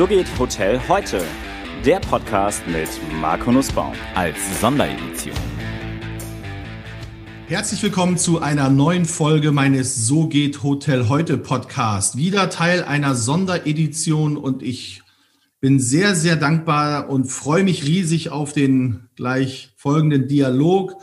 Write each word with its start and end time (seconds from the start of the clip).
So 0.00 0.06
geht 0.06 0.38
Hotel 0.38 0.80
heute. 0.88 1.22
Der 1.84 2.00
Podcast 2.00 2.66
mit 2.66 2.88
Marco 3.20 3.52
Nussbaum 3.52 3.92
als 4.14 4.38
Sonderedition. 4.58 5.36
Herzlich 7.48 7.82
willkommen 7.82 8.16
zu 8.16 8.40
einer 8.40 8.70
neuen 8.70 9.04
Folge 9.04 9.52
meines 9.52 10.06
So 10.06 10.26
geht 10.26 10.62
Hotel 10.62 11.10
heute 11.10 11.36
Podcast. 11.36 12.16
Wieder 12.16 12.48
Teil 12.48 12.82
einer 12.82 13.14
Sonderedition 13.14 14.38
und 14.38 14.62
ich 14.62 15.02
bin 15.60 15.78
sehr, 15.78 16.14
sehr 16.14 16.36
dankbar 16.36 17.10
und 17.10 17.26
freue 17.26 17.62
mich 17.62 17.84
riesig 17.84 18.30
auf 18.30 18.54
den 18.54 19.10
gleich 19.16 19.74
folgenden 19.76 20.28
Dialog. 20.28 20.94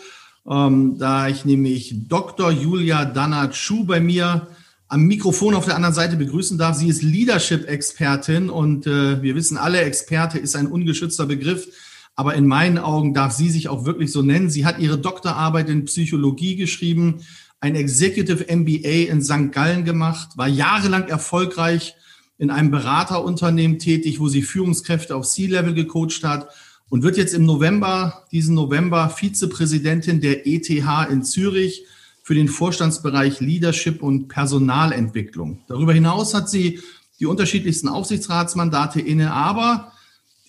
Ähm, 0.50 0.98
da 0.98 1.27
ich 1.27 1.45
nämlich 1.45 2.07
Dr. 2.07 2.50
Julia 2.50 3.05
Danat-Schuh 3.05 3.84
bei 3.84 4.00
mir 4.00 4.48
am 4.89 5.04
Mikrofon 5.04 5.54
auf 5.54 5.65
der 5.65 5.75
anderen 5.75 5.95
Seite 5.95 6.15
begrüßen 6.15 6.57
darf. 6.57 6.77
Sie 6.77 6.87
ist 6.87 7.01
Leadership-Expertin 7.01 8.50
und 8.50 8.87
äh, 8.87 9.21
wir 9.21 9.36
wissen 9.36 9.57
alle, 9.57 9.82
Experte 9.82 10.39
ist 10.39 10.55
ein 10.55 10.68
ungeschützter 10.68 11.25
Begriff. 11.25 11.68
Aber 12.15 12.33
in 12.33 12.47
meinen 12.47 12.79
Augen 12.79 13.14
darf 13.14 13.33
sie 13.33 13.50
sich 13.50 13.69
auch 13.69 13.86
wirklich 13.86 14.11
so 14.11 14.23
nennen. 14.23 14.50
Sie 14.50 14.65
hat 14.65 14.79
ihre 14.79 14.97
Doktorarbeit 14.97 15.69
in 15.69 15.86
Psychologie 15.86 16.55
geschrieben, 16.55 17.21
ein 17.59 17.75
Executive 17.75 18.45
MBA 18.55 19.11
in 19.11 19.21
St. 19.21 19.51
Gallen 19.51 19.83
gemacht, 19.83 20.29
war 20.36 20.47
jahrelang 20.47 21.07
erfolgreich 21.07 21.95
in 22.37 22.50
einem 22.50 22.71
Beraterunternehmen 22.71 23.79
tätig, 23.79 24.19
wo 24.19 24.29
sie 24.29 24.42
Führungskräfte 24.42 25.15
auf 25.15 25.28
C-Level 25.28 25.73
gecoacht 25.73 26.23
hat 26.23 26.50
und 26.89 27.04
wird 27.04 27.17
jetzt 27.17 27.33
im 27.33 27.45
November, 27.45 28.25
diesen 28.31 28.56
November, 28.56 29.09
Vizepräsidentin 29.09 30.21
der 30.21 30.47
ETH 30.47 30.69
in 30.69 31.23
Zürich 31.23 31.86
für 32.27 32.36
den 32.36 32.49
Vorstandsbereich 32.49 33.39
Leadership 33.39 34.03
und 34.03 34.27
Personalentwicklung. 34.27 35.61
Darüber 35.69 35.94
hinaus 35.94 36.33
hat 36.33 36.50
sie 36.50 36.81
die 37.22 37.25
unterschiedlichsten 37.25 37.88
Aufsichtsratsmandate 37.88 39.00
inne, 39.00 39.31
aber 39.31 39.94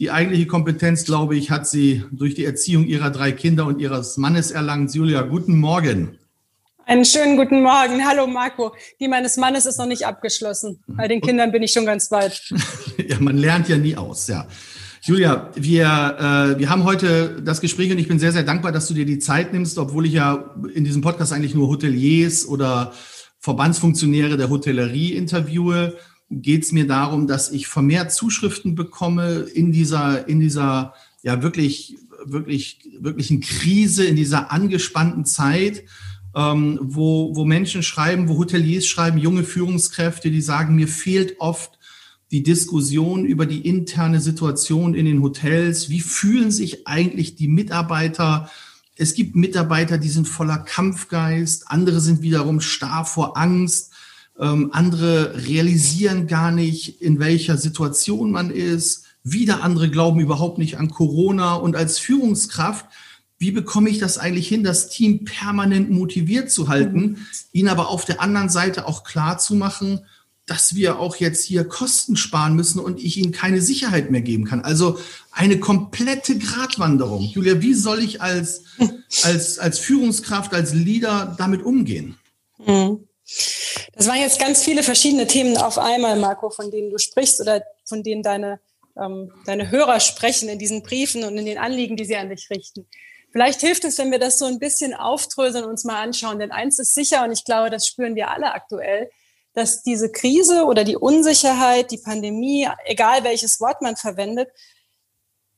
die 0.00 0.10
eigentliche 0.10 0.48
Kompetenz, 0.48 1.04
glaube 1.04 1.36
ich, 1.36 1.52
hat 1.52 1.68
sie 1.68 2.02
durch 2.10 2.34
die 2.34 2.44
Erziehung 2.44 2.84
ihrer 2.84 3.10
drei 3.10 3.30
Kinder 3.30 3.64
und 3.64 3.78
ihres 3.78 4.16
Mannes 4.16 4.50
erlangt. 4.50 4.92
Julia, 4.92 5.22
guten 5.22 5.56
Morgen. 5.60 6.18
Einen 6.84 7.04
schönen 7.04 7.36
guten 7.36 7.62
Morgen. 7.62 8.04
Hallo 8.04 8.26
Marco. 8.26 8.74
Die 8.98 9.06
meines 9.06 9.36
Mannes 9.36 9.64
ist 9.64 9.78
noch 9.78 9.86
nicht 9.86 10.04
abgeschlossen. 10.04 10.82
Bei 10.88 11.06
den 11.06 11.20
Kindern 11.20 11.52
bin 11.52 11.62
ich 11.62 11.70
schon 11.70 11.86
ganz 11.86 12.10
weit. 12.10 12.42
ja, 13.08 13.20
man 13.20 13.36
lernt 13.36 13.68
ja 13.68 13.76
nie 13.76 13.94
aus, 13.94 14.26
ja. 14.26 14.48
Julia, 15.02 15.50
wir, 15.54 15.84
äh, 15.86 16.58
wir 16.58 16.70
haben 16.70 16.84
heute 16.84 17.41
das 17.42 17.60
Gespräch 17.60 17.91
und 17.91 17.98
ich 17.98 18.08
bin 18.08 18.18
sehr, 18.18 18.32
sehr 18.32 18.42
dankbar, 18.42 18.72
dass 18.72 18.88
du 18.88 18.94
dir 18.94 19.06
die 19.06 19.18
Zeit 19.18 19.52
nimmst, 19.52 19.78
obwohl 19.78 20.06
ich 20.06 20.14
ja 20.14 20.54
in 20.74 20.84
diesem 20.84 21.02
Podcast 21.02 21.32
eigentlich 21.32 21.54
nur 21.54 21.68
Hoteliers 21.68 22.46
oder 22.46 22.92
Verbandsfunktionäre 23.38 24.36
der 24.36 24.50
Hotellerie 24.50 25.12
interviewe, 25.12 25.96
geht 26.30 26.64
es 26.64 26.72
mir 26.72 26.86
darum, 26.86 27.26
dass 27.26 27.50
ich 27.52 27.69
vermehrt 27.69 28.12
Zuschriften 28.12 28.74
bekomme 28.74 29.46
in 29.54 29.72
dieser, 29.72 30.28
in 30.28 30.41
dieser 30.41 30.94
ja 31.22 31.42
wirklich, 31.42 31.96
wirklich, 32.24 32.80
wirklichen 33.00 33.41
Krise, 33.41 34.04
in 34.04 34.16
dieser 34.16 34.50
angespannten 34.50 35.24
Zeit, 35.24 35.84
ähm, 36.34 36.78
wo, 36.82 37.34
wo 37.36 37.44
Menschen 37.44 37.82
schreiben, 37.82 38.28
wo 38.28 38.36
Hoteliers 38.36 38.86
schreiben, 38.86 39.19
junge 39.19 39.44
Führungskräfte, 39.44 40.30
die 40.30 40.42
sagen, 40.42 40.74
mir 40.74 40.88
fehlt 40.88 41.36
oft 41.38 41.77
die 42.30 42.42
Diskussion 42.42 43.24
über 43.24 43.46
die 43.46 43.66
interne 43.66 44.20
Situation 44.20 44.94
in 44.94 45.06
den 45.06 45.22
Hotels. 45.22 45.88
Wie 45.88 46.00
fühlen 46.00 46.50
sich 46.50 46.86
eigentlich 46.86 47.36
die 47.36 47.48
Mitarbeiter? 47.48 48.50
Es 48.96 49.14
gibt 49.14 49.34
Mitarbeiter, 49.34 49.96
die 49.96 50.10
sind 50.10 50.28
voller 50.28 50.58
Kampfgeist, 50.58 51.70
andere 51.70 52.00
sind 52.00 52.20
wiederum 52.20 52.60
starr 52.60 53.04
vor 53.04 53.36
Angst, 53.38 53.92
ähm, 54.38 54.70
andere 54.72 55.46
realisieren 55.46 56.26
gar 56.26 56.50
nicht, 56.50 57.00
in 57.00 57.18
welcher 57.18 57.56
Situation 57.56 58.30
man 58.30 58.50
ist. 58.50 59.04
Wieder 59.24 59.62
andere 59.62 59.90
glauben 59.90 60.20
überhaupt 60.20 60.58
nicht 60.58 60.78
an 60.78 60.90
Corona. 60.90 61.54
Und 61.54 61.76
als 61.76 61.98
Führungskraft, 61.98 62.86
wie 63.38 63.52
bekomme 63.52 63.88
ich 63.88 63.98
das 63.98 64.19
eigentlich 64.19 64.48
hin, 64.48 64.64
das 64.64 64.88
Team 64.88 65.24
permanent 65.24 65.91
motiviert 65.91 66.50
zu 66.50 66.69
halten, 66.69 67.00
mhm. 67.00 67.16
ihnen 67.53 67.69
aber 67.69 67.88
auf 67.88 68.04
der 68.04 68.20
anderen 68.20 68.48
Seite 68.48 68.86
auch 68.86 69.04
klar 69.04 69.38
zu 69.38 69.54
machen, 69.54 70.00
dass 70.48 70.75
wir 70.75 70.98
auch 70.98 71.16
jetzt 71.16 71.44
hier 71.44 71.64
Kosten 71.64 72.16
sparen 72.16 72.56
müssen 72.56 72.81
und 72.81 73.03
ich 73.03 73.19
ihnen 73.19 73.32
keine 73.32 73.60
Sicherheit 73.60 74.10
mehr 74.10 74.22
geben 74.22 74.44
kann. 74.44 74.62
Also 74.62 74.98
eine 75.31 75.60
komplette 75.60 76.38
Gratwanderung. 76.38 77.22
Julia, 77.22 77.60
wie 77.60 77.75
soll 77.75 78.03
ich 78.03 78.22
als, 78.22 78.64
als, 79.22 79.59
als 79.59 79.78
Führungskraft, 79.78 80.54
als 80.54 80.72
Leader 80.72 81.36
damit 81.38 81.62
umgehen? 81.62 82.19
Hm. 82.64 83.06
Das 83.92 84.06
waren 84.06 84.20
jetzt 84.20 84.41
ganz 84.41 84.64
viele 84.64 84.82
verschiedene 84.82 85.26
Themen 85.26 85.59
auf 85.59 85.78
einmal, 85.78 86.19
Marco, 86.19 86.48
von 86.50 86.70
denen 86.70 86.91
du 86.91 86.98
sprichst 86.98 87.41
oder 87.41 87.62
von 87.84 88.03
denen 88.03 88.22
deine, 88.22 88.59
ähm, 88.97 89.30
deine 89.44 89.70
Hörer 89.70 90.00
sprechen 90.00 90.48
in 90.48 90.59
diesen 90.59 90.82
Briefen 90.82 91.25
und 91.25 91.36
in 91.36 91.44
den 91.44 91.59
Anliegen, 91.59 91.97
die 91.97 92.06
sie 92.06 92.16
an 92.16 92.30
dich 92.30 92.48
richten. 92.50 92.86
Vielleicht 93.30 93.60
hilft 93.60 93.84
es, 93.84 93.98
wenn 93.98 94.10
wir 94.10 94.19
das 94.19 94.38
so 94.38 94.47
ein 94.47 94.59
bisschen 94.59 94.94
auftröseln 94.94 95.65
und 95.65 95.70
uns 95.70 95.84
mal 95.84 96.03
anschauen. 96.03 96.38
Denn 96.38 96.50
eins 96.50 96.78
ist 96.78 96.94
sicher, 96.94 97.25
und 97.25 97.32
ich 97.32 97.44
glaube, 97.44 97.69
das 97.69 97.86
spüren 97.86 98.15
wir 98.15 98.30
alle 98.30 98.53
aktuell, 98.53 99.10
dass 99.58 99.82
diese 99.82 100.10
Krise 100.10 100.64
oder 100.64 100.84
die 100.84 100.96
Unsicherheit, 100.96 101.91
die 101.91 101.98
Pandemie, 101.98 102.69
egal 102.84 103.24
welches 103.24 103.60
Wort 103.60 103.82
man 103.82 103.96
verwendet, 103.96 104.48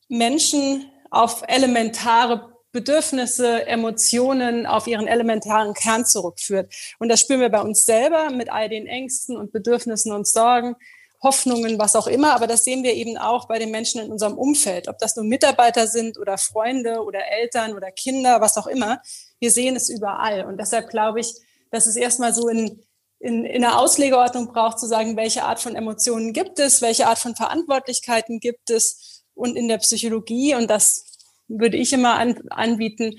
Menschen 0.08 0.90
auf 1.10 1.42
elementare 1.46 2.52
Bedürfnisse, 2.72 3.66
Emotionen, 3.66 4.66
auf 4.66 4.86
ihren 4.86 5.06
elementaren 5.06 5.74
Kern 5.74 6.06
zurückführt. 6.06 6.72
Und 6.98 7.08
das 7.08 7.20
spüren 7.20 7.40
wir 7.40 7.48
bei 7.48 7.60
uns 7.60 7.84
selber 7.84 8.30
mit 8.30 8.50
all 8.50 8.68
den 8.68 8.86
Ängsten 8.86 9.36
und 9.36 9.52
Bedürfnissen 9.52 10.12
und 10.12 10.26
Sorgen, 10.26 10.76
Hoffnungen, 11.22 11.78
was 11.78 11.96
auch 11.96 12.06
immer. 12.06 12.34
Aber 12.34 12.46
das 12.46 12.64
sehen 12.64 12.82
wir 12.82 12.94
eben 12.94 13.18
auch 13.18 13.48
bei 13.48 13.58
den 13.58 13.70
Menschen 13.70 14.00
in 14.00 14.10
unserem 14.10 14.38
Umfeld, 14.38 14.88
ob 14.88 14.98
das 14.98 15.16
nun 15.16 15.28
Mitarbeiter 15.28 15.86
sind 15.86 16.16
oder 16.16 16.38
Freunde 16.38 17.04
oder 17.04 17.20
Eltern 17.30 17.74
oder 17.74 17.90
Kinder, 17.90 18.40
was 18.40 18.56
auch 18.56 18.66
immer. 18.66 19.02
Wir 19.40 19.50
sehen 19.50 19.76
es 19.76 19.90
überall. 19.90 20.46
Und 20.46 20.58
deshalb 20.58 20.88
glaube 20.88 21.20
ich, 21.20 21.34
dass 21.70 21.86
es 21.86 21.96
erstmal 21.96 22.32
so 22.32 22.48
in 22.48 22.82
in, 23.20 23.44
in 23.44 23.60
der 23.60 23.78
Auslegeordnung 23.78 24.48
braucht, 24.48 24.80
zu 24.80 24.86
sagen, 24.86 25.16
welche 25.16 25.44
Art 25.44 25.60
von 25.60 25.76
Emotionen 25.76 26.32
gibt 26.32 26.58
es, 26.58 26.80
welche 26.80 27.06
Art 27.06 27.18
von 27.18 27.36
Verantwortlichkeiten 27.36 28.40
gibt 28.40 28.70
es. 28.70 29.24
Und 29.34 29.56
in 29.56 29.68
der 29.68 29.78
Psychologie, 29.78 30.54
und 30.54 30.68
das 30.68 31.04
würde 31.46 31.76
ich 31.76 31.92
immer 31.92 32.14
an, 32.14 32.40
anbieten, 32.48 33.18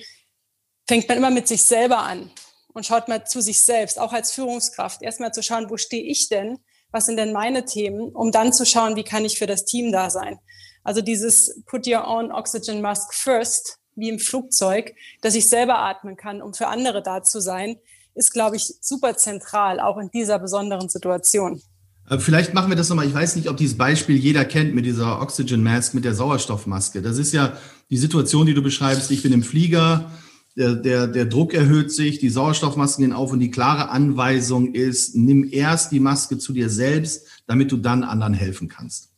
fängt 0.88 1.08
man 1.08 1.18
immer 1.18 1.30
mit 1.30 1.48
sich 1.48 1.62
selber 1.62 2.00
an 2.00 2.32
und 2.74 2.86
schaut 2.86 3.08
mal 3.08 3.26
zu 3.26 3.42
sich 3.42 3.62
selbst, 3.62 4.00
auch 4.00 4.12
als 4.12 4.32
Führungskraft, 4.32 5.04
erstmal 5.04 5.34
zu 5.34 5.44
schauen, 5.44 5.70
wo 5.70 5.78
stehe 5.78 6.04
ich 6.04 6.30
denn, 6.30 6.58
was 6.92 7.06
sind 7.06 7.18
denn 7.18 7.32
meine 7.32 7.66
Themen, 7.66 8.10
um 8.14 8.32
dann 8.32 8.54
zu 8.54 8.66
schauen, 8.66 8.96
wie 8.96 9.04
kann 9.04 9.24
ich 9.24 9.38
für 9.38 9.48
das 9.48 9.66
Team 9.66 9.92
da 9.92 10.10
sein. 10.10 10.40
Also 10.84 11.02
dieses 11.02 11.62
Put 11.66 11.88
Your 11.88 12.08
Own 12.08 12.32
Oxygen 12.32 12.82
Mask 12.82 13.14
First, 13.14 13.78
wie 13.96 14.10
im 14.10 14.20
Flugzeug, 14.20 14.96
dass 15.22 15.36
ich 15.36 15.48
selber 15.48 15.78
atmen 15.78 16.16
kann, 16.18 16.42
um 16.42 16.54
für 16.54 16.68
andere 16.68 17.04
da 17.04 17.22
zu 17.22 17.40
sein, 17.40 17.80
ist, 18.16 18.34
glaube 18.34 18.56
ich, 18.56 18.74
super 18.82 19.16
zentral, 19.18 19.80
auch 19.80 19.98
in 19.98 20.10
dieser 20.12 20.40
besonderen 20.40 20.90
Situation. 20.90 21.62
Äh, 22.10 22.20
vielleicht 22.20 22.54
machen 22.54 22.70
wir 22.70 22.76
das 22.76 22.90
nochmal. 22.90 23.08
Ich 23.08 23.14
weiß 23.14 23.36
nicht, 23.36 23.50
ob 23.50 23.58
dieses 23.58 23.78
Beispiel 23.78 24.18
jeder 24.18 24.46
kennt 24.46 24.76
mit 24.76 24.86
dieser 24.86 25.22
Oxygen 25.22 25.64
Mask, 25.64 25.94
mit 25.94 26.06
der 26.06 26.14
Sauerstoffmaske. 26.14 27.02
Das 27.02 27.18
ist 27.18 27.32
ja 27.32 27.58
die 27.90 27.98
Situation, 27.98 28.46
die 28.46 28.54
du 28.54 28.62
beschreibst. 28.62 29.12
Ich 29.12 29.24
bin 29.24 29.34
im 29.34 29.44
Flieger, 29.44 30.12
der, 30.58 30.76
der, 30.76 31.08
der 31.08 31.26
Druck 31.26 31.54
erhöht 31.54 31.92
sich, 31.92 32.20
die 32.20 32.30
Sauerstoffmasken 32.30 33.06
gehen 33.06 33.14
auf 33.14 33.32
und 33.32 33.40
die 33.40 33.52
klare 33.52 33.90
Anweisung 33.90 34.74
ist, 34.74 35.16
nimm 35.16 35.48
erst 35.50 35.92
die 35.92 36.02
Maske 36.02 36.38
zu 36.38 36.52
dir 36.52 36.70
selbst, 36.70 37.28
damit 37.48 37.72
du 37.72 37.78
dann 37.78 38.04
anderen 38.04 38.34
helfen 38.34 38.68
kannst. 38.68 39.11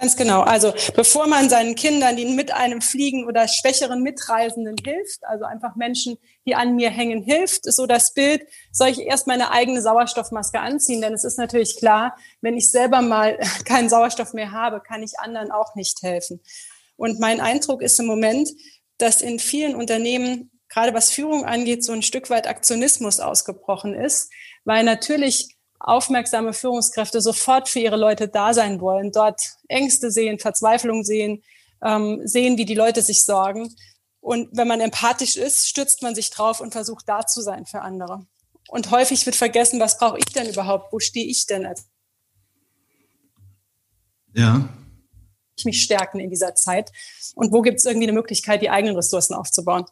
Ganz 0.00 0.16
genau. 0.16 0.42
Also 0.42 0.72
bevor 0.94 1.26
man 1.26 1.48
seinen 1.48 1.74
Kindern, 1.74 2.16
die 2.16 2.24
mit 2.24 2.52
einem 2.52 2.80
fliegen 2.80 3.26
oder 3.26 3.48
schwächeren 3.48 4.00
Mitreisenden 4.00 4.76
hilft, 4.84 5.24
also 5.24 5.44
einfach 5.44 5.74
Menschen, 5.74 6.18
die 6.46 6.54
an 6.54 6.76
mir 6.76 6.90
hängen, 6.90 7.20
hilft, 7.22 7.66
ist 7.66 7.76
so 7.76 7.86
das 7.86 8.14
Bild, 8.14 8.42
soll 8.70 8.88
ich 8.88 9.00
erst 9.00 9.26
meine 9.26 9.50
eigene 9.50 9.82
Sauerstoffmaske 9.82 10.60
anziehen. 10.60 11.00
Denn 11.00 11.14
es 11.14 11.24
ist 11.24 11.36
natürlich 11.36 11.76
klar, 11.78 12.16
wenn 12.40 12.56
ich 12.56 12.70
selber 12.70 13.02
mal 13.02 13.38
keinen 13.64 13.88
Sauerstoff 13.88 14.34
mehr 14.34 14.52
habe, 14.52 14.80
kann 14.80 15.02
ich 15.02 15.18
anderen 15.18 15.50
auch 15.50 15.74
nicht 15.74 16.00
helfen. 16.02 16.40
Und 16.96 17.18
mein 17.18 17.40
Eindruck 17.40 17.82
ist 17.82 17.98
im 17.98 18.06
Moment, 18.06 18.50
dass 18.98 19.20
in 19.20 19.40
vielen 19.40 19.74
Unternehmen, 19.74 20.52
gerade 20.68 20.94
was 20.94 21.10
Führung 21.10 21.44
angeht, 21.44 21.82
so 21.82 21.92
ein 21.92 22.02
Stück 22.02 22.30
weit 22.30 22.46
Aktionismus 22.46 23.18
ausgebrochen 23.18 23.94
ist, 23.94 24.30
weil 24.64 24.84
natürlich 24.84 25.57
aufmerksame 25.80 26.52
Führungskräfte 26.52 27.20
sofort 27.20 27.68
für 27.68 27.78
ihre 27.78 27.96
Leute 27.96 28.28
da 28.28 28.52
sein 28.54 28.80
wollen, 28.80 29.12
dort 29.12 29.40
Ängste 29.68 30.10
sehen, 30.10 30.38
Verzweiflung 30.38 31.04
sehen, 31.04 31.42
ähm, 31.82 32.20
sehen, 32.24 32.58
wie 32.58 32.64
die 32.64 32.74
Leute 32.74 33.02
sich 33.02 33.24
sorgen. 33.24 33.74
Und 34.20 34.48
wenn 34.52 34.68
man 34.68 34.80
empathisch 34.80 35.36
ist, 35.36 35.68
stützt 35.68 36.02
man 36.02 36.14
sich 36.14 36.30
drauf 36.30 36.60
und 36.60 36.72
versucht 36.72 37.08
da 37.08 37.26
zu 37.26 37.40
sein 37.40 37.66
für 37.66 37.82
andere. 37.82 38.26
Und 38.68 38.90
häufig 38.90 39.24
wird 39.24 39.36
vergessen, 39.36 39.80
was 39.80 39.98
brauche 39.98 40.18
ich 40.18 40.26
denn 40.26 40.48
überhaupt? 40.48 40.92
Wo 40.92 40.98
stehe 40.98 41.26
ich 41.26 41.46
denn 41.46 41.64
als? 41.64 41.86
Ja. 44.34 44.68
Ich 45.56 45.64
mich 45.64 45.82
stärken 45.82 46.20
in 46.20 46.30
dieser 46.30 46.54
Zeit. 46.54 46.92
Und 47.34 47.52
wo 47.52 47.62
gibt 47.62 47.78
es 47.78 47.84
irgendwie 47.84 48.06
eine 48.06 48.12
Möglichkeit, 48.12 48.60
die 48.60 48.70
eigenen 48.70 48.96
Ressourcen 48.96 49.34
aufzubauen? 49.34 49.86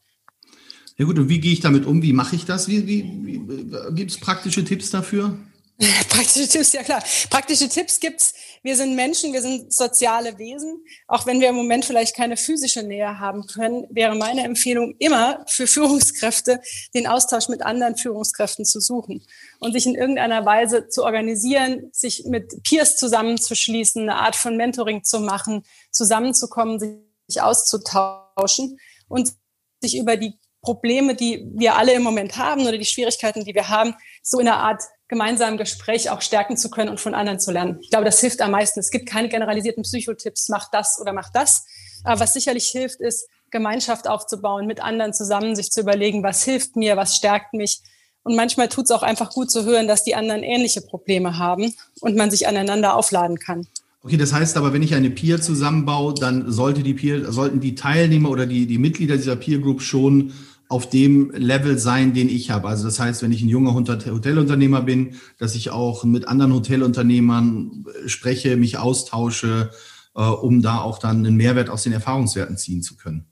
Ja 0.99 1.05
gut, 1.05 1.19
und 1.19 1.29
wie 1.29 1.41
gehe 1.41 1.53
ich 1.53 1.61
damit 1.61 1.87
um? 1.87 2.03
Wie 2.03 2.12
mache 2.12 2.37
ich 2.37 2.44
das? 2.44 2.69
Wie, 2.69 2.87
wie, 2.87 3.05
wie 3.25 3.94
Gibt 3.94 4.11
es 4.11 4.19
praktische 4.19 4.65
Tipps 4.65 4.91
dafür? 4.91 5.39
Praktische 6.08 6.49
Tipps, 6.49 6.73
ja 6.73 6.82
klar. 6.82 7.02
Praktische 7.28 7.69
Tipps 7.69 8.00
gibt's. 8.00 8.32
Wir 8.62 8.76
sind 8.76 8.96
Menschen, 8.96 9.34
wir 9.34 9.43
sind 9.43 9.75
soziale 9.75 10.38
Wesen. 10.38 10.82
Auch 11.06 11.26
wenn 11.26 11.38
wir 11.40 11.50
im 11.50 11.55
Moment 11.55 11.84
vielleicht 11.84 12.17
keine 12.17 12.38
physische 12.38 12.82
Nähe 12.82 13.19
haben 13.19 13.46
können, 13.46 13.87
wäre 13.90 14.14
meine 14.14 14.43
Empfehlung 14.43 14.94
immer 14.99 15.44
für 15.49 15.67
Führungskräfte, 15.67 16.62
den 16.94 17.06
Austausch 17.06 17.49
mit 17.49 17.61
anderen 17.61 17.96
Führungskräften 17.96 18.64
zu 18.64 18.81
suchen 18.81 19.23
und 19.58 19.73
sich 19.73 19.84
in 19.84 19.94
irgendeiner 19.94 20.46
Weise 20.46 20.88
zu 20.88 21.05
organisieren, 21.05 21.90
sich 21.93 22.25
mit 22.25 22.62
Peers 22.62 22.96
zusammenzuschließen, 22.96 24.00
eine 24.00 24.17
Art 24.17 24.34
von 24.34 24.56
Mentoring 24.56 25.05
zu 25.05 25.20
machen, 25.20 25.62
zusammenzukommen, 25.90 26.81
sich 27.26 27.43
auszutauschen 27.43 28.79
und 29.08 29.34
sich 29.82 29.99
über 29.99 30.17
die 30.17 30.38
Probleme, 30.62 31.14
die 31.14 31.46
wir 31.55 31.76
alle 31.76 31.93
im 31.93 32.02
Moment 32.02 32.38
haben 32.38 32.62
oder 32.62 32.79
die 32.79 32.84
Schwierigkeiten, 32.87 33.44
die 33.44 33.55
wir 33.55 33.69
haben, 33.69 33.94
so 34.22 34.40
in 34.40 34.49
einer 34.49 34.58
Art 34.58 34.82
gemeinsamen 35.08 35.56
Gespräch 35.56 36.11
auch 36.11 36.20
stärken 36.20 36.56
zu 36.56 36.70
können 36.70 36.88
und 36.88 37.00
von 37.00 37.14
anderen 37.14 37.38
zu 37.38 37.53
lernen. 37.53 37.79
Ich 37.81 37.91
glaube, 37.91 38.05
das 38.05 38.20
hilft 38.20 38.41
am 38.41 38.50
meisten. 38.50 38.81
Es 38.81 38.91
gibt 38.91 39.08
keine 39.08 39.29
generalisierten 39.29 39.85
Psychotipps, 39.85 40.49
mach 40.49 40.70
das 40.70 40.99
oder 41.00 41.12
mach 41.12 41.31
das. 41.31 41.64
Aber 42.05 42.20
was 42.20 42.35
sicherlich 42.35 42.67
hilft, 42.67 43.00
ist, 43.00 43.29
Gemeinschaft 43.50 44.08
aufzubauen, 44.08 44.67
mit 44.67 44.82
anderen 44.82 45.12
zusammen 45.12 45.55
sich 45.55 45.70
zu 45.70 45.81
überlegen, 45.81 46.23
was 46.23 46.43
hilft 46.43 46.76
mir, 46.76 46.97
was 46.97 47.17
stärkt 47.17 47.55
mich. 47.55 47.81
Und 48.23 48.35
manchmal 48.35 48.69
tut 48.69 48.87
es 48.87 48.91
auch 48.91 49.05
einfach 49.05 49.31
gut 49.31 49.50
zu 49.50 49.64
hören, 49.64 49.87
dass 49.87 50.03
die 50.03 50.17
anderen 50.17 50.43
ähnliche 50.43 50.81
Probleme 50.81 51.38
haben 51.38 51.73
und 52.00 52.17
man 52.17 52.31
sich 52.31 52.49
aneinander 52.49 52.97
aufladen 52.97 53.38
kann. 53.38 53.69
Okay, 54.03 54.17
das 54.17 54.32
heißt 54.32 54.56
aber, 54.56 54.73
wenn 54.73 54.82
ich 54.82 54.94
eine 54.94 55.11
Peer 55.11 55.41
zusammenbaue, 55.41 56.14
dann 56.14 56.50
sollte 56.50 56.82
die 56.82 56.94
Peer, 56.94 57.32
sollten 57.32 57.61
die 57.61 57.75
Teilnehmer 57.75 58.31
oder 58.31 58.47
die, 58.47 58.67
die 58.67 58.79
Mitglieder 58.79 59.17
dieser 59.17 59.37
Peer 59.37 59.58
Group 59.58 59.81
schon 59.81 60.32
auf 60.69 60.89
dem 60.89 61.31
Level 61.31 61.79
sein, 61.79 62.13
den 62.13 62.29
ich 62.29 62.51
habe. 62.51 62.69
Also 62.69 62.85
das 62.85 62.99
heißt, 62.99 63.23
wenn 63.23 63.33
ich 63.33 63.43
ein 63.43 63.49
junger 63.49 63.75
Hotelunternehmer 63.75 64.83
bin, 64.83 65.17
dass 65.39 65.55
ich 65.55 65.71
auch 65.71 66.05
mit 66.05 66.27
anderen 66.29 66.53
Hotelunternehmern 66.55 67.85
äh, 68.05 68.09
spreche, 68.09 68.57
mich 68.57 68.79
austausche, 68.79 69.71
äh, 70.15 70.21
um 70.23 70.63
da 70.63 70.81
auch 70.81 70.99
dann 70.99 71.25
einen 71.25 71.37
Mehrwert 71.37 71.71
aus 71.71 71.85
den 71.85 71.93
Erfahrungswerten 71.93 72.57
ziehen 72.57 72.83
zu 72.83 72.97
können. 72.97 73.27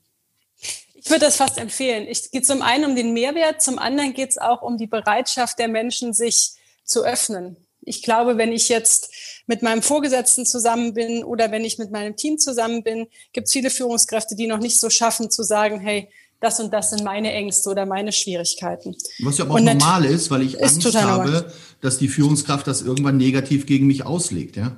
Ich 0.95 1.09
würde 1.09 1.25
das 1.25 1.35
fast 1.35 1.57
empfehlen. 1.57 2.07
Es 2.09 2.31
geht 2.31 2.47
zum 2.47 2.61
einen 2.61 2.85
um 2.85 2.95
den 2.95 3.13
Mehrwert, 3.13 3.61
zum 3.61 3.77
anderen 3.77 4.13
geht 4.13 4.31
es 4.31 4.37
auch 4.37 4.61
um 4.63 4.77
die 4.77 4.87
Bereitschaft 4.87 5.59
der 5.59 5.67
Menschen, 5.67 6.13
sich 6.13 6.53
zu 6.83 7.03
öffnen. 7.03 7.57
Ich 7.81 8.01
glaube, 8.01 8.37
wenn 8.37 8.51
ich 8.51 8.69
jetzt 8.69 9.13
mit 9.45 9.61
meinem 9.61 9.83
Vorgesetzten 9.83 10.45
zusammen 10.45 10.95
bin 10.95 11.23
oder 11.23 11.51
wenn 11.51 11.63
ich 11.63 11.77
mit 11.77 11.91
meinem 11.91 12.15
Team 12.15 12.39
zusammen 12.39 12.81
bin, 12.81 13.07
gibt 13.33 13.47
es 13.47 13.53
viele 13.53 13.69
Führungskräfte, 13.69 14.35
die 14.35 14.47
noch 14.47 14.57
nicht 14.57 14.79
so 14.79 14.89
schaffen 14.89 15.29
zu 15.29 15.43
sagen, 15.43 15.79
hey, 15.79 16.09
das 16.39 16.59
und 16.59 16.71
das 16.71 16.91
sind 16.91 17.03
meine 17.03 17.31
Ängste 17.31 17.69
oder 17.69 17.85
meine 17.85 18.11
Schwierigkeiten. 18.11 18.95
Was 19.19 19.37
ja 19.37 19.45
aber 19.45 19.55
auch 19.55 19.59
normal 19.59 20.05
ist, 20.05 20.29
weil 20.31 20.41
ich 20.41 20.61
Angst 20.61 20.85
habe, 20.95 21.31
normal. 21.31 21.53
dass 21.81 21.97
die 21.97 22.07
Führungskraft 22.07 22.67
das 22.67 22.81
irgendwann 22.81 23.17
negativ 23.17 23.65
gegen 23.65 23.87
mich 23.87 24.05
auslegt, 24.05 24.55
ja? 24.55 24.75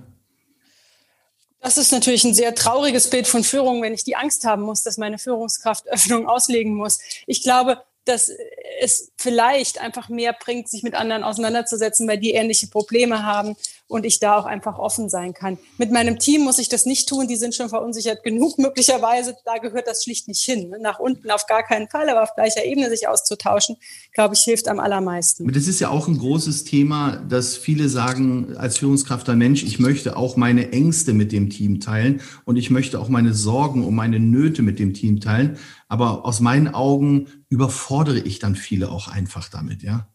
Das 1.59 1.77
ist 1.77 1.92
natürlich 1.92 2.24
ein 2.24 2.33
sehr 2.33 2.56
trauriges 2.56 3.09
Bild 3.09 3.27
von 3.27 3.44
Führung, 3.44 3.81
wenn 3.81 3.94
ich 3.94 4.04
die 4.04 4.15
Angst 4.15 4.45
haben 4.45 4.62
muss, 4.62 4.83
dass 4.83 4.98
meine 4.98 5.18
Führungskraft 5.18 5.88
Öffnung 5.92 6.27
auslegen 6.27 6.75
muss. 6.75 7.00
Ich 7.25 7.44
glaube, 7.44 7.83
dass 8.06 8.31
es 8.80 9.12
vielleicht 9.18 9.81
einfach 9.81 10.07
mehr 10.07 10.33
bringt, 10.33 10.69
sich 10.69 10.83
mit 10.83 10.94
anderen 10.94 11.24
auseinanderzusetzen, 11.24 12.07
weil 12.07 12.19
die 12.19 12.31
ähnliche 12.31 12.68
Probleme 12.68 13.24
haben 13.24 13.57
und 13.87 14.05
ich 14.05 14.19
da 14.19 14.37
auch 14.37 14.45
einfach 14.45 14.77
offen 14.77 15.09
sein 15.09 15.33
kann. 15.33 15.57
Mit 15.77 15.91
meinem 15.91 16.19
Team 16.19 16.41
muss 16.41 16.59
ich 16.59 16.69
das 16.69 16.85
nicht 16.85 17.07
tun, 17.07 17.27
die 17.27 17.37
sind 17.37 17.55
schon 17.55 17.69
verunsichert 17.69 18.23
genug 18.23 18.57
möglicherweise, 18.57 19.35
da 19.45 19.57
gehört 19.57 19.87
das 19.87 20.03
schlicht 20.03 20.27
nicht 20.27 20.43
hin. 20.43 20.75
Nach 20.81 20.99
unten 20.99 21.31
auf 21.31 21.45
gar 21.45 21.63
keinen 21.63 21.89
Fall, 21.89 22.09
aber 22.09 22.23
auf 22.23 22.35
gleicher 22.35 22.65
Ebene 22.65 22.89
sich 22.89 23.07
auszutauschen, 23.07 23.77
glaube 24.13 24.35
ich, 24.35 24.41
hilft 24.41 24.67
am 24.67 24.79
allermeisten. 24.79 25.51
Das 25.51 25.67
ist 25.67 25.79
ja 25.79 25.89
auch 25.89 26.07
ein 26.07 26.17
großes 26.17 26.65
Thema, 26.65 27.17
dass 27.29 27.55
viele 27.55 27.89
sagen 27.89 28.55
als 28.57 28.77
Führungskraft 28.77 29.27
der 29.27 29.35
Mensch, 29.35 29.63
ich 29.63 29.79
möchte 29.79 30.17
auch 30.17 30.35
meine 30.35 30.71
Ängste 30.71 31.13
mit 31.13 31.31
dem 31.31 31.49
Team 31.49 31.79
teilen 31.79 32.21
und 32.45 32.57
ich 32.57 32.69
möchte 32.69 32.99
auch 32.99 33.09
meine 33.09 33.33
Sorgen 33.33 33.85
und 33.85 33.95
meine 33.95 34.19
Nöte 34.19 34.61
mit 34.61 34.79
dem 34.79 34.93
Team 34.93 35.19
teilen. 35.19 35.57
Aber 35.87 36.25
aus 36.25 36.41
meinen 36.41 36.67
Augen 36.67 37.27
überfordere 37.49 38.19
ich 38.19 38.39
dann 38.39 38.55
viele 38.55 38.89
auch 38.91 39.07
einfach 39.07 39.49
damit, 39.49 39.83
ja. 39.83 40.07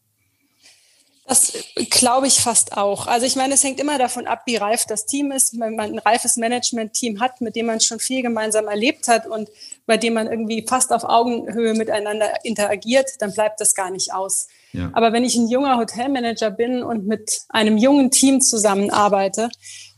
Das 1.32 1.54
glaube 1.88 2.26
ich 2.26 2.40
fast 2.40 2.76
auch. 2.76 3.06
Also 3.06 3.24
ich 3.24 3.36
meine, 3.36 3.54
es 3.54 3.64
hängt 3.64 3.80
immer 3.80 3.96
davon 3.96 4.26
ab, 4.26 4.42
wie 4.44 4.56
reif 4.56 4.84
das 4.84 5.06
Team 5.06 5.32
ist. 5.32 5.58
Wenn 5.58 5.76
man 5.76 5.92
ein 5.92 5.98
reifes 5.98 6.36
Management-Team 6.36 7.20
hat, 7.20 7.40
mit 7.40 7.56
dem 7.56 7.64
man 7.64 7.80
schon 7.80 8.00
viel 8.00 8.20
gemeinsam 8.20 8.68
erlebt 8.68 9.08
hat 9.08 9.26
und 9.26 9.48
bei 9.86 9.96
dem 9.96 10.12
man 10.12 10.26
irgendwie 10.26 10.62
fast 10.68 10.92
auf 10.92 11.04
Augenhöhe 11.04 11.72
miteinander 11.72 12.44
interagiert, 12.44 13.12
dann 13.20 13.32
bleibt 13.32 13.62
das 13.62 13.74
gar 13.74 13.90
nicht 13.90 14.12
aus. 14.12 14.46
Ja. 14.72 14.90
Aber 14.92 15.14
wenn 15.14 15.24
ich 15.24 15.34
ein 15.34 15.48
junger 15.48 15.78
Hotelmanager 15.78 16.50
bin 16.50 16.82
und 16.82 17.06
mit 17.06 17.40
einem 17.48 17.78
jungen 17.78 18.10
Team 18.10 18.42
zusammenarbeite, 18.42 19.48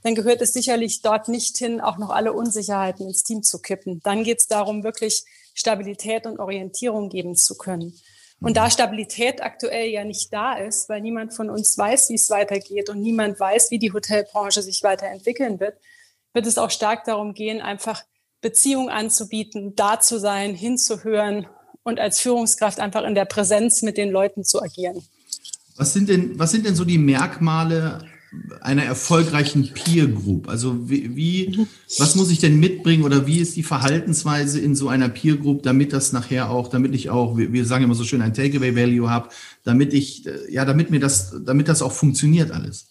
dann 0.05 0.15
gehört 0.15 0.41
es 0.41 0.53
sicherlich 0.53 1.03
dort 1.03 1.27
nicht 1.27 1.59
hin, 1.59 1.81
auch 1.81 1.99
noch 1.99 2.11
alle 2.11 2.33
Unsicherheiten 2.33 3.09
ins 3.09 3.25
Team 3.25 3.43
zu 3.43 3.59
kippen. 3.59 4.01
Dann 4.05 4.23
geht 4.23 4.39
es 4.39 4.47
darum, 4.47 4.85
wirklich 4.85 5.25
Stabilität 5.53 6.27
und 6.27 6.39
Orientierung 6.39 7.09
geben 7.09 7.35
zu 7.35 7.57
können. 7.57 7.93
Und 8.41 8.57
da 8.57 8.71
Stabilität 8.71 9.43
aktuell 9.43 9.89
ja 9.89 10.05
nicht 10.05 10.33
da 10.33 10.55
ist, 10.55 10.89
weil 10.89 11.01
niemand 11.01 11.35
von 11.35 11.49
uns 11.49 11.79
weiß, 11.79 12.11
wie 12.11 12.15
es 12.15 12.29
weitergeht 12.31 12.91
und 12.91 13.01
niemand 13.01 13.41
weiß, 13.41 13.71
wie 13.71 13.79
die 13.79 13.93
Hotelbranche 13.93 14.63
sich 14.63 14.83
weiterentwickeln 14.83 15.61
wird, 15.61 15.79
wird 16.35 16.47
es 16.47 16.59
auch 16.59 16.71
stark 16.71 17.05
darum 17.05 17.33
gehen, 17.33 17.63
einfach 17.63 18.03
Beziehungen 18.43 18.91
anzubieten, 18.91 19.75
da 19.77 20.01
zu 20.01 20.21
sein, 20.21 20.55
hinzuhören 20.55 21.47
und 21.83 21.99
als 21.99 22.21
Führungskraft 22.21 22.81
einfach 22.81 23.05
in 23.05 23.15
der 23.15 23.25
Präsenz 23.25 23.83
mit 23.83 23.97
den 23.97 24.11
Leuten 24.11 24.45
zu 24.45 24.61
agieren. 24.61 25.03
Was 25.77 25.93
sind 25.93 26.09
denn, 26.09 26.39
was 26.39 26.51
sind 26.51 26.67
denn 26.67 26.77
so 26.77 26.85
die 26.85 26.99
Merkmale 26.99 28.07
einer 28.61 28.85
erfolgreichen 28.85 29.73
Peer 29.73 30.07
Group? 30.07 30.49
Also 30.49 30.89
wie, 30.89 31.17
wie, 31.17 31.67
was 31.99 32.15
muss 32.15 32.31
ich 32.31 32.39
denn 32.39 32.59
mitbringen 32.59 33.05
oder 33.05 33.27
wie 33.27 33.39
ist 33.39 33.57
die 33.57 33.63
Verhaltensweise 33.63 34.61
in 34.61 34.75
so 34.75 34.89
einer 34.89 35.09
Peer 35.09 35.37
Group, 35.37 35.63
damit 35.63 35.93
das 35.93 36.13
nachher 36.13 36.51
auch, 36.51 36.69
damit 36.69 36.95
ich 36.95 37.11
auch, 37.11 37.37
wir 37.37 37.65
sagen 37.65 37.85
immer 37.85 37.95
so 37.95 38.05
schön, 38.05 38.23
ein 38.23 38.35
Takeaway 38.35 38.77
Value 38.77 39.11
habe, 39.11 39.29
damit 39.65 39.93
ich, 39.93 40.25
ja, 40.49 40.65
damit 40.65 40.91
mir 40.91 41.01
das, 41.01 41.35
damit 41.45 41.69
das 41.69 41.83
auch 41.83 41.93
funktioniert 41.93 42.51
alles? 42.51 42.89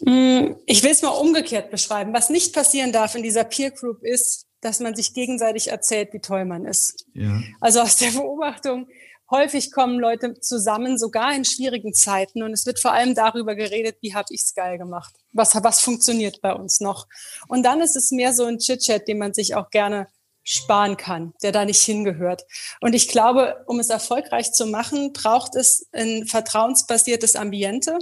Mm, 0.00 0.56
ich 0.66 0.82
will 0.82 0.90
es 0.90 1.02
mal 1.02 1.08
umgekehrt 1.08 1.70
beschreiben. 1.70 2.12
Was 2.12 2.30
nicht 2.30 2.54
passieren 2.54 2.92
darf 2.92 3.14
in 3.14 3.22
dieser 3.22 3.44
Peer 3.44 3.70
Group 3.70 4.02
ist, 4.02 4.46
dass 4.60 4.80
man 4.80 4.94
sich 4.94 5.14
gegenseitig 5.14 5.70
erzählt, 5.70 6.12
wie 6.12 6.20
toll 6.20 6.44
man 6.44 6.64
ist. 6.64 7.06
Ja. 7.14 7.40
Also 7.60 7.80
aus 7.80 7.96
der 7.96 8.10
Beobachtung, 8.10 8.88
häufig 9.30 9.72
kommen 9.72 9.98
Leute 9.98 10.40
zusammen, 10.40 10.98
sogar 10.98 11.34
in 11.34 11.44
schwierigen 11.44 11.94
Zeiten. 11.94 12.42
Und 12.42 12.52
es 12.52 12.66
wird 12.66 12.80
vor 12.80 12.92
allem 12.92 13.14
darüber 13.14 13.54
geredet, 13.54 13.98
wie 14.00 14.14
habe 14.14 14.26
ich 14.30 14.42
es 14.42 14.54
geil 14.54 14.78
gemacht? 14.78 15.14
Was, 15.32 15.54
was 15.62 15.80
funktioniert 15.80 16.40
bei 16.40 16.52
uns 16.52 16.80
noch? 16.80 17.06
Und 17.48 17.64
dann 17.64 17.80
ist 17.80 17.96
es 17.96 18.10
mehr 18.10 18.32
so 18.32 18.44
ein 18.44 18.58
Chit-Chat, 18.58 19.08
den 19.08 19.18
man 19.18 19.34
sich 19.34 19.54
auch 19.54 19.70
gerne 19.70 20.08
sparen 20.48 20.96
kann, 20.96 21.34
der 21.42 21.50
da 21.50 21.64
nicht 21.64 21.82
hingehört. 21.82 22.44
Und 22.80 22.94
ich 22.94 23.08
glaube, 23.08 23.64
um 23.66 23.80
es 23.80 23.90
erfolgreich 23.90 24.52
zu 24.52 24.66
machen, 24.66 25.12
braucht 25.12 25.56
es 25.56 25.88
ein 25.92 26.24
vertrauensbasiertes 26.24 27.34
Ambiente. 27.34 27.98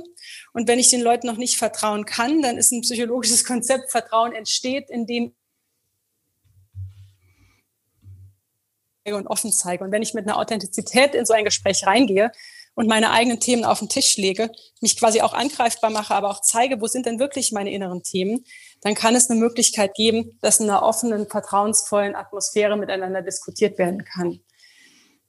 Und 0.52 0.68
wenn 0.68 0.78
ich 0.78 0.90
den 0.90 1.00
Leuten 1.00 1.26
noch 1.26 1.38
nicht 1.38 1.56
vertrauen 1.56 2.04
kann, 2.04 2.42
dann 2.42 2.58
ist 2.58 2.70
ein 2.70 2.82
psychologisches 2.82 3.44
Konzept, 3.46 3.90
Vertrauen 3.90 4.32
entsteht, 4.32 4.90
indem 4.90 5.34
und 9.12 9.26
offen 9.26 9.52
zeige. 9.52 9.84
Und 9.84 9.92
wenn 9.92 10.02
ich 10.02 10.14
mit 10.14 10.26
einer 10.26 10.38
Authentizität 10.38 11.14
in 11.14 11.26
so 11.26 11.34
ein 11.34 11.44
Gespräch 11.44 11.86
reingehe 11.86 12.32
und 12.74 12.88
meine 12.88 13.10
eigenen 13.10 13.38
Themen 13.38 13.64
auf 13.64 13.80
den 13.80 13.90
Tisch 13.90 14.16
lege, 14.16 14.50
mich 14.80 14.98
quasi 14.98 15.20
auch 15.20 15.34
angreifbar 15.34 15.90
mache, 15.90 16.14
aber 16.14 16.30
auch 16.30 16.40
zeige, 16.40 16.80
wo 16.80 16.86
sind 16.86 17.04
denn 17.04 17.18
wirklich 17.18 17.52
meine 17.52 17.70
inneren 17.70 18.02
Themen, 18.02 18.46
dann 18.80 18.94
kann 18.94 19.14
es 19.14 19.28
eine 19.28 19.38
Möglichkeit 19.38 19.94
geben, 19.94 20.38
dass 20.40 20.60
in 20.60 20.70
einer 20.70 20.82
offenen, 20.82 21.28
vertrauensvollen 21.28 22.14
Atmosphäre 22.14 22.78
miteinander 22.78 23.20
diskutiert 23.20 23.78
werden 23.78 24.04
kann. 24.04 24.40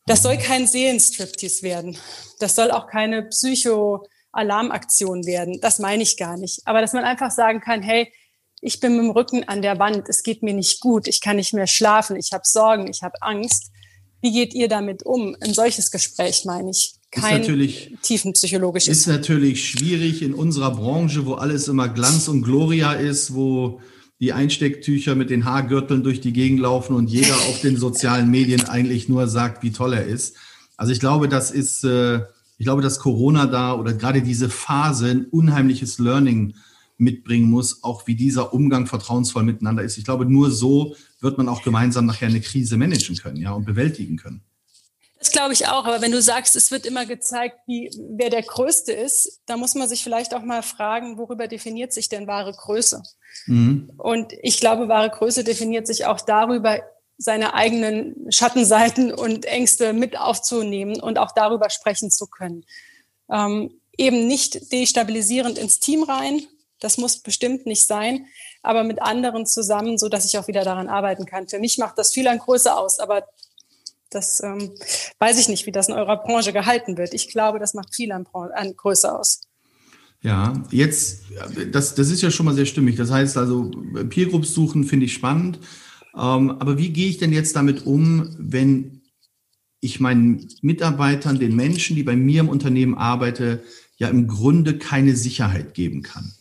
Das 0.05 0.23
soll 0.23 0.37
kein 0.37 0.67
Seelenstriptease 0.67 1.63
werden. 1.63 1.97
Das 2.39 2.55
soll 2.55 2.71
auch 2.71 2.87
keine 2.87 3.23
Psycho-Alarmaktion 3.23 5.25
werden. 5.25 5.59
Das 5.61 5.79
meine 5.79 6.03
ich 6.03 6.15
gar 6.15 6.37
nicht. 6.37 6.61
Aber 6.65 6.79
dass 6.79 6.93
man 6.93 7.03
einfach 7.03 7.31
sagen 7.31 7.59
kann, 7.59 7.81
hey, 7.81 8.13
ich 8.61 8.79
bin 8.79 8.93
mit 8.93 9.05
dem 9.05 9.11
Rücken 9.11 9.43
an 9.43 9.61
der 9.61 9.79
Wand, 9.79 10.09
es 10.09 10.23
geht 10.23 10.43
mir 10.43 10.53
nicht 10.53 10.79
gut, 10.79 11.07
ich 11.07 11.21
kann 11.21 11.35
nicht 11.35 11.53
mehr 11.53 11.67
schlafen, 11.67 12.15
ich 12.15 12.31
habe 12.33 12.43
Sorgen, 12.45 12.87
ich 12.87 13.03
habe 13.03 13.21
Angst. 13.21 13.71
Wie 14.21 14.31
geht 14.31 14.53
ihr 14.53 14.67
damit 14.67 15.03
um? 15.03 15.35
Ein 15.39 15.53
solches 15.53 15.91
Gespräch 15.91 16.45
meine 16.45 16.71
ich. 16.71 16.95
Kein 17.11 17.43
tiefenpsychologisches. 18.01 18.99
Ist 18.99 19.07
natürlich 19.07 19.69
schwierig 19.69 20.21
in 20.21 20.33
unserer 20.33 20.71
Branche, 20.71 21.25
wo 21.25 21.35
alles 21.35 21.67
immer 21.67 21.87
Glanz 21.87 22.27
und 22.27 22.41
Gloria 22.41 22.93
ist, 22.93 23.33
wo 23.33 23.79
die 24.19 24.33
Einstecktücher 24.33 25.15
mit 25.15 25.29
den 25.29 25.45
Haargürteln 25.45 26.03
durch 26.03 26.21
die 26.21 26.33
Gegend 26.33 26.59
laufen 26.59 26.95
und 26.95 27.07
jeder 27.09 27.35
auf 27.35 27.61
den 27.61 27.77
sozialen 27.77 28.29
Medien 28.29 28.65
eigentlich 28.65 29.09
nur 29.09 29.27
sagt, 29.27 29.63
wie 29.63 29.71
toll 29.71 29.93
er 29.93 30.05
ist. 30.05 30.35
Also 30.77 30.91
ich 30.91 30.99
glaube, 30.99 31.29
das 31.29 31.51
ist, 31.51 31.83
äh, 31.83 32.21
ich 32.57 32.65
glaube, 32.65 32.81
dass 32.81 32.99
Corona 32.99 33.45
da 33.45 33.73
oder 33.73 33.93
gerade 33.93 34.21
diese 34.21 34.49
Phase 34.49 35.09
ein 35.09 35.25
unheimliches 35.25 35.99
Learning 35.99 36.55
mitbringen 36.97 37.49
muss, 37.49 37.83
auch 37.83 38.07
wie 38.07 38.15
dieser 38.15 38.53
Umgang 38.53 38.87
vertrauensvoll 38.87 39.43
miteinander 39.43 39.83
ist. 39.83 39.97
Ich 39.97 40.05
glaube, 40.05 40.25
nur 40.25 40.51
so 40.51 40.95
wird 41.19 41.37
man 41.37 41.49
auch 41.49 41.63
gemeinsam 41.63 42.05
nachher 42.05 42.27
eine 42.27 42.41
Krise 42.41 42.77
managen 42.77 43.15
können, 43.17 43.37
ja, 43.37 43.51
und 43.51 43.65
bewältigen 43.65 44.17
können. 44.17 44.41
Das 45.19 45.31
glaube 45.31 45.53
ich 45.53 45.67
auch. 45.67 45.85
Aber 45.85 46.01
wenn 46.01 46.11
du 46.11 46.21
sagst, 46.21 46.55
es 46.55 46.71
wird 46.71 46.85
immer 46.85 47.05
gezeigt, 47.05 47.57
wie, 47.65 47.89
wer 48.15 48.29
der 48.29 48.43
Größte 48.43 48.91
ist, 48.91 49.41
da 49.45 49.57
muss 49.57 49.73
man 49.73 49.89
sich 49.89 50.03
vielleicht 50.03 50.35
auch 50.35 50.43
mal 50.43 50.61
fragen, 50.61 51.17
worüber 51.17 51.47
definiert 51.47 51.93
sich 51.93 52.09
denn 52.09 52.27
wahre 52.27 52.53
Größe? 52.53 53.01
Mhm. 53.47 53.91
Und 53.97 54.33
ich 54.41 54.59
glaube, 54.59 54.87
wahre 54.87 55.09
Größe 55.09 55.43
definiert 55.43 55.87
sich 55.87 56.05
auch 56.05 56.21
darüber, 56.21 56.79
seine 57.17 57.53
eigenen 57.53 58.27
Schattenseiten 58.29 59.13
und 59.13 59.45
Ängste 59.45 59.93
mit 59.93 60.19
aufzunehmen 60.19 60.99
und 60.99 61.17
auch 61.17 61.31
darüber 61.31 61.69
sprechen 61.69 62.11
zu 62.11 62.27
können. 62.27 62.65
Ähm, 63.31 63.79
eben 63.97 64.27
nicht 64.27 64.71
destabilisierend 64.71 65.57
ins 65.57 65.79
Team 65.79 66.03
rein, 66.03 66.41
das 66.85 66.99
muss 66.99 67.17
bestimmt 67.17 67.65
nicht 67.65 67.87
sein, 67.87 68.27
aber 68.61 68.83
mit 68.83 69.01
anderen 69.01 69.47
zusammen, 69.47 69.97
so 69.97 70.07
dass 70.07 70.25
ich 70.25 70.37
auch 70.37 70.47
wieder 70.47 70.63
daran 70.63 70.87
arbeiten 70.87 71.25
kann. 71.25 71.47
Für 71.47 71.57
mich 71.57 71.79
macht 71.79 71.97
das 71.97 72.13
viel 72.13 72.27
an 72.27 72.37
Größe 72.37 72.75
aus, 72.77 72.99
aber 72.99 73.23
das 74.11 74.39
ähm, 74.43 74.71
weiß 75.17 75.39
ich 75.39 75.49
nicht, 75.49 75.65
wie 75.65 75.71
das 75.71 75.89
in 75.89 75.95
eurer 75.95 76.17
Branche 76.17 76.53
gehalten 76.53 76.95
wird. 76.97 77.15
Ich 77.15 77.27
glaube, 77.27 77.57
das 77.57 77.73
macht 77.73 77.93
viel 77.95 78.11
an, 78.11 78.27
an 78.33 78.75
Größe 78.75 79.11
aus. 79.17 79.41
Ja, 80.21 80.53
jetzt, 80.69 81.23
das, 81.71 81.95
das 81.95 82.11
ist 82.11 82.21
ja 82.21 82.29
schon 82.29 82.45
mal 82.45 82.53
sehr 82.53 82.67
stimmig. 82.67 82.95
Das 82.97 83.09
heißt 83.09 83.35
also, 83.35 83.71
Peer 84.09 84.27
Groups 84.27 84.53
suchen 84.53 84.83
finde 84.83 85.07
ich 85.07 85.13
spannend. 85.13 85.59
Ähm, 86.15 86.51
aber 86.51 86.77
wie 86.77 86.89
gehe 86.89 87.09
ich 87.09 87.17
denn 87.17 87.33
jetzt 87.33 87.55
damit 87.55 87.87
um, 87.87 88.35
wenn 88.37 89.01
ich 89.81 89.99
meinen 89.99 90.47
Mitarbeitern, 90.61 91.39
den 91.39 91.55
Menschen, 91.55 91.95
die 91.95 92.03
bei 92.03 92.15
mir 92.15 92.41
im 92.41 92.49
Unternehmen 92.49 92.95
arbeiten, 92.95 93.59
ja 93.97 94.07
im 94.07 94.27
Grunde 94.27 94.77
keine 94.77 95.15
Sicherheit 95.15 95.73
geben 95.73 96.03
kann? 96.03 96.34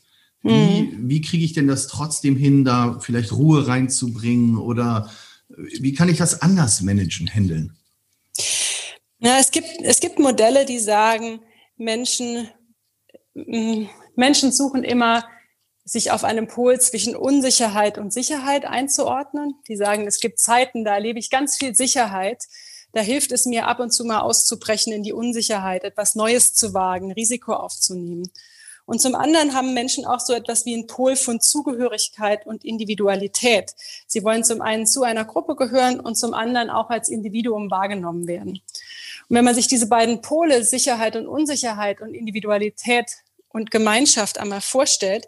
Wie, 0.45 0.83
mhm. 0.83 1.09
wie 1.09 1.23
kriege 1.23 1.45
ich 1.45 1.55
denn 1.55 1.67
das 1.67 1.87
trotzdem 1.87 2.37
hin, 2.37 2.65
da 2.65 3.01
vielleicht 3.01 3.33
Ruhe 3.33 3.67
reinzubringen 3.67 4.59
oder 4.59 5.11
wie 5.49 5.95
kann 5.95 6.09
ich 6.09 6.19
das 6.19 6.43
anders 6.43 6.83
managen, 6.83 7.29
handeln? 7.29 7.77
Ja, 9.21 9.39
es 9.39 9.51
gibt, 9.51 9.69
es 9.83 10.01
gibt 10.01 10.19
Modelle, 10.19 10.67
die 10.67 10.79
sagen, 10.79 11.41
Menschen, 11.77 12.49
mm, 13.35 13.87
Menschen 14.17 14.53
suchen 14.53 14.85
immer, 14.85 15.25
sich 15.87 16.11
auf 16.11 16.25
einem 16.25 16.47
Pol 16.47 16.81
zwischen 16.81 17.17
Unsicherheit 17.17 17.99
und 17.99 18.13
Sicherheit 18.13 18.65
einzuordnen. 18.65 19.55
Die 19.69 19.77
sagen, 19.77 20.07
es 20.07 20.21
gibt 20.21 20.39
Zeiten, 20.39 20.85
da 20.85 20.95
erlebe 20.95 21.19
ich 21.19 21.31
ganz 21.31 21.57
viel 21.57 21.75
Sicherheit. 21.75 22.45
Da 22.93 23.01
hilft 23.01 23.33
es 23.33 23.45
mir 23.45 23.67
ab 23.67 23.81
und 23.81 23.93
zu 23.93 24.05
mal 24.05 24.21
auszubrechen 24.21 24.93
in 24.93 25.03
die 25.03 25.13
Unsicherheit, 25.13 25.85
etwas 25.85 26.15
Neues 26.15 26.55
zu 26.55 26.75
wagen, 26.75 27.13
Risiko 27.13 27.55
aufzunehmen. 27.55 28.31
Und 28.87 29.01
zum 29.01 29.15
anderen 29.15 29.55
haben 29.55 29.73
Menschen 29.73 30.05
auch 30.05 30.21
so 30.21 30.35
etwas 30.35 30.67
wie 30.67 30.75
einen 30.75 30.87
Pol 30.87 31.17
von 31.17 31.41
Zugehörigkeit 31.41 32.47
und 32.47 32.65
Individualität. 32.65 33.75
Sie 34.07 34.23
wollen 34.25 34.45
zum 34.45 34.61
einen 34.61 34.87
zu 34.87 35.03
einer 35.03 35.25
Gruppe 35.25 35.57
gehören 35.57 36.01
und 36.01 36.17
zum 36.17 36.35
anderen 36.35 36.69
auch 36.69 36.91
als 36.91 37.09
Individuum 37.09 37.71
wahrgenommen 37.71 38.27
werden. 38.27 38.61
Und 39.29 39.37
wenn 39.37 39.45
man 39.45 39.55
sich 39.55 39.69
diese 39.69 39.89
beiden 39.89 40.21
Pole, 40.21 40.65
Sicherheit 40.65 41.17
und 41.17 41.27
Unsicherheit 41.27 42.03
und 42.03 42.13
Individualität 42.13 43.11
und 43.49 43.71
Gemeinschaft 43.71 44.39
einmal 44.39 44.61
vorstellt, 44.61 45.27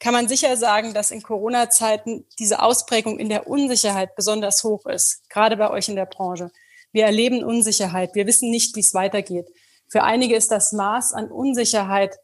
kann 0.00 0.14
man 0.14 0.26
sicher 0.26 0.56
sagen, 0.56 0.94
dass 0.94 1.10
in 1.10 1.22
Corona-Zeiten 1.22 2.24
diese 2.38 2.60
Ausprägung 2.62 3.18
in 3.18 3.28
der 3.28 3.46
Unsicherheit 3.46 4.16
besonders 4.16 4.64
hoch 4.64 4.86
ist, 4.86 5.28
gerade 5.28 5.56
bei 5.56 5.70
euch 5.70 5.88
in 5.88 5.94
der 5.94 6.06
Branche. 6.06 6.50
Wir 6.90 7.04
erleben 7.04 7.44
Unsicherheit. 7.44 8.14
Wir 8.14 8.26
wissen 8.26 8.50
nicht, 8.50 8.74
wie 8.76 8.80
es 8.80 8.94
weitergeht. 8.94 9.46
Für 9.88 10.02
einige 10.02 10.34
ist 10.34 10.50
das 10.50 10.72
Maß 10.72 11.12
an 11.12 11.30
Unsicherheit 11.30 12.18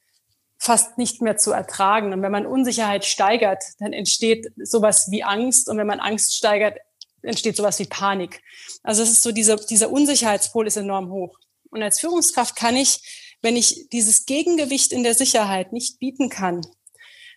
fast 0.59 0.99
nicht 0.99 1.23
mehr 1.23 1.37
zu 1.37 1.53
ertragen. 1.53 2.13
Und 2.13 2.23
wenn 2.23 2.33
man 2.33 2.47
Unsicherheit 2.47 3.05
steigert, 3.05 3.63
dann 3.79 3.93
entsteht 3.93 4.53
sowas 4.57 5.09
wie 5.11 5.23
Angst. 5.23 5.69
Und 5.69 5.79
wenn 5.79 5.87
man 5.87 6.01
Angst 6.01 6.37
steigert, 6.37 6.79
entsteht 7.23 7.57
sowas 7.57 7.79
wie 7.79 7.87
Panik. 7.87 8.43
Also 8.83 9.03
es 9.03 9.11
ist 9.11 9.23
so, 9.23 9.33
dieser, 9.33 9.57
dieser 9.57 9.91
Unsicherheitspol 9.91 10.67
ist 10.67 10.77
enorm 10.77 11.11
hoch. 11.11 11.39
Und 11.71 11.83
als 11.83 12.01
Führungskraft 12.01 12.57
kann 12.57 12.77
ich, 12.77 13.37
wenn 13.41 13.57
ich 13.57 13.89
dieses 13.91 14.27
Gegengewicht 14.27 14.93
in 14.93 15.05
der 15.05 15.15
Sicherheit 15.15 15.73
nicht 15.73 16.01
bieten 16.01 16.29
kann, 16.29 16.61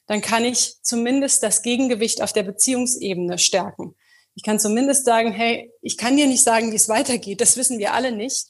dann 0.07 0.21
kann 0.21 0.43
ich 0.43 0.81
zumindest 0.81 1.43
das 1.43 1.61
Gegengewicht 1.61 2.21
auf 2.21 2.33
der 2.33 2.43
Beziehungsebene 2.43 3.37
stärken. 3.37 3.95
Ich 4.33 4.43
kann 4.43 4.59
zumindest 4.59 5.05
sagen, 5.05 5.31
hey, 5.31 5.71
ich 5.81 5.97
kann 5.97 6.17
dir 6.17 6.27
nicht 6.27 6.43
sagen, 6.43 6.71
wie 6.71 6.75
es 6.75 6.89
weitergeht. 6.89 7.41
Das 7.41 7.57
wissen 7.57 7.77
wir 7.77 7.93
alle 7.93 8.11
nicht 8.11 8.47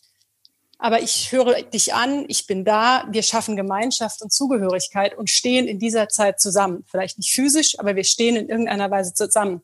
aber 0.82 1.04
ich 1.04 1.32
höre 1.32 1.62
dich 1.62 1.94
an, 1.94 2.26
ich 2.28 2.48
bin 2.48 2.66
da, 2.66 3.08
wir 3.12 3.22
schaffen 3.22 3.56
Gemeinschaft 3.56 4.24
und 4.24 4.34
Zugehörigkeit 4.34 5.16
und 5.16 5.30
stehen 5.30 5.68
in 5.68 5.78
dieser 5.78 6.10
Zeit 6.10 6.42
zusammen. 6.42 6.84
Vielleicht 6.90 7.20
nicht 7.20 7.32
physisch, 7.32 7.78
aber 7.78 7.96
wir 7.96 8.04
stehen 8.04 8.36
in 8.36 8.50
irgendeiner 8.50 8.90
Weise 8.90 9.14
zusammen. 9.14 9.62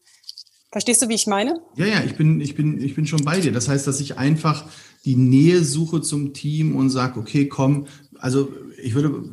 Verstehst 0.72 1.02
du, 1.02 1.10
wie 1.10 1.16
ich 1.16 1.26
meine? 1.26 1.60
Ja, 1.76 1.88
ja, 1.88 2.04
ich 2.04 2.16
bin, 2.16 2.40
ich 2.40 2.54
bin, 2.54 2.80
ich 2.80 2.94
bin 2.94 3.08
schon 3.08 3.26
bei 3.26 3.40
dir. 3.40 3.52
Das 3.52 3.68
heißt, 3.68 3.88
dass 3.88 4.00
ich 4.00 4.20
einfach 4.20 4.66
die 5.06 5.16
Nähe 5.16 5.64
suche 5.64 6.02
zum 6.02 6.36
Team 6.36 6.76
und 6.76 6.92
sage, 6.92 7.20
okay, 7.20 7.48
komm, 7.48 7.88
also 8.20 8.54
ich 8.84 8.94
würde, 8.94 9.24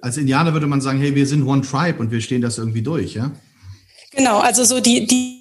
als 0.00 0.16
Indianer 0.16 0.54
würde 0.54 0.66
man 0.66 0.80
sagen, 0.80 0.98
hey, 0.98 1.14
wir 1.14 1.26
sind 1.26 1.46
One 1.46 1.60
Tribe 1.60 1.98
und 1.98 2.10
wir 2.10 2.22
stehen 2.22 2.40
das 2.40 2.56
irgendwie 2.56 2.82
durch, 2.82 3.12
ja? 3.12 3.32
Genau, 4.12 4.38
also 4.38 4.64
so 4.64 4.80
die, 4.80 5.06
die 5.06 5.33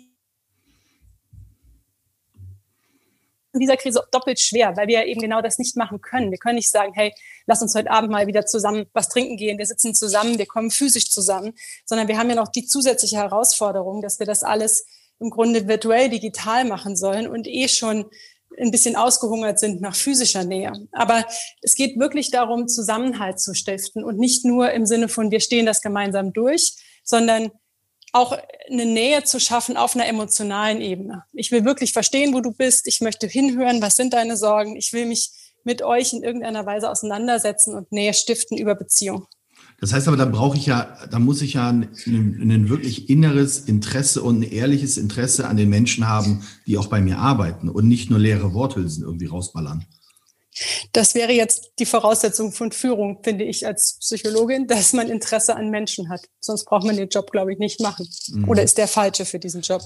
in 3.54 3.60
dieser 3.60 3.78
Krise 3.78 4.04
doppelt 4.12 4.40
schwer, 4.40 4.76
weil 4.76 4.88
wir 4.88 5.02
ja 5.02 5.06
eben 5.06 5.22
genau 5.22 5.42
das 5.42 5.60
nicht 5.60 5.78
machen 5.78 6.02
können. 6.02 6.32
Wir 6.32 6.40
können 6.40 6.56
nicht 6.56 6.72
sagen, 6.72 6.94
hey, 6.96 7.14
lass 7.46 7.62
uns 7.62 7.76
heute 7.76 7.92
Abend 7.92 8.12
mal 8.12 8.28
wieder 8.28 8.46
zusammen 8.46 8.86
was 8.94 9.10
trinken 9.10 9.38
gehen, 9.38 9.58
wir 9.58 9.66
sitzen 9.66 9.94
zusammen, 9.94 10.40
wir 10.40 10.48
kommen 10.48 10.72
physisch 10.72 11.10
zusammen, 11.12 11.54
sondern 11.86 12.08
wir 12.08 12.18
haben 12.18 12.30
ja 12.30 12.36
noch 12.36 12.48
die 12.48 12.66
zusätzliche 12.66 13.18
Herausforderung, 13.18 14.02
dass 14.02 14.20
wir 14.20 14.26
das 14.26 14.44
alles 14.44 14.86
im 15.20 15.30
Grunde 15.30 15.68
virtuell 15.68 16.10
digital 16.10 16.66
machen 16.66 16.96
sollen 16.96 17.28
und 17.28 17.48
eh 17.48 17.68
schon 17.68 18.06
ein 18.60 18.72
bisschen 18.72 18.96
ausgehungert 18.96 19.60
sind 19.60 19.82
nach 19.82 19.96
physischer 19.96 20.44
Nähe. 20.44 20.72
Aber 20.92 21.26
es 21.62 21.76
geht 21.76 22.00
wirklich 22.00 22.32
darum, 22.32 22.68
Zusammenhalt 22.68 23.40
zu 23.40 23.54
stiften 23.54 24.04
und 24.04 24.20
nicht 24.20 24.46
nur 24.46 24.72
im 24.72 24.86
Sinne 24.86 25.10
von, 25.10 25.32
wir 25.32 25.40
stehen 25.40 25.66
das 25.66 25.82
gemeinsam 25.82 26.34
durch, 26.34 26.74
sondern 27.04 27.52
auch 28.14 28.38
eine 28.70 28.86
Nähe 28.86 29.24
zu 29.24 29.40
schaffen 29.40 29.76
auf 29.76 29.96
einer 29.96 30.08
emotionalen 30.08 30.80
Ebene. 30.80 31.24
Ich 31.34 31.52
will 31.52 31.66
wirklich 31.66 31.92
verstehen, 31.92 32.34
wo 32.34 32.40
du 32.40 32.54
bist. 32.54 32.88
Ich 32.88 33.02
möchte 33.02 33.28
hinhören, 33.28 33.82
was 33.82 33.96
sind 33.96 34.14
deine 34.14 34.38
Sorgen. 34.38 34.78
Ich 34.78 34.94
will 34.94 35.08
mich 35.08 35.32
mit 35.64 35.82
euch 35.82 36.14
in 36.14 36.24
irgendeiner 36.24 36.66
Weise 36.66 36.90
auseinandersetzen 36.90 37.76
und 37.76 37.92
Nähe 37.92 38.14
stiften 38.14 38.58
über 38.58 38.76
Beziehung. 38.76 39.26
Das 39.80 39.92
heißt 39.92 40.08
aber, 40.08 40.18
da 40.18 40.26
brauche 40.26 40.58
ich 40.58 40.66
ja, 40.66 40.96
da 41.10 41.20
muss 41.20 41.42
ich 41.42 41.54
ja 41.54 41.70
ein, 41.70 41.90
ein, 42.06 42.70
wirklich 42.70 43.10
inneres 43.10 43.60
Interesse 43.60 44.22
und 44.22 44.40
ein 44.40 44.44
ehrliches 44.44 44.98
Interesse 44.98 45.48
an 45.48 45.58
den 45.58 45.70
Menschen 45.70 46.08
haben, 46.08 46.44
die 46.68 46.78
auch 46.78 46.88
bei 46.88 47.02
mir 47.02 47.18
arbeiten 47.18 47.68
und 47.68 47.88
nicht 47.88 48.10
nur 48.10 48.20
leere 48.20 48.54
Worthülsen 48.54 49.04
irgendwie 49.04 49.26
rausballern. 49.26 49.86
Das 50.92 51.16
wäre 51.16 51.32
jetzt 51.32 51.72
die 51.80 51.86
Voraussetzung 51.86 52.52
von 52.52 52.72
Führung, 52.72 53.20
finde 53.24 53.44
ich 53.44 53.66
als 53.66 53.98
Psychologin, 54.00 54.68
dass 54.68 54.94
man 54.94 55.10
Interesse 55.10 55.56
an 55.56 55.70
Menschen 55.70 56.10
hat. 56.10 56.22
Sonst 56.40 56.66
braucht 56.66 56.86
man 56.86 56.96
den 56.98 57.10
Job, 57.10 57.32
glaube 57.32 57.54
ich, 57.54 57.60
nicht 57.60 57.80
machen. 57.80 58.08
Mhm. 58.30 58.50
Oder 58.50 58.64
ist 58.64 58.78
der 58.78 58.88
falsche 58.88 59.26
für 59.26 59.40
diesen 59.40 59.62
Job? 59.62 59.82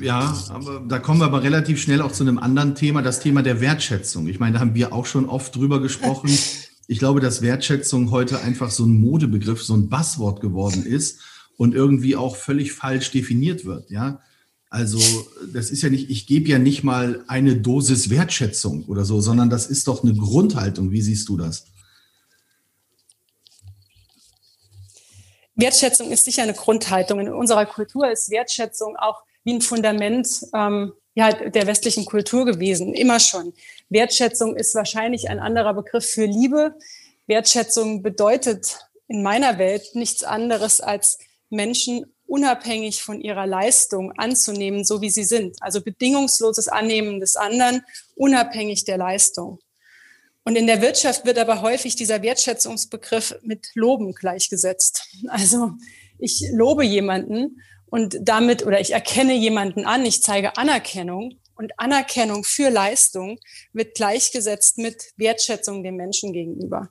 Ja, 0.00 0.36
aber 0.50 0.82
da 0.86 0.98
kommen 0.98 1.20
wir 1.20 1.26
aber 1.26 1.42
relativ 1.42 1.80
schnell 1.80 2.02
auch 2.02 2.12
zu 2.12 2.22
einem 2.22 2.38
anderen 2.38 2.74
Thema, 2.74 3.02
das 3.02 3.20
Thema 3.20 3.42
der 3.42 3.60
Wertschätzung. 3.60 4.28
Ich 4.28 4.38
meine, 4.38 4.54
da 4.54 4.60
haben 4.60 4.74
wir 4.74 4.92
auch 4.92 5.06
schon 5.06 5.28
oft 5.28 5.54
drüber 5.54 5.80
gesprochen. 5.80 6.30
Ich 6.88 7.00
glaube, 7.00 7.18
dass 7.18 7.42
Wertschätzung 7.42 8.12
heute 8.12 8.42
einfach 8.42 8.70
so 8.70 8.84
ein 8.84 9.00
Modebegriff, 9.00 9.60
so 9.60 9.74
ein 9.74 9.88
Buzzword 9.88 10.40
geworden 10.40 10.86
ist 10.86 11.18
und 11.56 11.74
irgendwie 11.74 12.14
auch 12.14 12.36
völlig 12.36 12.72
falsch 12.74 13.10
definiert 13.10 13.64
wird. 13.64 13.90
Ja, 13.90 14.20
also 14.68 14.98
das 15.52 15.70
ist 15.70 15.82
ja 15.82 15.90
nicht, 15.90 16.10
ich 16.10 16.26
gebe 16.26 16.48
ja 16.48 16.58
nicht 16.58 16.82
mal 16.82 17.24
eine 17.28 17.56
Dosis 17.56 18.10
Wertschätzung 18.10 18.84
oder 18.86 19.04
so, 19.04 19.20
sondern 19.20 19.48
das 19.48 19.66
ist 19.66 19.86
doch 19.86 20.02
eine 20.02 20.14
Grundhaltung. 20.14 20.90
Wie 20.90 21.02
siehst 21.02 21.28
du 21.28 21.36
das? 21.36 21.66
Wertschätzung 25.54 26.10
ist 26.10 26.24
sicher 26.24 26.42
eine 26.42 26.52
Grundhaltung. 26.52 27.20
In 27.20 27.32
unserer 27.32 27.64
Kultur 27.64 28.10
ist 28.10 28.30
Wertschätzung 28.30 28.96
auch 28.96 29.22
wie 29.44 29.54
ein 29.54 29.62
Fundament 29.62 30.28
ähm, 30.52 30.92
ja, 31.14 31.32
der 31.32 31.66
westlichen 31.66 32.04
Kultur 32.04 32.44
gewesen, 32.44 32.92
immer 32.92 33.20
schon. 33.20 33.54
Wertschätzung 33.88 34.54
ist 34.54 34.74
wahrscheinlich 34.74 35.30
ein 35.30 35.38
anderer 35.38 35.72
Begriff 35.72 36.04
für 36.04 36.26
Liebe. 36.26 36.74
Wertschätzung 37.26 38.02
bedeutet 38.02 38.80
in 39.08 39.22
meiner 39.22 39.58
Welt 39.58 39.94
nichts 39.94 40.24
anderes 40.24 40.80
als 40.82 41.18
Menschen 41.48 42.04
unabhängig 42.26 43.02
von 43.02 43.20
ihrer 43.20 43.46
Leistung 43.46 44.12
anzunehmen, 44.12 44.84
so 44.84 45.00
wie 45.00 45.10
sie 45.10 45.24
sind. 45.24 45.56
Also 45.60 45.80
bedingungsloses 45.80 46.68
Annehmen 46.68 47.20
des 47.20 47.36
anderen, 47.36 47.82
unabhängig 48.14 48.84
der 48.84 48.98
Leistung. 48.98 49.58
Und 50.44 50.56
in 50.56 50.66
der 50.66 50.80
Wirtschaft 50.80 51.24
wird 51.24 51.38
aber 51.38 51.60
häufig 51.62 51.96
dieser 51.96 52.22
Wertschätzungsbegriff 52.22 53.36
mit 53.42 53.68
Loben 53.74 54.14
gleichgesetzt. 54.14 55.08
Also 55.28 55.72
ich 56.18 56.44
lobe 56.52 56.84
jemanden 56.84 57.60
und 57.86 58.16
damit 58.20 58.64
oder 58.64 58.80
ich 58.80 58.92
erkenne 58.92 59.34
jemanden 59.34 59.86
an, 59.86 60.04
ich 60.04 60.22
zeige 60.22 60.56
Anerkennung 60.56 61.38
und 61.56 61.72
Anerkennung 61.78 62.44
für 62.44 62.70
Leistung 62.70 63.38
wird 63.72 63.96
gleichgesetzt 63.96 64.78
mit 64.78 65.12
Wertschätzung 65.16 65.82
dem 65.82 65.96
Menschen 65.96 66.32
gegenüber. 66.32 66.90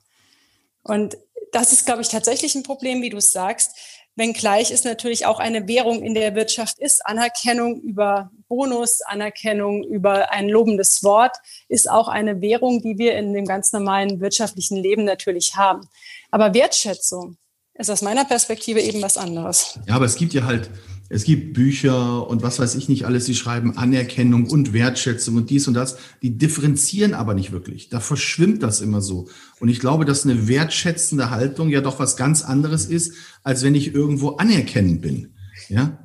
Und 0.82 1.16
das 1.52 1.72
ist, 1.72 1.86
glaube 1.86 2.02
ich, 2.02 2.08
tatsächlich 2.08 2.54
ein 2.54 2.62
Problem, 2.62 3.02
wie 3.02 3.10
du 3.10 3.16
es 3.16 3.32
sagst 3.32 3.76
Wenngleich 4.16 4.70
es 4.70 4.84
natürlich 4.84 5.26
auch 5.26 5.38
eine 5.38 5.68
Währung 5.68 6.02
in 6.02 6.14
der 6.14 6.34
Wirtschaft 6.34 6.78
ist. 6.78 7.04
Anerkennung 7.04 7.80
über 7.82 8.30
Bonus, 8.48 9.02
Anerkennung 9.02 9.84
über 9.84 10.32
ein 10.32 10.48
lobendes 10.48 11.04
Wort 11.04 11.36
ist 11.68 11.90
auch 11.90 12.08
eine 12.08 12.40
Währung, 12.40 12.80
die 12.80 12.96
wir 12.96 13.16
in 13.16 13.34
dem 13.34 13.44
ganz 13.44 13.72
normalen 13.72 14.20
wirtschaftlichen 14.20 14.78
Leben 14.78 15.04
natürlich 15.04 15.56
haben. 15.56 15.86
Aber 16.30 16.54
Wertschätzung 16.54 17.36
ist 17.74 17.90
aus 17.90 18.00
meiner 18.00 18.24
Perspektive 18.24 18.80
eben 18.80 19.02
was 19.02 19.18
anderes. 19.18 19.78
Ja, 19.86 19.96
aber 19.96 20.06
es 20.06 20.16
gibt 20.16 20.32
ja 20.32 20.44
halt 20.44 20.70
es 21.08 21.24
gibt 21.24 21.54
Bücher 21.54 22.28
und 22.28 22.42
was 22.42 22.58
weiß 22.58 22.74
ich 22.74 22.88
nicht 22.88 23.04
alles, 23.04 23.26
die 23.26 23.34
schreiben 23.34 23.76
Anerkennung 23.76 24.50
und 24.50 24.72
Wertschätzung 24.72 25.36
und 25.36 25.50
dies 25.50 25.68
und 25.68 25.74
das. 25.74 25.98
Die 26.22 26.36
differenzieren 26.36 27.14
aber 27.14 27.34
nicht 27.34 27.52
wirklich. 27.52 27.88
Da 27.88 28.00
verschwimmt 28.00 28.62
das 28.62 28.80
immer 28.80 29.00
so. 29.00 29.28
Und 29.60 29.68
ich 29.68 29.78
glaube, 29.78 30.04
dass 30.04 30.24
eine 30.24 30.48
wertschätzende 30.48 31.30
Haltung 31.30 31.68
ja 31.68 31.80
doch 31.80 32.00
was 32.00 32.16
ganz 32.16 32.42
anderes 32.42 32.86
ist, 32.86 33.14
als 33.44 33.62
wenn 33.62 33.74
ich 33.74 33.94
irgendwo 33.94 34.30
anerkennend 34.30 35.00
bin. 35.00 35.34
Ja, 35.68 36.04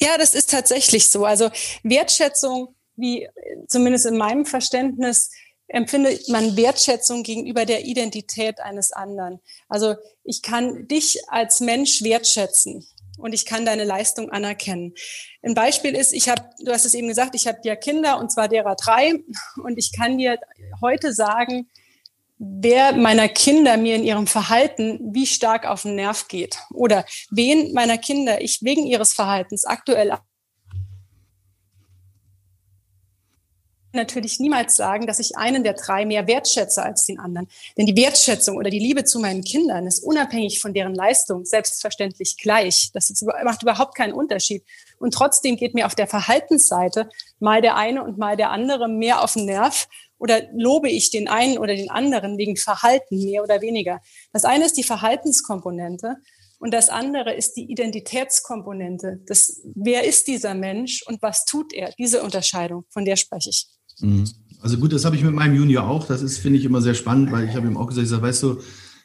ja 0.00 0.18
das 0.18 0.34
ist 0.34 0.50
tatsächlich 0.50 1.08
so. 1.08 1.24
Also 1.24 1.50
Wertschätzung, 1.82 2.74
wie 2.96 3.28
zumindest 3.68 4.04
in 4.04 4.18
meinem 4.18 4.44
Verständnis, 4.44 5.30
empfindet 5.68 6.28
man 6.28 6.56
Wertschätzung 6.56 7.22
gegenüber 7.22 7.64
der 7.64 7.86
Identität 7.86 8.60
eines 8.60 8.92
anderen. 8.92 9.40
Also 9.68 9.94
ich 10.22 10.42
kann 10.42 10.86
dich 10.86 11.18
als 11.28 11.60
Mensch 11.60 12.02
wertschätzen 12.02 12.86
und 13.16 13.32
ich 13.32 13.46
kann 13.46 13.64
deine 13.64 13.84
Leistung 13.84 14.30
anerkennen. 14.30 14.94
Ein 15.42 15.54
Beispiel 15.54 15.94
ist, 15.94 16.12
ich 16.12 16.28
habe, 16.28 16.42
du 16.64 16.72
hast 16.72 16.84
es 16.84 16.94
eben 16.94 17.08
gesagt, 17.08 17.34
ich 17.34 17.46
habe 17.46 17.58
ja 17.64 17.76
Kinder 17.76 18.18
und 18.18 18.30
zwar 18.32 18.48
derer 18.48 18.76
drei 18.76 19.14
und 19.62 19.78
ich 19.78 19.92
kann 19.96 20.18
dir 20.18 20.38
heute 20.80 21.12
sagen, 21.12 21.68
wer 22.38 22.92
meiner 22.92 23.28
Kinder 23.28 23.76
mir 23.76 23.96
in 23.96 24.04
ihrem 24.04 24.26
Verhalten 24.26 25.00
wie 25.12 25.26
stark 25.26 25.66
auf 25.66 25.82
den 25.82 25.94
Nerv 25.94 26.28
geht 26.28 26.58
oder 26.72 27.04
wen 27.30 27.72
meiner 27.72 27.98
Kinder 27.98 28.42
ich 28.42 28.62
wegen 28.62 28.86
ihres 28.86 29.12
Verhaltens 29.12 29.64
aktuell 29.64 30.12
natürlich 33.96 34.38
niemals 34.38 34.76
sagen, 34.76 35.06
dass 35.06 35.18
ich 35.18 35.36
einen 35.36 35.64
der 35.64 35.74
drei 35.74 36.06
mehr 36.06 36.26
wertschätze 36.26 36.82
als 36.82 37.06
den 37.06 37.18
anderen. 37.18 37.48
Denn 37.76 37.86
die 37.86 37.96
Wertschätzung 37.96 38.56
oder 38.56 38.70
die 38.70 38.78
Liebe 38.78 39.04
zu 39.04 39.18
meinen 39.18 39.42
Kindern 39.42 39.86
ist 39.86 40.04
unabhängig 40.04 40.60
von 40.60 40.72
deren 40.72 40.94
Leistung 40.94 41.44
selbstverständlich 41.44 42.36
gleich. 42.36 42.90
Das 42.92 43.12
macht 43.44 43.62
überhaupt 43.62 43.96
keinen 43.96 44.12
Unterschied. 44.12 44.64
Und 44.98 45.12
trotzdem 45.12 45.56
geht 45.56 45.74
mir 45.74 45.86
auf 45.86 45.94
der 45.94 46.06
Verhaltensseite 46.06 47.08
mal 47.40 47.60
der 47.60 47.76
eine 47.76 48.04
und 48.04 48.18
mal 48.18 48.36
der 48.36 48.50
andere 48.50 48.88
mehr 48.88 49.22
auf 49.22 49.34
den 49.34 49.46
Nerv 49.46 49.88
oder 50.18 50.42
lobe 50.52 50.88
ich 50.88 51.10
den 51.10 51.28
einen 51.28 51.58
oder 51.58 51.74
den 51.74 51.90
anderen 51.90 52.38
wegen 52.38 52.56
Verhalten 52.56 53.22
mehr 53.24 53.42
oder 53.42 53.60
weniger. 53.60 54.00
Das 54.32 54.44
eine 54.44 54.64
ist 54.64 54.76
die 54.76 54.82
Verhaltenskomponente 54.82 56.16
und 56.58 56.72
das 56.72 56.88
andere 56.88 57.34
ist 57.34 57.56
die 57.56 57.70
Identitätskomponente. 57.70 59.20
Das, 59.26 59.60
wer 59.74 60.04
ist 60.04 60.26
dieser 60.26 60.54
Mensch 60.54 61.02
und 61.06 61.20
was 61.22 61.44
tut 61.44 61.72
er? 61.72 61.92
Diese 61.98 62.22
Unterscheidung, 62.22 62.84
von 62.90 63.04
der 63.04 63.16
spreche 63.16 63.50
ich. 63.50 63.66
Mhm. 64.00 64.24
Also 64.60 64.78
gut, 64.78 64.92
das 64.92 65.04
habe 65.04 65.16
ich 65.16 65.22
mit 65.22 65.34
meinem 65.34 65.54
Junior 65.54 65.86
auch. 65.86 66.06
Das 66.06 66.22
ist, 66.22 66.38
finde 66.38 66.58
ich, 66.58 66.64
immer 66.64 66.82
sehr 66.82 66.94
spannend, 66.94 67.30
weil 67.30 67.48
ich 67.48 67.54
habe 67.54 67.66
ihm 67.66 67.76
auch 67.76 67.86
gesagt, 67.86 68.04
ich 68.04 68.10
sage, 68.10 68.22
weißt 68.22 68.42
du, 68.42 68.58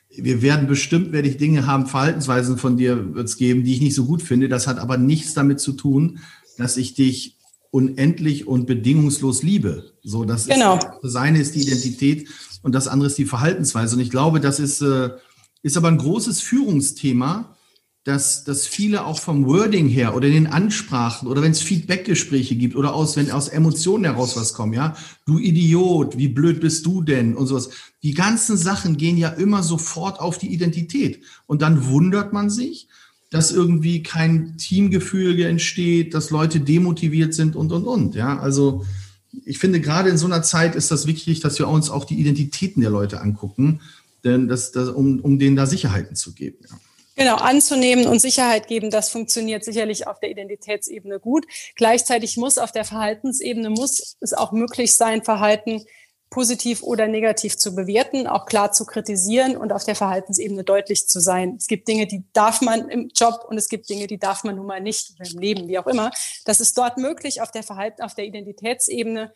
wir 0.10 0.42
werden 0.42 0.68
bestimmt, 0.68 1.12
werde 1.12 1.30
ich 1.30 1.38
Dinge 1.38 1.68
haben, 1.68 1.88
Verhaltensweisen 1.88 2.58
von 2.58 2.78
dir 2.78 3.14
wird 3.16 3.28
es 3.28 3.38
geben, 3.38 3.64
die 3.64 3.74
ich 3.74 3.82
nicht 3.82 3.96
so 3.96 4.06
gut 4.06 4.22
finde. 4.22 4.50
Das 4.50 4.68
hat 4.68 4.80
aber 4.80 4.98
nichts 4.98 5.34
damit 5.34 5.60
zu 5.60 5.74
tun, 5.74 6.20
dass 6.58 6.78
ich 6.78 6.94
dich 6.94 7.38
unendlich 7.70 8.48
und 8.48 8.68
bedingungslos 8.68 9.44
liebe. 9.44 9.94
So, 10.04 10.26
das 10.26 10.48
genau. 10.48 10.78
ist, 10.78 10.88
das 11.02 11.16
eine 11.16 11.40
ist 11.40 11.56
die 11.56 11.62
Identität 11.62 12.28
und 12.62 12.76
das 12.76 12.88
andere 12.88 13.08
ist 13.08 13.18
die 13.18 13.26
Verhaltensweise. 13.26 13.96
Und 13.96 14.02
ich 14.02 14.10
glaube, 14.10 14.42
das 14.42 14.60
ist, 14.60 14.82
äh, 14.82 15.12
ist 15.64 15.78
aber 15.78 15.88
ein 15.88 15.98
großes 15.98 16.42
Führungsthema, 16.42 17.56
dass, 18.04 18.44
dass 18.44 18.66
viele 18.66 19.06
auch 19.06 19.20
vom 19.20 19.46
Wording 19.46 19.88
her 19.88 20.16
oder 20.16 20.28
in 20.28 20.34
den 20.34 20.48
Ansprachen 20.48 21.28
oder 21.28 21.44
wenn 21.44 21.52
es 21.52 21.62
Feedbackgespräche 21.62 22.56
gibt 22.56 22.76
oder 22.76 22.96
aus, 22.96 23.16
wenn 23.16 23.30
aus 23.30 23.48
Emotionen 23.48 24.06
heraus 24.06 24.36
was 24.36 24.54
kommt, 24.54 24.76
ja, 24.76 24.96
du 25.26 25.38
Idiot, 25.38 26.18
wie 26.18 26.28
blöd 26.28 26.62
bist 26.62 26.86
du 26.88 27.04
denn 27.04 27.36
und 27.36 27.46
sowas. 27.46 27.70
Die 28.02 28.16
ganzen 28.16 28.58
Sachen 28.58 28.98
gehen 28.98 29.18
ja 29.18 29.30
immer 29.30 29.62
sofort 29.62 30.20
auf 30.20 30.40
die 30.40 30.52
Identität. 30.52 31.22
Und 31.46 31.62
dann 31.62 31.86
wundert 31.88 32.34
man 32.34 32.50
sich, 32.50 32.88
dass 33.30 33.52
irgendwie 33.52 34.02
kein 34.02 34.58
Teamgefühl 34.58 35.40
entsteht, 35.44 36.16
dass 36.16 36.32
Leute 36.32 36.60
demotiviert 36.60 37.36
sind 37.36 37.56
und, 37.56 37.72
und, 37.72 37.86
und. 37.86 38.16
Ja, 38.16 38.40
also 38.40 38.84
ich 39.46 39.60
finde, 39.60 39.80
gerade 39.80 40.10
in 40.10 40.18
so 40.18 40.26
einer 40.26 40.42
Zeit 40.42 40.76
ist 40.76 40.90
das 40.90 41.06
wichtig, 41.06 41.40
dass 41.40 41.60
wir 41.60 41.68
uns 41.68 41.92
auch 41.92 42.06
die 42.06 42.20
Identitäten 42.20 42.82
der 42.82 42.90
Leute 42.90 43.22
angucken, 43.22 43.80
denn 44.24 44.48
das, 44.48 44.72
das, 44.72 44.90
um, 44.90 45.20
um 45.20 45.38
denen 45.38 45.56
da 45.56 45.68
Sicherheiten 45.68 46.16
zu 46.16 46.34
geben. 46.34 46.58
Ja. 46.70 46.78
Genau, 47.16 47.36
anzunehmen 47.36 48.08
und 48.08 48.20
Sicherheit 48.20 48.68
geben, 48.68 48.90
das 48.90 49.10
funktioniert 49.10 49.66
sicherlich 49.66 50.08
auf 50.08 50.20
der 50.20 50.32
Identitätsebene 50.32 51.20
gut. 51.20 51.46
Gleichzeitig 51.76 52.38
muss 52.38 52.58
auf 52.58 52.72
der 52.72 52.86
Verhaltensebene 52.86 53.70
muss 53.70 54.16
es 54.22 54.34
auch 54.34 54.54
möglich 54.54 54.94
sein, 54.94 55.24
Verhalten 55.24 55.84
positiv 56.32 56.82
oder 56.82 57.08
negativ 57.08 57.58
zu 57.58 57.76
bewerten, 57.76 58.26
auch 58.26 58.46
klar 58.46 58.72
zu 58.72 58.86
kritisieren 58.86 59.58
und 59.58 59.74
auf 59.74 59.84
der 59.84 59.96
Verhaltensebene 59.96 60.64
deutlich 60.64 61.08
zu 61.08 61.20
sein. 61.20 61.58
Es 61.58 61.68
gibt 61.68 61.90
Dinge, 61.90 62.08
die 62.08 62.24
darf 62.32 62.62
man 62.62 62.88
im 62.88 63.10
Job 63.14 63.46
und 63.50 63.58
es 63.58 63.68
gibt 63.68 63.90
Dinge, 63.90 64.08
die 64.08 64.18
darf 64.18 64.46
man 64.46 64.56
nun 64.56 64.66
mal 64.66 64.80
nicht 64.80 65.14
im 65.20 65.40
Leben, 65.40 65.68
wie 65.68 65.78
auch 65.78 65.88
immer. 65.88 66.10
Das 66.46 66.62
ist 66.62 66.78
dort 66.78 66.98
möglich 66.98 67.42
auf 67.42 67.52
der 67.52 67.64
Verhalten, 67.64 68.02
auf 68.02 68.16
der 68.16 68.26
Identitätsebene 68.26 69.34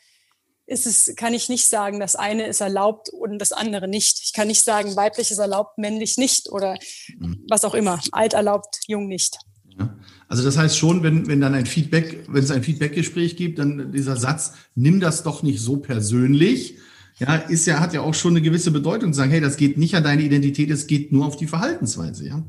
ist 0.68 0.88
es, 0.88 1.16
kann 1.16 1.34
ich 1.34 1.50
nicht 1.50 1.68
sagen, 1.68 2.00
das 2.00 2.16
eine 2.16 2.48
ist 2.48 2.62
erlaubt 2.62 3.10
und 3.10 3.40
das 3.40 3.52
andere 3.52 3.88
nicht. 3.88 4.20
Ich 4.24 4.34
kann 4.34 4.48
nicht 4.48 4.64
sagen, 4.64 4.96
weiblich 4.96 5.32
ist 5.32 5.38
erlaubt, 5.38 5.78
männlich 5.78 6.18
nicht 6.18 6.50
oder 6.52 6.78
mhm. 7.18 7.46
was 7.50 7.64
auch 7.64 7.76
immer. 7.76 8.00
Alt 8.12 8.34
erlaubt, 8.34 8.80
jung 8.88 9.08
nicht. 9.08 9.38
Ja. 9.78 9.96
Also 10.28 10.44
das 10.44 10.58
heißt 10.58 10.78
schon, 10.78 11.04
wenn, 11.04 11.28
wenn 11.28 11.42
dann 11.42 11.54
ein 11.54 11.66
Feedback, 11.68 12.26
wenn 12.28 12.44
es 12.44 12.52
ein 12.52 12.64
Feedbackgespräch 12.64 13.36
gibt, 13.36 13.60
dann 13.60 13.92
dieser 13.92 14.18
Satz, 14.18 14.54
nimm 14.74 15.00
das 15.00 15.24
doch 15.24 15.44
nicht 15.44 15.62
so 15.62 15.78
persönlich, 15.78 16.78
ja, 17.18 17.36
ist 17.36 17.66
ja, 17.68 17.80
hat 17.80 17.94
ja 17.94 18.02
auch 18.02 18.14
schon 18.14 18.34
eine 18.34 18.42
gewisse 18.42 18.72
Bedeutung 18.72 19.14
zu 19.14 19.18
sagen, 19.18 19.32
hey, 19.32 19.42
das 19.42 19.58
geht 19.58 19.78
nicht 19.78 19.96
an 19.96 20.04
deine 20.04 20.24
Identität, 20.24 20.70
es 20.72 20.88
geht 20.88 21.12
nur 21.12 21.26
auf 21.26 21.38
die 21.38 21.48
Verhaltensweise, 21.48 22.28
ja. 22.28 22.44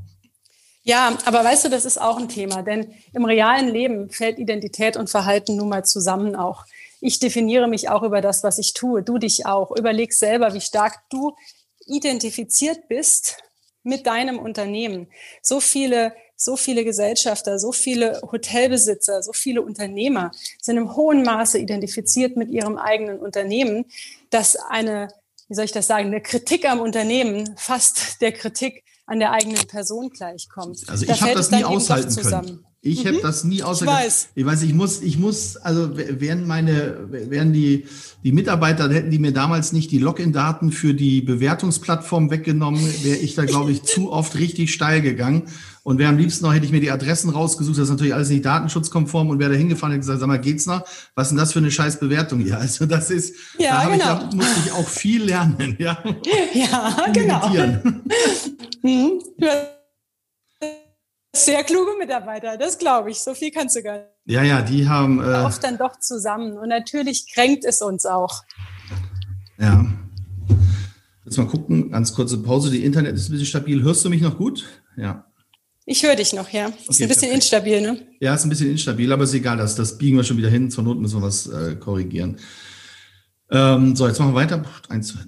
Ja, 0.83 1.19
aber 1.25 1.43
weißt 1.43 1.65
du, 1.65 1.69
das 1.69 1.85
ist 1.85 2.01
auch 2.01 2.17
ein 2.17 2.29
Thema, 2.29 2.63
denn 2.63 2.87
im 3.13 3.25
realen 3.25 3.69
Leben 3.69 4.09
fällt 4.09 4.39
Identität 4.39 4.97
und 4.97 5.11
Verhalten 5.11 5.57
nun 5.57 5.69
mal 5.69 5.85
zusammen 5.85 6.37
auch 6.37 6.65
ich 7.01 7.19
definiere 7.19 7.69
mich 7.69 7.89
auch 7.89 8.03
über 8.03 8.21
das, 8.21 8.43
was 8.43 8.59
ich 8.59 8.75
tue, 8.75 9.03
du 9.03 9.19
dich 9.19 9.47
auch. 9.47 9.77
Überleg 9.77 10.13
selber, 10.13 10.55
wie 10.55 10.61
stark 10.61 11.01
du 11.11 11.35
identifiziert 11.87 12.89
bist 12.89 13.37
mit 13.83 14.07
deinem 14.07 14.39
Unternehmen. 14.39 15.09
So 15.43 15.61
viele, 15.61 16.13
so 16.35 16.57
viele 16.57 16.85
Gesellschafter, 16.85 17.59
so 17.59 17.73
viele 17.73 18.21
Hotelbesitzer, 18.31 19.23
so 19.23 19.33
viele 19.33 19.63
Unternehmer 19.63 20.33
sind 20.61 20.77
im 20.77 20.97
hohen 20.97 21.23
Maße 21.23 21.59
identifiziert 21.59 22.37
mit 22.37 22.51
ihrem 22.51 22.79
eigenen 22.79 23.21
Unternehmen, 23.21 23.87
dass 24.31 24.57
eine, 24.57 25.09
wie 25.49 25.55
soll 25.55 25.65
ich 25.65 25.73
das 25.73 25.87
sagen, 25.87 26.07
eine 26.07 26.21
Kritik 26.21 26.69
am 26.69 26.81
Unternehmen 26.81 27.57
fast 27.57 28.21
der 28.21 28.33
Kritik 28.33 28.83
an 29.07 29.21
der 29.21 29.31
eigenen 29.31 29.67
Person 29.69 30.11
gleichkommt. 30.11 30.83
Also 30.89 31.07
ich 31.07 31.23
habe 31.23 31.35
das 31.35 31.53
nie 31.53 31.65
aushalten 31.65 32.17
können. 32.17 32.67
Ich 32.87 33.05
mhm. 33.05 33.09
habe 33.09 33.19
das 33.23 33.45
nie 33.45 33.63
außer. 33.63 33.85
Ich 33.85 33.91
weiß. 33.91 34.29
Ich 34.35 34.47
weiß, 34.47 34.63
ich 34.63 34.75
muss, 34.75 35.03
ich 35.03 35.19
muss, 35.19 35.57
also 35.57 35.91
wären 35.97 36.47
meine, 36.47 36.97
wären 37.11 37.53
die, 37.53 37.87
die 38.23 38.33
Mitarbeiter, 38.33 38.89
hätten 38.91 39.11
die 39.11 39.19
mir 39.19 39.33
damals 39.33 39.73
nicht 39.73 39.91
die 39.91 39.99
Login-Daten 39.99 40.71
für 40.71 40.95
die 40.95 41.21
Bewertungsplattform 41.21 42.31
weggenommen, 42.31 42.81
wäre 43.03 43.17
ich 43.17 43.35
da, 43.35 43.45
glaube 43.45 43.73
ich, 43.73 43.83
zu 43.85 44.13
oft 44.13 44.37
richtig 44.37 44.73
steil 44.73 45.03
gegangen. 45.03 45.45
Und 45.83 45.99
wäre 45.99 46.11
am 46.11 46.19
liebsten 46.19 46.45
noch, 46.45 46.53
hätte 46.53 46.67
ich 46.67 46.73
mir 46.73 46.81
die 46.81 46.91
Adressen 46.91 47.31
rausgesucht, 47.31 47.77
das 47.79 47.85
ist 47.85 47.91
natürlich 47.91 48.15
alles 48.15 48.29
nicht 48.29 48.45
datenschutzkonform 48.45 49.31
und 49.31 49.39
wäre 49.39 49.53
da 49.53 49.57
hingefahren 49.57 49.95
und 49.95 50.01
gesagt, 50.01 50.19
sag 50.19 50.27
mal, 50.27 50.41
geht's 50.41 50.67
noch? 50.67 50.85
Was 51.15 51.29
ist 51.29 51.31
denn 51.31 51.39
das 51.39 51.53
für 51.53 51.61
eine 51.61 51.71
scheiß 51.71 52.01
Bewertung 52.01 52.41
hier? 52.41 52.59
Also 52.59 52.87
das 52.87 53.11
ist, 53.11 53.35
ja, 53.57 53.85
da, 53.85 53.91
genau. 53.91 53.95
ich, 53.95 54.03
da 54.03 54.31
musste 54.35 54.61
ich 54.65 54.73
auch 54.73 54.89
viel 54.89 55.23
lernen, 55.23 55.77
ja. 55.79 56.03
Ja, 56.55 57.07
genau. 57.13 57.53
Sehr 61.37 61.63
kluge 61.65 61.93
Mitarbeiter, 61.99 62.57
das 62.57 62.79
glaube 62.79 63.11
ich. 63.11 63.21
So 63.21 63.35
viel 63.35 63.51
kannst 63.51 63.77
du 63.77 63.83
gar 63.83 63.99
nicht. 63.99 64.07
Ja, 64.25 64.43
ja, 64.43 64.63
die 64.63 64.89
haben. 64.89 65.21
Äh, 65.21 65.45
oft 65.45 65.63
dann 65.63 65.77
doch 65.77 66.01
zusammen. 66.01 66.57
Und 66.57 66.69
natürlich 66.69 67.33
kränkt 67.33 67.65
es 67.65 67.83
uns 67.83 68.07
auch. 68.07 68.43
Ja. 69.59 69.85
Jetzt 71.25 71.37
mal 71.37 71.47
gucken, 71.47 71.91
ganz 71.91 72.15
kurze 72.15 72.39
Pause. 72.39 72.71
Die 72.71 72.85
Internet 72.85 73.17
ist 73.17 73.29
ein 73.29 73.33
bisschen 73.33 73.47
stabil. 73.47 73.83
Hörst 73.83 74.05
du 74.05 74.11
mich 74.11 74.23
noch 74.23 74.39
gut? 74.39 74.65
Ja. 74.97 75.27
Ich 75.85 76.03
höre 76.03 76.17
dich 76.17 76.33
noch, 76.33 76.49
ja. 76.49 76.67
Ist 76.67 76.75
okay, 76.89 77.05
ein 77.05 77.09
bisschen 77.09 77.09
perfekt. 77.09 77.35
instabil, 77.35 77.81
ne? 77.81 78.07
Ja, 78.19 78.35
ist 78.35 78.45
ein 78.45 78.49
bisschen 78.49 78.71
instabil, 78.71 79.13
aber 79.13 79.25
ist 79.25 79.35
egal. 79.35 79.57
Das, 79.57 79.75
das 79.77 79.99
biegen 79.99 80.17
wir 80.17 80.25
schon 80.25 80.39
wieder 80.39 80.51
hin. 80.51 80.71
Zur 80.71 80.85
Not 80.85 80.99
müssen 80.99 81.21
wir 81.21 81.27
was 81.27 81.47
äh, 81.49 81.77
korrigieren. 81.77 82.39
Ähm, 83.51 83.95
so, 83.95 84.09
jetzt 84.09 84.19
machen 84.19 84.33
wir 84.33 84.41
weiter. 84.41 84.65
Eins, 84.89 85.09
zwei, 85.09 85.21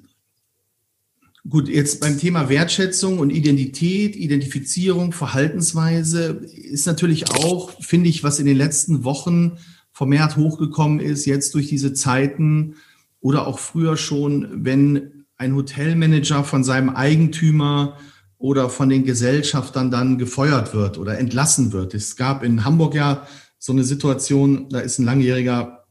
Gut, 1.48 1.68
jetzt 1.68 2.00
beim 2.00 2.18
Thema 2.18 2.50
Wertschätzung 2.50 3.20
und 3.20 3.30
Identität, 3.30 4.16
Identifizierung, 4.16 5.12
Verhaltensweise 5.12 6.42
ist 6.52 6.86
natürlich 6.86 7.30
auch, 7.30 7.70
finde 7.80 8.10
ich, 8.10 8.22
was 8.22 8.38
in 8.38 8.44
den 8.44 8.56
letzten 8.56 9.02
Wochen 9.02 9.56
vermehrt 9.90 10.36
hochgekommen 10.36 11.00
ist, 11.00 11.24
jetzt 11.24 11.54
durch 11.54 11.68
diese 11.68 11.94
Zeiten 11.94 12.74
oder 13.20 13.46
auch 13.46 13.60
früher 13.60 13.96
schon, 13.96 14.64
wenn 14.64 15.24
ein 15.36 15.54
Hotelmanager 15.54 16.44
von 16.44 16.64
seinem 16.64 16.90
Eigentümer 16.90 17.96
oder 18.36 18.68
von 18.68 18.90
den 18.90 19.04
Gesellschaftern 19.04 19.90
dann 19.90 20.18
gefeuert 20.18 20.74
wird 20.74 20.98
oder 20.98 21.18
entlassen 21.18 21.72
wird. 21.72 21.94
Es 21.94 22.16
gab 22.16 22.42
in 22.42 22.64
Hamburg 22.64 22.94
ja 22.94 23.26
so 23.58 23.72
eine 23.72 23.84
Situation, 23.84 24.68
da 24.68 24.80
ist 24.80 24.98
ein 24.98 25.06
langjähriger 25.06 25.84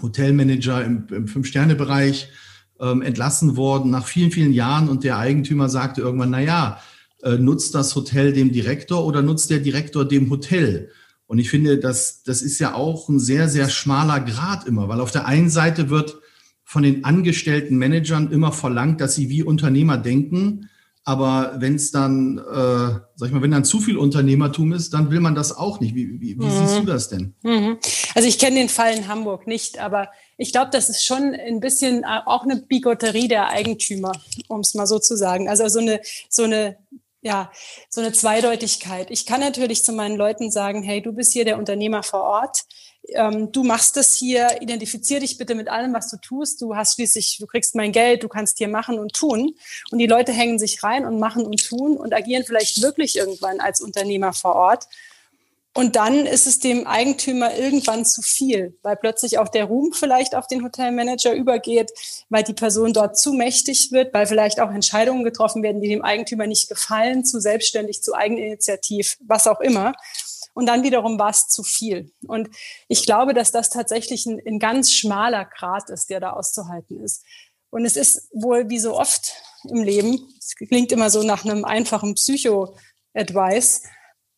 Hotelmanager 0.00 0.84
im, 0.84 1.06
im 1.10 1.26
Fünf-Sterne-Bereich 1.26 2.28
ähm, 2.80 3.02
entlassen 3.02 3.56
worden 3.56 3.90
nach 3.90 4.06
vielen, 4.06 4.30
vielen 4.30 4.52
Jahren 4.52 4.88
und 4.88 5.04
der 5.04 5.18
Eigentümer 5.18 5.68
sagte 5.68 6.00
irgendwann, 6.00 6.30
na 6.30 6.40
ja, 6.40 6.80
äh, 7.22 7.36
nutzt 7.38 7.74
das 7.74 7.94
Hotel 7.94 8.32
dem 8.32 8.52
Direktor 8.52 9.04
oder 9.04 9.22
nutzt 9.22 9.50
der 9.50 9.60
Direktor 9.60 10.04
dem 10.04 10.30
Hotel? 10.30 10.90
Und 11.26 11.38
ich 11.38 11.50
finde, 11.50 11.78
das, 11.78 12.22
das 12.22 12.42
ist 12.42 12.58
ja 12.58 12.74
auch 12.74 13.08
ein 13.08 13.18
sehr, 13.18 13.48
sehr 13.48 13.68
schmaler 13.68 14.20
Grad 14.20 14.66
immer, 14.66 14.88
weil 14.88 15.00
auf 15.00 15.10
der 15.10 15.26
einen 15.26 15.50
Seite 15.50 15.88
wird 15.90 16.18
von 16.64 16.82
den 16.82 17.04
angestellten 17.04 17.76
Managern 17.76 18.30
immer 18.30 18.52
verlangt, 18.52 19.00
dass 19.00 19.14
sie 19.14 19.28
wie 19.28 19.42
Unternehmer 19.42 19.96
denken. 19.96 20.68
Aber 21.06 21.56
wenn 21.58 21.74
es 21.74 21.90
dann, 21.90 22.38
äh, 22.38 23.00
sag 23.14 23.26
ich 23.26 23.32
mal, 23.32 23.42
wenn 23.42 23.50
dann 23.50 23.64
zu 23.64 23.78
viel 23.78 23.98
Unternehmertum 23.98 24.72
ist, 24.72 24.94
dann 24.94 25.10
will 25.10 25.20
man 25.20 25.34
das 25.34 25.54
auch 25.54 25.78
nicht. 25.78 25.94
Wie, 25.94 26.18
wie, 26.18 26.38
wie 26.38 26.44
mhm. 26.44 26.50
siehst 26.50 26.78
du 26.78 26.84
das 26.84 27.08
denn? 27.10 27.34
Mhm. 27.42 27.78
Also 28.14 28.26
ich 28.26 28.38
kenne 28.38 28.56
den 28.56 28.70
Fall 28.70 28.94
in 28.94 29.06
Hamburg 29.06 29.46
nicht, 29.46 29.78
aber 29.78 30.08
ich 30.38 30.50
glaube, 30.50 30.70
das 30.72 30.88
ist 30.88 31.04
schon 31.04 31.34
ein 31.34 31.60
bisschen 31.60 32.04
auch 32.04 32.44
eine 32.44 32.56
Bigotterie 32.56 33.28
der 33.28 33.50
Eigentümer, 33.50 34.12
um 34.48 34.60
es 34.60 34.74
mal 34.74 34.86
so 34.86 34.98
zu 34.98 35.16
sagen. 35.16 35.48
Also 35.48 35.68
so 35.68 35.80
eine, 35.80 36.00
so 36.30 36.44
eine 36.44 36.78
ja, 37.24 37.50
so 37.88 38.02
eine 38.02 38.12
Zweideutigkeit. 38.12 39.10
Ich 39.10 39.24
kann 39.24 39.40
natürlich 39.40 39.82
zu 39.82 39.92
meinen 39.92 40.16
Leuten 40.16 40.50
sagen, 40.50 40.82
hey, 40.82 41.00
du 41.00 41.12
bist 41.12 41.32
hier 41.32 41.46
der 41.46 41.58
Unternehmer 41.58 42.02
vor 42.02 42.22
Ort. 42.22 42.64
Ähm, 43.08 43.52
du 43.52 43.62
machst 43.64 43.96
das 43.96 44.14
hier, 44.16 44.60
identifizier 44.60 45.20
dich 45.20 45.36
bitte 45.38 45.54
mit 45.54 45.68
allem, 45.68 45.92
was 45.92 46.10
du 46.10 46.16
tust. 46.16 46.60
Du 46.62 46.74
hast 46.74 46.94
schließlich, 46.94 47.38
du 47.38 47.46
kriegst 47.46 47.74
mein 47.74 47.92
Geld, 47.92 48.22
du 48.22 48.28
kannst 48.28 48.58
hier 48.58 48.68
machen 48.68 48.98
und 48.98 49.12
tun. 49.12 49.54
Und 49.90 49.98
die 49.98 50.06
Leute 50.06 50.32
hängen 50.32 50.58
sich 50.58 50.82
rein 50.82 51.04
und 51.04 51.18
machen 51.18 51.44
und 51.44 51.66
tun 51.66 51.96
und 51.96 52.14
agieren 52.14 52.44
vielleicht 52.44 52.82
wirklich 52.82 53.16
irgendwann 53.16 53.60
als 53.60 53.80
Unternehmer 53.80 54.32
vor 54.32 54.54
Ort. 54.54 54.86
Und 55.76 55.96
dann 55.96 56.24
ist 56.24 56.46
es 56.46 56.60
dem 56.60 56.86
Eigentümer 56.86 57.56
irgendwann 57.56 58.04
zu 58.04 58.22
viel, 58.22 58.78
weil 58.82 58.94
plötzlich 58.94 59.38
auch 59.38 59.48
der 59.48 59.64
Ruhm 59.64 59.92
vielleicht 59.92 60.36
auf 60.36 60.46
den 60.46 60.62
Hotelmanager 60.62 61.34
übergeht, 61.34 61.90
weil 62.28 62.44
die 62.44 62.52
Person 62.52 62.92
dort 62.92 63.18
zu 63.18 63.32
mächtig 63.32 63.90
wird, 63.90 64.14
weil 64.14 64.28
vielleicht 64.28 64.60
auch 64.60 64.70
Entscheidungen 64.70 65.24
getroffen 65.24 65.64
werden, 65.64 65.80
die 65.80 65.88
dem 65.88 66.02
Eigentümer 66.02 66.46
nicht 66.46 66.68
gefallen, 66.68 67.24
zu 67.24 67.40
selbstständig, 67.40 68.04
zu 68.04 68.14
Eigeninitiativ, 68.14 69.16
was 69.26 69.48
auch 69.48 69.60
immer. 69.60 69.94
Und 70.54 70.66
dann 70.66 70.82
wiederum 70.82 71.18
war 71.18 71.30
es 71.30 71.48
zu 71.48 71.62
viel. 71.62 72.12
Und 72.26 72.48
ich 72.88 73.04
glaube, 73.04 73.34
dass 73.34 73.50
das 73.50 73.70
tatsächlich 73.70 74.24
ein, 74.26 74.40
ein 74.46 74.58
ganz 74.58 74.92
schmaler 74.92 75.44
Grat 75.44 75.90
ist, 75.90 76.10
der 76.10 76.20
da 76.20 76.30
auszuhalten 76.30 77.00
ist. 77.00 77.24
Und 77.70 77.84
es 77.84 77.96
ist 77.96 78.28
wohl 78.32 78.70
wie 78.70 78.78
so 78.78 78.96
oft 78.96 79.34
im 79.68 79.82
Leben, 79.82 80.28
es 80.38 80.54
klingt 80.54 80.92
immer 80.92 81.10
so 81.10 81.22
nach 81.22 81.44
einem 81.44 81.64
einfachen 81.64 82.14
Psycho-Advice, 82.14 83.82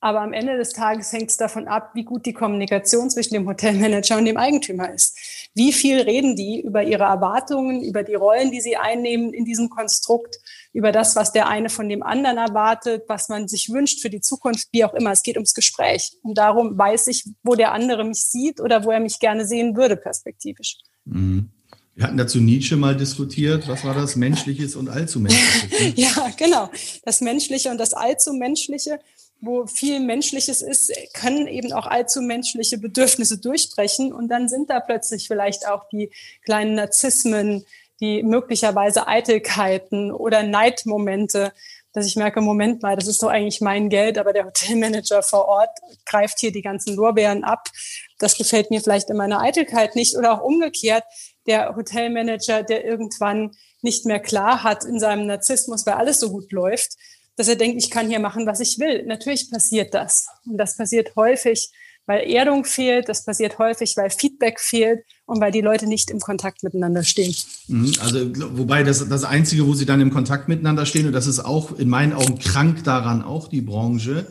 aber 0.00 0.20
am 0.20 0.32
Ende 0.32 0.56
des 0.56 0.72
Tages 0.72 1.12
hängt 1.12 1.30
es 1.30 1.36
davon 1.36 1.68
ab, 1.68 1.90
wie 1.94 2.04
gut 2.04 2.26
die 2.26 2.32
Kommunikation 2.32 3.10
zwischen 3.10 3.34
dem 3.34 3.48
Hotelmanager 3.48 4.18
und 4.18 4.26
dem 4.26 4.36
Eigentümer 4.36 4.92
ist. 4.92 5.18
Wie 5.54 5.72
viel 5.72 6.00
reden 6.00 6.36
die 6.36 6.60
über 6.60 6.82
ihre 6.82 7.04
Erwartungen, 7.04 7.82
über 7.82 8.02
die 8.02 8.14
Rollen, 8.14 8.50
die 8.50 8.60
sie 8.60 8.76
einnehmen 8.76 9.34
in 9.34 9.44
diesem 9.44 9.68
Konstrukt, 9.68 10.38
über 10.72 10.92
das, 10.92 11.16
was 11.16 11.32
der 11.32 11.48
eine 11.48 11.68
von 11.68 11.88
dem 11.88 12.02
anderen 12.02 12.38
erwartet, 12.38 13.04
was 13.08 13.28
man 13.28 13.48
sich 13.48 13.70
wünscht 13.70 14.00
für 14.00 14.10
die 14.10 14.20
Zukunft, 14.20 14.68
wie 14.72 14.84
auch 14.84 14.94
immer. 14.94 15.12
Es 15.12 15.22
geht 15.22 15.36
ums 15.36 15.54
Gespräch. 15.54 16.12
Und 16.22 16.38
darum 16.38 16.76
weiß 16.76 17.06
ich, 17.08 17.24
wo 17.42 17.54
der 17.54 17.72
andere 17.72 18.04
mich 18.04 18.22
sieht 18.22 18.60
oder 18.60 18.84
wo 18.84 18.90
er 18.90 19.00
mich 19.00 19.18
gerne 19.18 19.46
sehen 19.46 19.76
würde, 19.76 19.96
perspektivisch. 19.96 20.78
Mhm. 21.04 21.50
Wir 21.94 22.04
hatten 22.04 22.18
dazu 22.18 22.40
Nietzsche 22.40 22.76
mal 22.76 22.94
diskutiert. 22.94 23.68
Was 23.68 23.82
war 23.82 23.94
das? 23.94 24.16
Menschliches 24.16 24.76
und 24.76 24.90
allzu 24.90 25.18
Menschliches. 25.18 25.92
ja, 25.96 26.30
genau. 26.36 26.70
Das 27.04 27.22
Menschliche 27.22 27.70
und 27.70 27.78
das 27.78 27.94
allzu 27.94 28.34
Menschliche 28.34 28.98
wo 29.40 29.66
viel 29.66 30.00
Menschliches 30.00 30.62
ist, 30.62 30.92
können 31.12 31.46
eben 31.46 31.72
auch 31.72 31.86
allzu 31.86 32.22
menschliche 32.22 32.78
Bedürfnisse 32.78 33.38
durchbrechen. 33.38 34.12
Und 34.12 34.28
dann 34.28 34.48
sind 34.48 34.70
da 34.70 34.80
plötzlich 34.80 35.28
vielleicht 35.28 35.68
auch 35.68 35.88
die 35.88 36.10
kleinen 36.44 36.74
Narzissmen, 36.74 37.64
die 38.00 38.22
möglicherweise 38.22 39.06
Eitelkeiten 39.06 40.12
oder 40.12 40.42
Neidmomente, 40.42 41.52
dass 41.92 42.06
ich 42.06 42.16
merke, 42.16 42.42
Moment 42.42 42.82
mal, 42.82 42.94
das 42.94 43.06
ist 43.06 43.22
doch 43.22 43.30
eigentlich 43.30 43.62
mein 43.62 43.88
Geld, 43.88 44.18
aber 44.18 44.34
der 44.34 44.44
Hotelmanager 44.44 45.22
vor 45.22 45.48
Ort 45.48 45.70
greift 46.04 46.38
hier 46.38 46.52
die 46.52 46.60
ganzen 46.60 46.94
Lorbeeren 46.94 47.42
ab. 47.42 47.70
Das 48.18 48.36
gefällt 48.36 48.70
mir 48.70 48.82
vielleicht 48.82 49.08
in 49.08 49.16
meiner 49.16 49.40
Eitelkeit 49.40 49.96
nicht. 49.96 50.14
Oder 50.14 50.32
auch 50.32 50.44
umgekehrt, 50.44 51.04
der 51.46 51.74
Hotelmanager, 51.74 52.62
der 52.62 52.84
irgendwann 52.84 53.52
nicht 53.80 54.04
mehr 54.04 54.20
klar 54.20 54.62
hat 54.62 54.84
in 54.84 54.98
seinem 54.98 55.26
Narzissmus, 55.26 55.86
weil 55.86 55.94
alles 55.94 56.20
so 56.20 56.30
gut 56.30 56.52
läuft, 56.52 56.96
dass 57.36 57.48
er 57.48 57.56
denkt, 57.56 57.82
ich 57.82 57.90
kann 57.90 58.08
hier 58.08 58.20
machen, 58.20 58.46
was 58.46 58.60
ich 58.60 58.78
will. 58.78 59.04
Natürlich 59.06 59.50
passiert 59.50 59.94
das. 59.94 60.26
Und 60.44 60.58
das 60.58 60.76
passiert 60.76 61.16
häufig, 61.16 61.70
weil 62.06 62.30
Erdung 62.30 62.64
fehlt, 62.64 63.08
das 63.08 63.24
passiert 63.24 63.58
häufig, 63.58 63.96
weil 63.96 64.10
Feedback 64.10 64.60
fehlt 64.60 65.04
und 65.26 65.40
weil 65.40 65.52
die 65.52 65.60
Leute 65.60 65.86
nicht 65.86 66.10
im 66.10 66.20
Kontakt 66.20 66.62
miteinander 66.62 67.02
stehen. 67.02 67.34
Mhm. 67.68 67.92
Also, 68.00 68.30
wobei 68.56 68.82
das, 68.84 69.08
das 69.08 69.24
Einzige, 69.24 69.66
wo 69.66 69.74
sie 69.74 69.86
dann 69.86 70.00
im 70.00 70.12
Kontakt 70.12 70.48
miteinander 70.48 70.86
stehen, 70.86 71.06
und 71.06 71.12
das 71.12 71.26
ist 71.26 71.40
auch 71.40 71.76
in 71.78 71.88
meinen 71.88 72.12
Augen 72.12 72.38
krank 72.38 72.84
daran, 72.84 73.22
auch 73.22 73.48
die 73.48 73.60
Branche, 73.60 74.26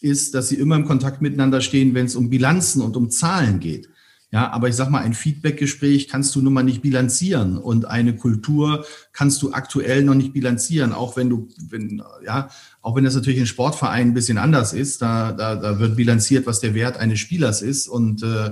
ist, 0.00 0.34
dass 0.34 0.48
sie 0.48 0.56
immer 0.56 0.76
im 0.76 0.86
Kontakt 0.86 1.20
miteinander 1.20 1.60
stehen, 1.60 1.94
wenn 1.94 2.06
es 2.06 2.16
um 2.16 2.30
Bilanzen 2.30 2.80
und 2.82 2.96
um 2.96 3.10
Zahlen 3.10 3.60
geht. 3.60 3.88
Ja, 4.32 4.50
aber 4.50 4.68
ich 4.68 4.74
sag 4.74 4.90
mal, 4.90 5.02
ein 5.02 5.14
Feedbackgespräch 5.14 6.08
kannst 6.08 6.34
du 6.34 6.42
nun 6.42 6.52
mal 6.52 6.64
nicht 6.64 6.82
bilanzieren 6.82 7.56
und 7.56 7.86
eine 7.86 8.16
Kultur 8.16 8.84
kannst 9.12 9.40
du 9.40 9.52
aktuell 9.52 10.02
noch 10.02 10.14
nicht 10.14 10.32
bilanzieren, 10.32 10.92
auch 10.92 11.16
wenn 11.16 11.30
du, 11.30 11.48
wenn, 11.70 12.02
ja, 12.24 12.50
auch 12.86 12.94
wenn 12.94 13.02
das 13.02 13.16
natürlich 13.16 13.40
in 13.40 13.46
Sportvereinen 13.46 14.12
ein 14.12 14.14
bisschen 14.14 14.38
anders 14.38 14.72
ist, 14.72 15.02
da, 15.02 15.32
da, 15.32 15.56
da 15.56 15.80
wird 15.80 15.96
bilanziert, 15.96 16.46
was 16.46 16.60
der 16.60 16.72
Wert 16.72 16.98
eines 16.98 17.18
Spielers 17.18 17.60
ist 17.60 17.88
und, 17.88 18.22
äh, 18.22 18.50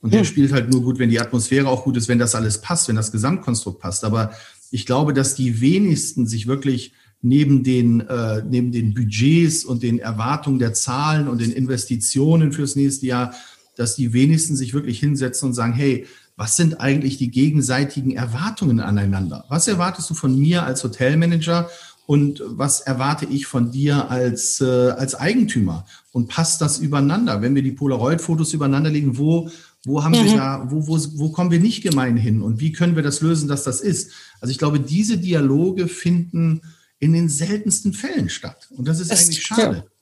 und 0.00 0.12
der 0.12 0.20
hm. 0.20 0.24
spielt 0.24 0.52
halt 0.52 0.70
nur 0.70 0.82
gut, 0.82 1.00
wenn 1.00 1.10
die 1.10 1.18
Atmosphäre 1.18 1.66
auch 1.66 1.82
gut 1.82 1.96
ist, 1.96 2.06
wenn 2.06 2.20
das 2.20 2.36
alles 2.36 2.60
passt, 2.60 2.86
wenn 2.86 2.94
das 2.94 3.10
Gesamtkonstrukt 3.10 3.80
passt. 3.80 4.04
Aber 4.04 4.30
ich 4.70 4.86
glaube, 4.86 5.12
dass 5.12 5.34
die 5.34 5.60
wenigsten 5.60 6.28
sich 6.28 6.46
wirklich 6.46 6.92
neben 7.22 7.64
den, 7.64 8.02
äh, 8.02 8.44
neben 8.48 8.70
den 8.70 8.94
Budgets 8.94 9.64
und 9.64 9.82
den 9.82 9.98
Erwartungen 9.98 10.60
der 10.60 10.74
Zahlen 10.74 11.26
und 11.26 11.40
den 11.40 11.50
Investitionen 11.50 12.52
fürs 12.52 12.76
nächste 12.76 13.06
Jahr 13.06 13.34
dass 13.76 13.94
die 13.94 14.12
wenigsten 14.12 14.56
sich 14.56 14.74
wirklich 14.74 15.00
hinsetzen 15.00 15.48
und 15.48 15.54
sagen, 15.54 15.72
hey, 15.72 16.06
was 16.36 16.56
sind 16.56 16.80
eigentlich 16.80 17.18
die 17.18 17.30
gegenseitigen 17.30 18.12
Erwartungen 18.12 18.80
aneinander? 18.80 19.44
Was 19.48 19.68
erwartest 19.68 20.10
du 20.10 20.14
von 20.14 20.38
mir 20.38 20.64
als 20.64 20.82
Hotelmanager 20.82 21.68
und 22.06 22.42
was 22.44 22.80
erwarte 22.80 23.26
ich 23.26 23.46
von 23.46 23.70
dir 23.70 24.10
als, 24.10 24.60
äh, 24.60 24.90
als 24.90 25.14
Eigentümer? 25.14 25.86
Und 26.10 26.28
passt 26.28 26.60
das 26.60 26.78
übereinander? 26.78 27.42
Wenn 27.42 27.54
wir 27.54 27.62
die 27.62 27.72
Polaroid-Fotos 27.72 28.52
übereinander 28.52 28.90
legen, 28.90 29.18
wo, 29.18 29.50
wo 29.84 30.02
haben 30.04 30.12
mhm. 30.12 30.24
wir 30.24 30.36
da, 30.36 30.66
wo, 30.68 30.86
wo, 30.86 30.98
wo 31.16 31.30
kommen 31.30 31.50
wir 31.50 31.60
nicht 31.60 31.82
gemein 31.82 32.16
hin? 32.16 32.42
Und 32.42 32.60
wie 32.60 32.72
können 32.72 32.96
wir 32.96 33.02
das 33.02 33.20
lösen, 33.20 33.48
dass 33.48 33.64
das 33.64 33.80
ist? 33.80 34.12
Also 34.40 34.50
ich 34.50 34.58
glaube, 34.58 34.80
diese 34.80 35.18
Dialoge 35.18 35.88
finden 35.88 36.62
in 36.98 37.12
den 37.12 37.28
seltensten 37.28 37.92
Fällen 37.92 38.28
statt. 38.28 38.68
Und 38.70 38.86
das 38.88 39.00
ist 39.00 39.10
das, 39.10 39.24
eigentlich 39.24 39.42
schade. 39.42 39.76
Ja 39.76 39.92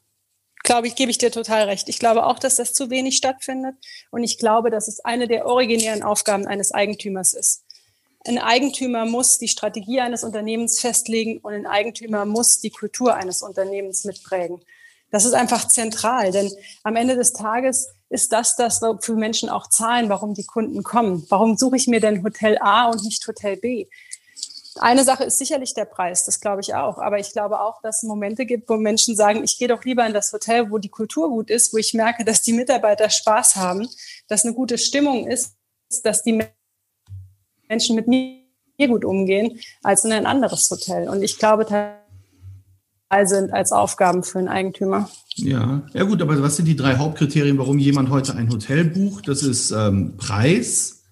glaube 0.63 0.87
ich, 0.87 0.95
gebe 0.95 1.11
ich 1.11 1.19
dir 1.19 1.33
total 1.33 1.65
recht. 1.65 1.89
Ich 1.89 1.99
glaube 1.99 2.25
auch, 2.25 2.39
dass 2.39 2.55
das 2.55 2.73
zu 2.73 2.91
wenig 2.91 3.17
stattfindet. 3.17 3.75
Und 4.11 4.23
ich 4.23 4.39
glaube, 4.39 4.71
dass 4.71 4.87
es 4.87 5.01
eine 5.01 5.27
der 5.27 5.47
originären 5.47 6.03
Aufgaben 6.03 6.47
eines 6.47 6.71
Eigentümers 6.71 7.33
ist. 7.33 7.65
Ein 8.27 8.39
Eigentümer 8.39 9.07
muss 9.07 9.39
die 9.39 9.49
Strategie 9.49 10.01
eines 10.01 10.25
Unternehmens 10.25 10.79
festlegen 10.79 11.39
und 11.39 11.55
ein 11.55 11.67
Eigentümer 11.67 12.27
muss 12.27 12.61
die 12.61 12.71
Kultur 12.71 13.15
eines 13.15 13.41
Unternehmens 13.43 14.05
mitprägen. 14.05 14.61
Das 15.11 15.25
ist 15.25 15.33
einfach 15.33 15.67
zentral, 15.67 16.31
denn 16.31 16.53
am 16.85 16.97
Ende 16.97 17.17
des 17.17 17.33
Tages 17.33 17.89
ist 18.11 18.33
das 18.33 18.57
das, 18.57 18.83
wofür 18.83 19.17
Menschen 19.17 19.49
auch 19.49 19.69
zahlen, 19.69 20.09
warum 20.09 20.35
die 20.35 20.45
Kunden 20.45 20.83
kommen. 20.83 21.27
Warum 21.31 21.57
suche 21.57 21.77
ich 21.77 21.89
mir 21.89 22.01
denn 22.01 22.23
Hotel 22.23 22.59
A 22.61 22.91
und 22.91 23.03
nicht 23.05 23.27
Hotel 23.27 23.57
B? 23.57 23.87
Eine 24.79 25.03
Sache 25.03 25.25
ist 25.25 25.39
sicherlich 25.39 25.75
der 25.75 25.85
Preis, 25.85 26.25
das 26.25 26.41
glaube 26.41 26.61
ich 26.61 26.75
auch. 26.75 26.99
Aber 26.99 27.19
ich 27.19 27.33
glaube 27.33 27.61
auch, 27.61 27.83
dass 27.83 28.03
es 28.03 28.09
Momente 28.09 28.47
gibt, 28.47 28.69
wo 28.69 28.77
Menschen 28.77 29.17
sagen, 29.17 29.43
ich 29.43 29.59
gehe 29.59 29.69
doch 29.69 29.85
lieber 29.85 30.07
in 30.07 30.15
das 30.15 30.33
Hotel, 30.33 30.71
wo 30.71 30.79
die 30.79 30.89
Kultur 30.89 31.29
gut 31.29 31.51
ist, 31.51 31.73
wo 31.73 31.79
ich 31.79 31.95
merke, 31.95 32.25
dass 32.25 32.43
die 32.43 32.53
Mitarbeiter 32.53 33.11
Spaß 33.11 33.57
haben, 33.57 33.89
dass 34.29 34.45
eine 34.45 34.55
gute 34.55 34.79
Stimmung 34.79 35.27
ist, 35.27 35.55
dass 36.05 36.23
die 36.23 36.45
Menschen 37.71 37.97
mit 37.97 38.09
mir 38.09 38.41
gut 38.89 39.05
umgehen, 39.05 39.59
als 39.83 40.05
in 40.05 40.13
ein 40.13 40.27
anderes 40.27 40.69
Hotel. 40.71 41.09
Und 41.09 41.23
ich 41.23 41.39
glaube, 41.39 41.65
Teil 41.65 41.97
sind 43.25 43.53
als 43.53 43.73
Aufgaben 43.73 44.25
für 44.25 44.39
einen 44.41 44.49
Eigentümer. 44.49 45.09
Ja, 45.37 45.87
ja 45.95 46.03
gut, 46.03 46.21
aber 46.21 46.43
was 46.43 46.57
sind 46.57 46.67
die 46.67 46.77
drei 46.77 46.97
Hauptkriterien, 46.97 47.57
warum 47.59 47.79
jemand 47.79 48.11
heute 48.11 48.35
ein 48.35 48.51
Hotel 48.51 48.85
bucht? 48.85 49.29
Das 49.29 49.43
ist 49.43 49.71
ähm, 49.71 50.17
Preis, 50.17 51.05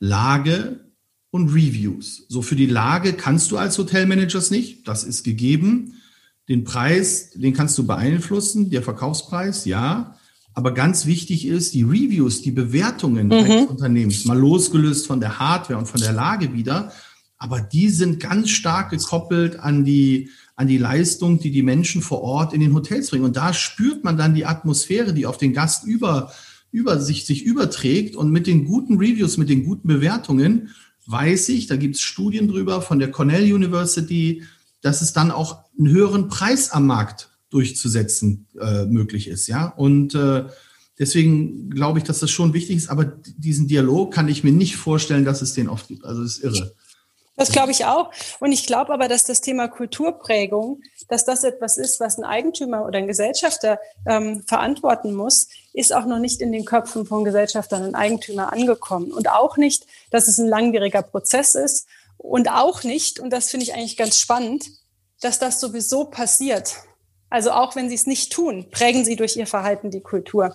Lage 0.00 0.80
und 1.30 1.50
Reviews. 1.50 2.26
So 2.28 2.42
für 2.42 2.56
die 2.56 2.66
Lage 2.66 3.12
kannst 3.12 3.50
du 3.50 3.56
als 3.56 3.78
Hotelmanagers 3.78 4.50
nicht, 4.50 4.88
das 4.88 5.04
ist 5.04 5.22
gegeben. 5.22 6.00
Den 6.48 6.64
Preis, 6.64 7.30
den 7.30 7.54
kannst 7.54 7.78
du 7.78 7.86
beeinflussen, 7.86 8.70
der 8.70 8.82
Verkaufspreis, 8.82 9.64
ja. 9.64 10.16
Aber 10.54 10.72
ganz 10.72 11.04
wichtig 11.04 11.46
ist 11.46 11.74
die 11.74 11.82
Reviews, 11.82 12.42
die 12.42 12.52
Bewertungen 12.52 13.26
mhm. 13.26 13.32
eines 13.32 13.66
Unternehmens, 13.66 14.24
mal 14.24 14.38
losgelöst 14.38 15.06
von 15.06 15.20
der 15.20 15.38
Hardware 15.38 15.78
und 15.78 15.86
von 15.86 16.00
der 16.00 16.12
Lage 16.12 16.52
wieder. 16.54 16.92
aber 17.38 17.60
die 17.60 17.90
sind 17.90 18.20
ganz 18.20 18.50
stark 18.50 18.90
gekoppelt 18.90 19.58
an 19.58 19.84
die, 19.84 20.30
an 20.56 20.68
die 20.68 20.78
Leistung, 20.78 21.40
die 21.40 21.50
die 21.50 21.62
Menschen 21.62 22.00
vor 22.00 22.22
Ort 22.22 22.54
in 22.54 22.60
den 22.60 22.72
Hotels 22.72 23.10
bringen. 23.10 23.24
Und 23.24 23.36
da 23.36 23.52
spürt 23.52 24.04
man 24.04 24.16
dann 24.16 24.34
die 24.34 24.46
Atmosphäre, 24.46 25.12
die 25.12 25.26
auf 25.26 25.36
den 25.36 25.52
Gast 25.52 25.84
über, 25.84 26.32
über 26.70 27.00
sich, 27.00 27.26
sich 27.26 27.44
überträgt. 27.44 28.14
Und 28.16 28.30
mit 28.30 28.46
den 28.46 28.64
guten 28.64 28.96
Reviews, 28.96 29.36
mit 29.36 29.50
den 29.50 29.64
guten 29.64 29.88
Bewertungen 29.88 30.70
weiß 31.06 31.50
ich, 31.50 31.66
da 31.66 31.76
gibt 31.76 31.96
es 31.96 32.00
Studien 32.00 32.48
drüber 32.48 32.80
von 32.80 32.98
der 32.98 33.10
Cornell 33.10 33.52
University, 33.52 34.44
dass 34.80 35.02
es 35.02 35.12
dann 35.12 35.30
auch 35.30 35.64
einen 35.76 35.88
höheren 35.88 36.28
Preis 36.28 36.70
am 36.70 36.86
Markt 36.86 37.33
durchzusetzen 37.54 38.48
äh, 38.60 38.84
möglich 38.84 39.28
ist. 39.28 39.46
Ja, 39.46 39.68
und 39.68 40.14
äh, 40.14 40.44
deswegen 40.98 41.70
glaube 41.70 42.00
ich, 42.00 42.04
dass 42.04 42.18
das 42.18 42.30
schon 42.30 42.52
wichtig 42.52 42.76
ist. 42.76 42.90
Aber 42.90 43.04
diesen 43.04 43.68
Dialog 43.68 44.12
kann 44.12 44.28
ich 44.28 44.42
mir 44.42 44.52
nicht 44.52 44.76
vorstellen, 44.76 45.24
dass 45.24 45.40
es 45.40 45.54
den 45.54 45.68
oft 45.68 45.86
gibt. 45.86 46.04
Also 46.04 46.22
das 46.22 46.38
ist 46.38 46.44
irre. 46.44 46.74
Das 47.36 47.50
glaube 47.50 47.72
ich 47.72 47.84
auch. 47.84 48.10
Und 48.40 48.52
ich 48.52 48.66
glaube 48.66 48.92
aber, 48.92 49.08
dass 49.08 49.24
das 49.24 49.40
Thema 49.40 49.68
Kulturprägung, 49.68 50.82
dass 51.08 51.24
das 51.24 51.42
etwas 51.42 51.76
ist, 51.76 51.98
was 52.00 52.18
ein 52.18 52.24
Eigentümer 52.24 52.86
oder 52.86 52.98
ein 52.98 53.08
Gesellschafter 53.08 53.78
ähm, 54.06 54.42
verantworten 54.46 55.14
muss, 55.14 55.48
ist 55.72 55.94
auch 55.94 56.06
noch 56.06 56.20
nicht 56.20 56.40
in 56.40 56.52
den 56.52 56.64
Köpfen 56.64 57.06
von 57.06 57.24
Gesellschaftern 57.24 57.84
und 57.84 57.94
Eigentümern 57.94 58.48
angekommen. 58.48 59.12
Und 59.12 59.30
auch 59.30 59.56
nicht, 59.56 59.86
dass 60.10 60.28
es 60.28 60.38
ein 60.38 60.48
langwieriger 60.48 61.02
Prozess 61.02 61.54
ist. 61.54 61.86
Und 62.16 62.48
auch 62.48 62.84
nicht, 62.84 63.20
und 63.20 63.30
das 63.30 63.50
finde 63.50 63.64
ich 63.64 63.74
eigentlich 63.74 63.96
ganz 63.96 64.18
spannend, 64.18 64.66
dass 65.20 65.38
das 65.38 65.60
sowieso 65.60 66.04
passiert. 66.04 66.74
Also 67.34 67.50
auch 67.50 67.74
wenn 67.74 67.88
sie 67.88 67.96
es 67.96 68.06
nicht 68.06 68.32
tun, 68.32 68.70
prägen 68.70 69.04
sie 69.04 69.16
durch 69.16 69.36
ihr 69.36 69.48
Verhalten 69.48 69.90
die 69.90 70.00
Kultur. 70.00 70.54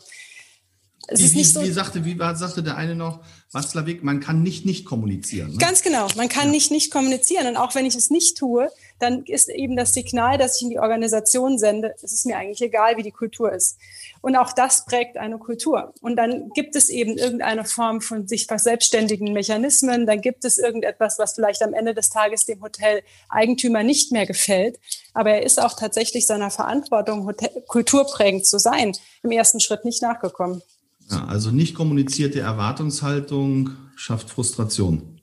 Es 1.09 1.19
wie, 1.19 1.25
ist 1.25 1.35
nicht 1.35 1.51
so, 1.51 1.61
wie 1.61 1.71
sagte, 1.71 2.05
wie 2.05 2.17
sagte 2.17 2.63
der 2.63 2.77
eine 2.77 2.95
noch, 2.95 3.19
Watzlawick, 3.51 4.01
man 4.01 4.21
kann 4.21 4.43
nicht 4.43 4.65
nicht 4.65 4.85
kommunizieren. 4.85 5.51
Ne? 5.51 5.57
Ganz 5.57 5.81
genau, 5.81 6.07
man 6.15 6.29
kann 6.29 6.45
ja. 6.45 6.51
nicht 6.51 6.71
nicht 6.71 6.89
kommunizieren. 6.89 7.47
Und 7.47 7.57
auch 7.57 7.75
wenn 7.75 7.85
ich 7.85 7.95
es 7.95 8.09
nicht 8.09 8.37
tue, 8.37 8.69
dann 8.99 9.23
ist 9.23 9.49
eben 9.49 9.75
das 9.75 9.93
Signal, 9.93 10.37
das 10.37 10.57
ich 10.57 10.63
in 10.63 10.69
die 10.69 10.79
Organisation 10.79 11.57
sende, 11.57 11.95
es 12.01 12.11
ist 12.11 12.25
mir 12.25 12.37
eigentlich 12.37 12.61
egal, 12.61 12.97
wie 12.97 13.03
die 13.03 13.11
Kultur 13.11 13.51
ist. 13.51 13.77
Und 14.21 14.35
auch 14.35 14.51
das 14.51 14.85
prägt 14.85 15.17
eine 15.17 15.37
Kultur. 15.37 15.93
Und 16.01 16.17
dann 16.17 16.49
gibt 16.49 16.75
es 16.75 16.89
eben 16.89 17.17
irgendeine 17.17 17.63
Form 17.63 18.01
von 18.01 18.27
sich 18.27 18.45
verselbstständigen 18.47 19.31
Mechanismen. 19.31 20.05
Dann 20.05 20.21
gibt 20.21 20.43
es 20.43 20.57
irgendetwas, 20.57 21.17
was 21.17 21.35
vielleicht 21.35 21.61
am 21.61 21.73
Ende 21.73 21.93
des 21.93 22.09
Tages 22.09 22.45
dem 22.45 22.61
Hotel-Eigentümer 22.61 23.83
nicht 23.83 24.11
mehr 24.11 24.25
gefällt. 24.25 24.79
Aber 25.13 25.31
er 25.31 25.43
ist 25.43 25.61
auch 25.61 25.73
tatsächlich 25.73 26.27
seiner 26.27 26.51
Verantwortung, 26.51 27.25
Hotel 27.25 27.63
kulturprägend 27.67 28.45
zu 28.45 28.59
sein, 28.59 28.93
im 29.23 29.31
ersten 29.31 29.59
Schritt 29.59 29.85
nicht 29.85 30.01
nachgekommen. 30.01 30.61
Ja, 31.09 31.25
also 31.25 31.51
nicht 31.51 31.73
kommunizierte 31.73 32.41
Erwartungshaltung 32.41 33.71
schafft 33.95 34.29
Frustration. 34.29 35.19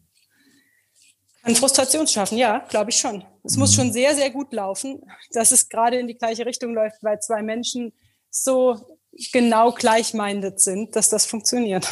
Kann 1.42 1.54
Frustration 1.54 2.08
schaffen, 2.08 2.38
ja, 2.38 2.58
glaube 2.68 2.90
ich 2.90 2.96
schon. 2.96 3.22
Es 3.46 3.54
mhm. 3.54 3.60
muss 3.60 3.74
schon 3.74 3.92
sehr, 3.92 4.14
sehr 4.14 4.30
gut 4.30 4.52
laufen, 4.52 5.00
dass 5.32 5.52
es 5.52 5.68
gerade 5.68 5.98
in 5.98 6.06
die 6.06 6.14
gleiche 6.14 6.44
Richtung 6.44 6.74
läuft, 6.74 7.02
weil 7.02 7.20
zwei 7.20 7.42
Menschen 7.42 7.92
so 8.30 8.98
genau 9.32 9.72
gleichmeindet 9.72 10.60
sind, 10.60 10.94
dass 10.94 11.08
das 11.08 11.24
funktioniert. 11.24 11.86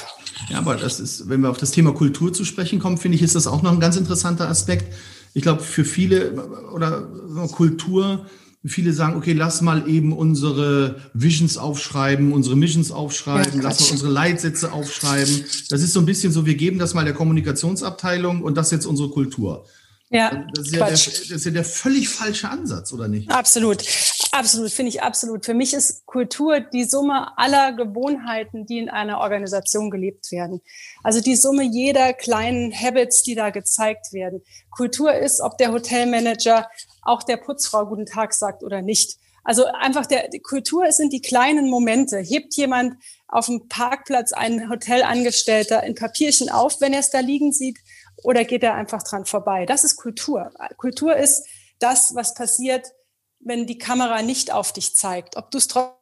Ja, 0.50 0.58
aber 0.58 0.76
das 0.76 1.00
ist, 1.00 1.28
wenn 1.28 1.40
wir 1.40 1.50
auf 1.50 1.56
das 1.56 1.70
Thema 1.70 1.94
Kultur 1.94 2.32
zu 2.32 2.44
sprechen 2.44 2.78
kommen, 2.78 2.98
finde 2.98 3.16
ich, 3.16 3.22
ist 3.22 3.34
das 3.34 3.46
auch 3.46 3.62
noch 3.62 3.72
ein 3.72 3.80
ganz 3.80 3.96
interessanter 3.96 4.48
Aspekt. 4.48 4.92
Ich 5.32 5.42
glaube, 5.42 5.62
für 5.62 5.84
viele 5.84 6.32
oder 6.72 7.08
Kultur 7.52 8.26
Viele 8.66 8.94
sagen, 8.94 9.16
okay, 9.16 9.34
lass 9.34 9.60
mal 9.60 9.86
eben 9.90 10.14
unsere 10.14 10.96
Visions 11.12 11.58
aufschreiben, 11.58 12.32
unsere 12.32 12.56
Missions 12.56 12.90
aufschreiben, 12.92 13.56
ja, 13.56 13.62
lass 13.62 13.80
mal 13.80 13.90
unsere 13.90 14.10
Leitsätze 14.10 14.72
aufschreiben. 14.72 15.44
Das 15.68 15.82
ist 15.82 15.92
so 15.92 16.00
ein 16.00 16.06
bisschen 16.06 16.32
so, 16.32 16.46
wir 16.46 16.54
geben 16.54 16.78
das 16.78 16.94
mal 16.94 17.04
der 17.04 17.12
Kommunikationsabteilung 17.12 18.42
und 18.42 18.56
das 18.56 18.68
ist 18.68 18.72
jetzt 18.72 18.86
unsere 18.86 19.10
Kultur. 19.10 19.66
Ja, 20.14 20.46
das 20.54 20.66
ist 20.66 20.72
ja, 20.72 20.78
der, 20.78 20.90
das 20.90 21.06
ist 21.08 21.44
ja 21.44 21.50
der 21.50 21.64
völlig 21.64 22.08
falsche 22.08 22.48
Ansatz, 22.48 22.92
oder 22.92 23.08
nicht? 23.08 23.28
Absolut. 23.32 23.82
Absolut, 24.30 24.70
finde 24.70 24.90
ich 24.90 25.02
absolut. 25.02 25.44
Für 25.44 25.54
mich 25.54 25.74
ist 25.74 26.06
Kultur 26.06 26.60
die 26.60 26.84
Summe 26.84 27.36
aller 27.36 27.72
Gewohnheiten, 27.72 28.64
die 28.64 28.78
in 28.78 28.88
einer 28.88 29.18
Organisation 29.18 29.90
gelebt 29.90 30.30
werden. 30.30 30.60
Also 31.02 31.20
die 31.20 31.34
Summe 31.34 31.64
jeder 31.64 32.12
kleinen 32.12 32.72
Habits, 32.72 33.24
die 33.24 33.34
da 33.34 33.50
gezeigt 33.50 34.12
werden. 34.12 34.42
Kultur 34.70 35.12
ist, 35.12 35.40
ob 35.40 35.58
der 35.58 35.72
Hotelmanager 35.72 36.68
auch 37.02 37.24
der 37.24 37.36
Putzfrau 37.36 37.84
guten 37.86 38.06
Tag 38.06 38.34
sagt 38.34 38.62
oder 38.62 38.82
nicht. 38.82 39.18
Also 39.42 39.66
einfach 39.66 40.06
der 40.06 40.28
die 40.28 40.40
Kultur 40.40 40.90
sind 40.92 41.12
die 41.12 41.22
kleinen 41.22 41.68
Momente. 41.68 42.18
Hebt 42.18 42.54
jemand 42.54 42.94
auf 43.28 43.46
dem 43.46 43.68
Parkplatz 43.68 44.32
ein 44.32 44.70
Hotelangestellter 44.70 45.80
ein 45.80 45.96
Papierchen 45.96 46.48
auf, 46.50 46.80
wenn 46.80 46.92
er 46.92 47.00
es 47.00 47.10
da 47.10 47.18
liegen 47.18 47.52
sieht, 47.52 47.78
oder 48.24 48.44
geht 48.44 48.62
er 48.62 48.74
einfach 48.74 49.02
dran 49.02 49.26
vorbei? 49.26 49.66
Das 49.66 49.84
ist 49.84 49.96
Kultur. 49.96 50.50
Kultur 50.76 51.14
ist 51.14 51.46
das, 51.78 52.14
was 52.14 52.34
passiert, 52.34 52.92
wenn 53.38 53.66
die 53.66 53.78
Kamera 53.78 54.22
nicht 54.22 54.50
auf 54.50 54.72
dich 54.72 54.96
zeigt. 54.96 55.36
Ob 55.36 55.50
du 55.50 55.58
es 55.58 55.68
trotzdem 55.68 55.94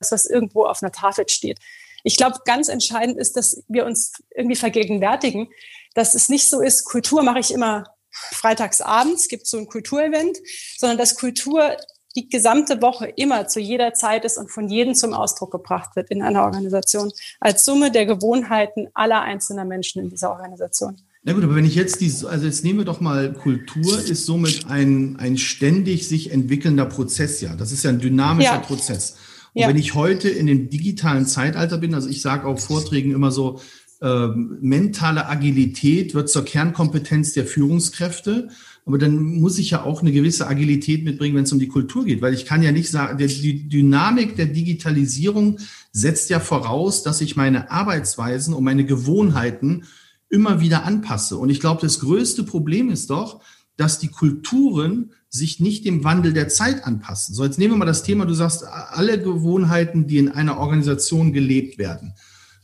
was 0.00 0.26
irgendwo 0.26 0.66
auf 0.66 0.82
einer 0.82 0.92
Tafel 0.92 1.28
steht. 1.28 1.58
Ich 2.02 2.18
glaube, 2.18 2.40
ganz 2.44 2.68
entscheidend 2.68 3.16
ist, 3.16 3.36
dass 3.36 3.62
wir 3.68 3.86
uns 3.86 4.12
irgendwie 4.34 4.56
vergegenwärtigen, 4.56 5.48
dass 5.94 6.14
es 6.14 6.28
nicht 6.28 6.48
so 6.48 6.60
ist, 6.60 6.84
Kultur 6.84 7.22
mache 7.22 7.38
ich 7.38 7.50
immer 7.50 7.84
freitags 8.10 8.80
abends, 8.82 9.28
gibt 9.28 9.46
so 9.46 9.56
ein 9.56 9.66
Kulturevent, 9.66 10.38
sondern 10.76 10.98
dass 10.98 11.16
Kultur 11.16 11.76
die 12.16 12.28
gesamte 12.28 12.80
Woche 12.80 13.06
immer 13.16 13.48
zu 13.48 13.60
jeder 13.60 13.94
Zeit 13.94 14.24
ist 14.24 14.38
und 14.38 14.50
von 14.50 14.68
jedem 14.68 14.94
zum 14.94 15.12
Ausdruck 15.12 15.50
gebracht 15.50 15.96
wird 15.96 16.10
in 16.10 16.22
einer 16.22 16.44
Organisation 16.44 17.12
als 17.40 17.64
Summe 17.64 17.90
der 17.90 18.06
Gewohnheiten 18.06 18.88
aller 18.94 19.22
einzelner 19.22 19.64
Menschen 19.64 20.02
in 20.02 20.10
dieser 20.10 20.30
Organisation. 20.30 20.96
Na 21.24 21.32
gut, 21.32 21.42
aber 21.42 21.56
wenn 21.56 21.64
ich 21.64 21.74
jetzt 21.74 22.00
die, 22.02 22.12
also 22.26 22.44
jetzt 22.44 22.64
nehmen 22.64 22.80
wir 22.80 22.84
doch 22.84 23.00
mal 23.00 23.32
Kultur, 23.32 23.98
ist 23.98 24.26
somit 24.26 24.66
ein, 24.68 25.16
ein 25.18 25.38
ständig 25.38 26.06
sich 26.06 26.30
entwickelnder 26.30 26.84
Prozess, 26.84 27.40
ja. 27.40 27.56
Das 27.56 27.72
ist 27.72 27.82
ja 27.82 27.90
ein 27.90 27.98
dynamischer 27.98 28.52
ja. 28.52 28.58
Prozess. 28.58 29.16
Und 29.54 29.62
ja. 29.62 29.68
wenn 29.68 29.76
ich 29.76 29.94
heute 29.94 30.28
in 30.28 30.46
dem 30.46 30.68
digitalen 30.68 31.26
Zeitalter 31.26 31.78
bin, 31.78 31.94
also 31.94 32.10
ich 32.10 32.20
sage 32.20 32.46
auch 32.46 32.58
Vorträgen 32.58 33.12
immer 33.12 33.30
so, 33.30 33.60
äh, 34.04 34.28
mentale 34.28 35.28
Agilität 35.28 36.14
wird 36.14 36.28
zur 36.28 36.44
Kernkompetenz 36.44 37.32
der 37.32 37.46
Führungskräfte. 37.46 38.48
Aber 38.84 38.98
dann 38.98 39.16
muss 39.16 39.58
ich 39.58 39.70
ja 39.70 39.82
auch 39.82 40.02
eine 40.02 40.12
gewisse 40.12 40.46
Agilität 40.46 41.04
mitbringen, 41.04 41.34
wenn 41.34 41.44
es 41.44 41.52
um 41.52 41.58
die 41.58 41.68
Kultur 41.68 42.04
geht, 42.04 42.20
weil 42.20 42.34
ich 42.34 42.44
kann 42.44 42.62
ja 42.62 42.70
nicht 42.70 42.90
sagen, 42.90 43.16
die 43.16 43.66
Dynamik 43.66 44.36
der 44.36 44.44
Digitalisierung 44.44 45.58
setzt 45.90 46.28
ja 46.28 46.38
voraus, 46.38 47.02
dass 47.02 47.22
ich 47.22 47.34
meine 47.34 47.70
Arbeitsweisen 47.70 48.52
und 48.52 48.62
meine 48.62 48.84
Gewohnheiten 48.84 49.84
immer 50.28 50.60
wieder 50.60 50.84
anpasse. 50.84 51.38
Und 51.38 51.48
ich 51.48 51.60
glaube, 51.60 51.80
das 51.80 52.00
größte 52.00 52.42
Problem 52.42 52.90
ist 52.90 53.08
doch, 53.08 53.40
dass 53.78 54.00
die 54.00 54.08
Kulturen 54.08 55.12
sich 55.30 55.60
nicht 55.60 55.86
dem 55.86 56.04
Wandel 56.04 56.34
der 56.34 56.48
Zeit 56.48 56.84
anpassen. 56.84 57.34
So, 57.34 57.42
jetzt 57.42 57.58
nehmen 57.58 57.72
wir 57.72 57.78
mal 57.78 57.86
das 57.86 58.02
Thema, 58.02 58.26
du 58.26 58.34
sagst, 58.34 58.64
alle 58.66 59.18
Gewohnheiten, 59.18 60.06
die 60.06 60.18
in 60.18 60.28
einer 60.28 60.58
Organisation 60.58 61.32
gelebt 61.32 61.78
werden. 61.78 62.12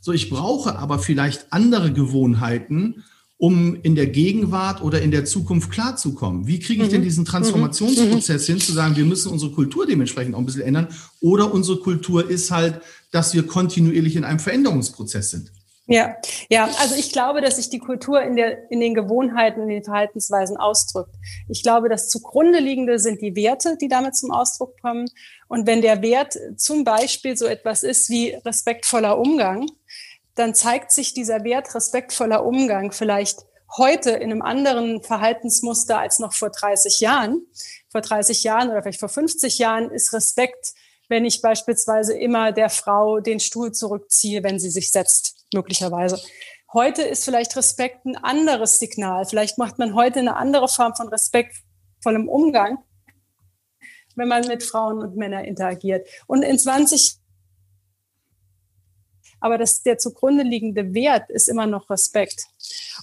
So, 0.01 0.13
ich 0.13 0.31
brauche 0.31 0.79
aber 0.79 0.99
vielleicht 0.99 1.53
andere 1.53 1.93
Gewohnheiten, 1.93 3.05
um 3.37 3.79
in 3.83 3.95
der 3.95 4.07
Gegenwart 4.07 4.83
oder 4.83 5.01
in 5.01 5.11
der 5.11 5.25
Zukunft 5.25 5.71
klarzukommen. 5.71 6.47
Wie 6.47 6.59
kriege 6.59 6.83
ich 6.83 6.89
mhm. 6.89 6.93
denn 6.93 7.03
diesen 7.03 7.25
Transformationsprozess 7.25 8.49
mhm. 8.49 8.53
hin, 8.53 8.61
zu 8.61 8.73
sagen, 8.73 8.97
wir 8.97 9.07
müssen 9.07 9.33
unsere 9.33 9.53
Kultur 9.53 9.87
dementsprechend 9.87 10.35
auch 10.35 10.41
ein 10.41 10.47
bisschen 10.47 10.63
ändern? 10.63 10.89
Oder 11.21 11.53
unsere 11.53 11.79
Kultur 11.79 12.29
ist 12.29 12.51
halt, 12.51 12.81
dass 13.13 13.33
wir 13.33 13.47
kontinuierlich 13.47 14.17
in 14.17 14.25
einem 14.25 14.41
Veränderungsprozess 14.41 15.31
sind. 15.31 15.53
Ja, 15.87 16.15
ja, 16.49 16.69
also 16.79 16.95
ich 16.95 17.11
glaube, 17.11 17.41
dass 17.41 17.57
sich 17.57 17.69
die 17.69 17.81
Kultur 17.81 18.23
in, 18.23 18.37
der, 18.37 18.71
in 18.71 18.79
den 18.79 18.95
Gewohnheiten, 18.95 19.63
in 19.63 19.69
den 19.69 19.83
Verhaltensweisen 19.83 20.57
ausdrückt. 20.57 21.17
Ich 21.49 21.65
glaube, 21.65 21.89
das 21.89 22.09
zugrunde 22.09 22.61
liegende 22.61 23.01
sind 23.01 23.21
die 23.21 23.35
Werte, 23.35 23.77
die 23.77 23.89
damit 23.89 24.15
zum 24.15 24.31
Ausdruck 24.31 24.81
kommen. 24.81 25.09
Und 25.49 25.67
wenn 25.67 25.83
der 25.83 26.01
Wert 26.01 26.39
zum 26.57 26.85
Beispiel 26.85 27.37
so 27.37 27.47
etwas 27.47 27.83
ist 27.83 28.09
wie 28.09 28.37
respektvoller 28.45 29.19
Umgang, 29.19 29.67
dann 30.41 30.55
zeigt 30.55 30.91
sich 30.91 31.13
dieser 31.13 31.45
Wert 31.45 31.75
respektvoller 31.75 32.45
Umgang 32.45 32.93
vielleicht 32.93 33.45
heute 33.77 34.11
in 34.11 34.33
einem 34.33 34.43
anderen 34.43 35.03
Verhaltensmuster 35.03 35.99
als 35.99 36.19
noch 36.19 36.33
vor 36.33 36.51
30 36.51 36.99
Jahren. 37.01 37.47
Vor 37.91 38.01
30 38.01 38.43
Jahren 38.43 38.71
oder 38.71 38.83
vielleicht 38.83 39.01
vor 39.01 39.11
50 39.11 39.59
Jahren 39.59 39.91
ist 39.91 40.13
Respekt, 40.13 40.73
wenn 41.09 41.25
ich 41.25 41.43
beispielsweise 41.43 42.17
immer 42.17 42.53
der 42.53 42.71
Frau 42.71 43.21
den 43.21 43.39
Stuhl 43.39 43.73
zurückziehe, 43.73 44.43
wenn 44.43 44.59
sie 44.59 44.71
sich 44.71 44.91
setzt, 44.91 45.45
möglicherweise. 45.53 46.19
Heute 46.73 47.03
ist 47.03 47.25
vielleicht 47.25 47.55
Respekt 47.57 48.07
ein 48.07 48.17
anderes 48.17 48.79
Signal. 48.79 49.27
Vielleicht 49.27 49.59
macht 49.59 49.79
man 49.79 49.95
heute 49.95 50.21
eine 50.21 50.37
andere 50.37 50.69
Form 50.69 50.95
von 50.95 51.09
respektvollem 51.09 52.29
Umgang, 52.29 52.79
wenn 54.17 54.29
man 54.29 54.47
mit 54.47 54.63
Frauen 54.63 55.01
und 55.01 55.17
Männern 55.17 55.45
interagiert. 55.45 56.09
Und 56.27 56.43
in 56.43 56.59
20 56.59 57.20
aber 59.41 59.59
das, 59.59 59.83
der 59.83 59.99
zugrunde 59.99 60.43
liegende 60.43 60.95
Wert 60.95 61.31
ist 61.31 61.49
immer 61.49 61.67
noch 61.67 61.91
Respekt. 61.91 62.47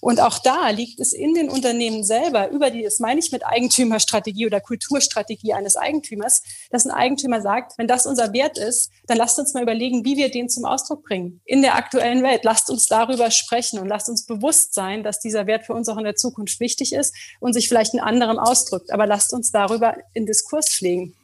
Und 0.02 0.19
auch 0.21 0.39
da 0.39 0.69
liegt 0.69 1.00
es 1.00 1.13
in 1.13 1.34
den 1.34 1.50
Unternehmen 1.50 2.04
selber, 2.04 2.50
über 2.50 2.69
die, 2.69 2.84
das 2.84 3.00
meine 3.00 3.19
ich 3.19 3.32
mit 3.32 3.45
Eigentümerstrategie 3.45 4.45
oder 4.45 4.62
Kulturstrategie 4.62 5.54
eines 5.54 5.76
Eigentümers, 5.76 6.43
dass 6.69 6.86
ein 6.86 6.91
Eigentümer 6.91 7.41
sagt, 7.41 7.78
wenn 7.78 7.88
das 7.88 8.06
unser 8.06 8.34
Wert 8.34 8.58
ist, 8.58 8.91
dann 9.08 9.17
lasst 9.17 9.39
uns 9.39 9.54
mal 9.54 9.63
überlegen, 9.63 10.06
wie 10.06 10.17
wir 10.17 10.30
den 10.30 10.50
zum 10.50 10.65
Ausdruck 10.65 11.04
bringen 11.04 11.41
in 11.45 11.62
der 11.62 11.76
aktuellen 11.76 12.23
Welt. 12.23 12.43
Lasst 12.43 12.69
uns 12.69 12.86
darüber 12.86 13.32
sprechen 13.32 13.80
und 13.80 13.88
lasst 13.88 14.10
uns 14.10 14.26
bewusst 14.26 14.73
sein, 14.73 15.04
dass 15.04 15.19
dieser 15.19 15.47
Wert 15.47 15.65
für 15.65 15.73
uns 15.73 15.89
auch 15.89 15.97
in 15.97 16.04
der 16.04 16.15
Zukunft 16.15 16.60
wichtig 16.60 16.93
ist 16.93 17.15
und 17.39 17.54
sich 17.54 17.67
vielleicht 17.67 17.93
in 17.93 18.00
anderem 18.00 18.38
ausdrückt. 18.39 18.91
Aber 18.91 19.08
lasst 19.08 19.34
uns 19.34 19.52
darüber 19.52 19.97
in 20.13 20.26
Diskurs 20.26 20.69
pflegen. 20.69 21.15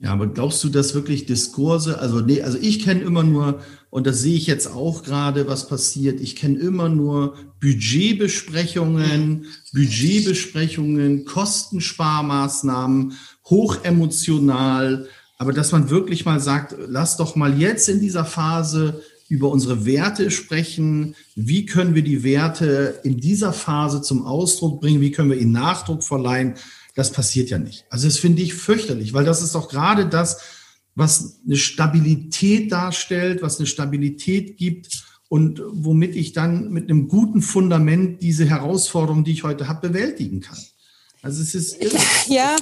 Ja, 0.00 0.12
aber 0.12 0.26
glaubst 0.26 0.62
du, 0.64 0.68
dass 0.68 0.94
wirklich 0.94 1.24
Diskurse, 1.26 1.98
also 1.98 2.20
nee, 2.20 2.42
also 2.42 2.58
ich 2.60 2.84
kenne 2.84 3.02
immer 3.02 3.22
nur, 3.22 3.60
und 3.90 4.06
das 4.06 4.20
sehe 4.20 4.36
ich 4.36 4.46
jetzt 4.46 4.66
auch 4.66 5.04
gerade, 5.04 5.46
was 5.46 5.68
passiert, 5.68 6.20
ich 6.20 6.34
kenne 6.34 6.58
immer 6.58 6.88
nur 6.88 7.36
Budgetbesprechungen, 7.60 9.46
Budgetbesprechungen, 9.72 11.24
Kostensparmaßnahmen, 11.24 13.12
hochemotional, 13.48 15.08
aber 15.38 15.52
dass 15.52 15.72
man 15.72 15.90
wirklich 15.90 16.24
mal 16.24 16.40
sagt, 16.40 16.74
lass 16.88 17.16
doch 17.16 17.36
mal 17.36 17.58
jetzt 17.58 17.88
in 17.88 18.00
dieser 18.00 18.24
Phase 18.24 19.00
über 19.28 19.50
unsere 19.50 19.86
Werte 19.86 20.30
sprechen. 20.30 21.14
Wie 21.34 21.66
können 21.66 21.94
wir 21.94 22.02
die 22.02 22.22
Werte 22.24 23.00
in 23.04 23.18
dieser 23.18 23.52
Phase 23.52 24.02
zum 24.02 24.26
Ausdruck 24.26 24.80
bringen? 24.80 25.00
Wie 25.00 25.10
können 25.12 25.30
wir 25.30 25.38
ihnen 25.38 25.52
Nachdruck 25.52 26.04
verleihen? 26.04 26.54
Das 26.94 27.12
passiert 27.12 27.50
ja 27.50 27.58
nicht. 27.58 27.84
Also 27.90 28.06
das 28.06 28.18
finde 28.18 28.42
ich 28.42 28.54
fürchterlich, 28.54 29.12
weil 29.12 29.24
das 29.24 29.42
ist 29.42 29.54
doch 29.54 29.68
gerade 29.68 30.06
das, 30.06 30.40
was 30.94 31.40
eine 31.44 31.56
Stabilität 31.56 32.70
darstellt, 32.70 33.42
was 33.42 33.58
eine 33.58 33.66
Stabilität 33.66 34.56
gibt 34.56 35.04
und 35.28 35.60
womit 35.72 36.14
ich 36.14 36.32
dann 36.32 36.70
mit 36.70 36.88
einem 36.88 37.08
guten 37.08 37.42
Fundament 37.42 38.22
diese 38.22 38.46
Herausforderung, 38.46 39.24
die 39.24 39.32
ich 39.32 39.42
heute 39.42 39.66
habe, 39.66 39.88
bewältigen 39.88 40.40
kann. 40.40 40.58
Also 41.22 41.42
es 41.42 41.54
ist 41.54 41.82
irre. 41.82 41.98
Ja. 42.28 42.56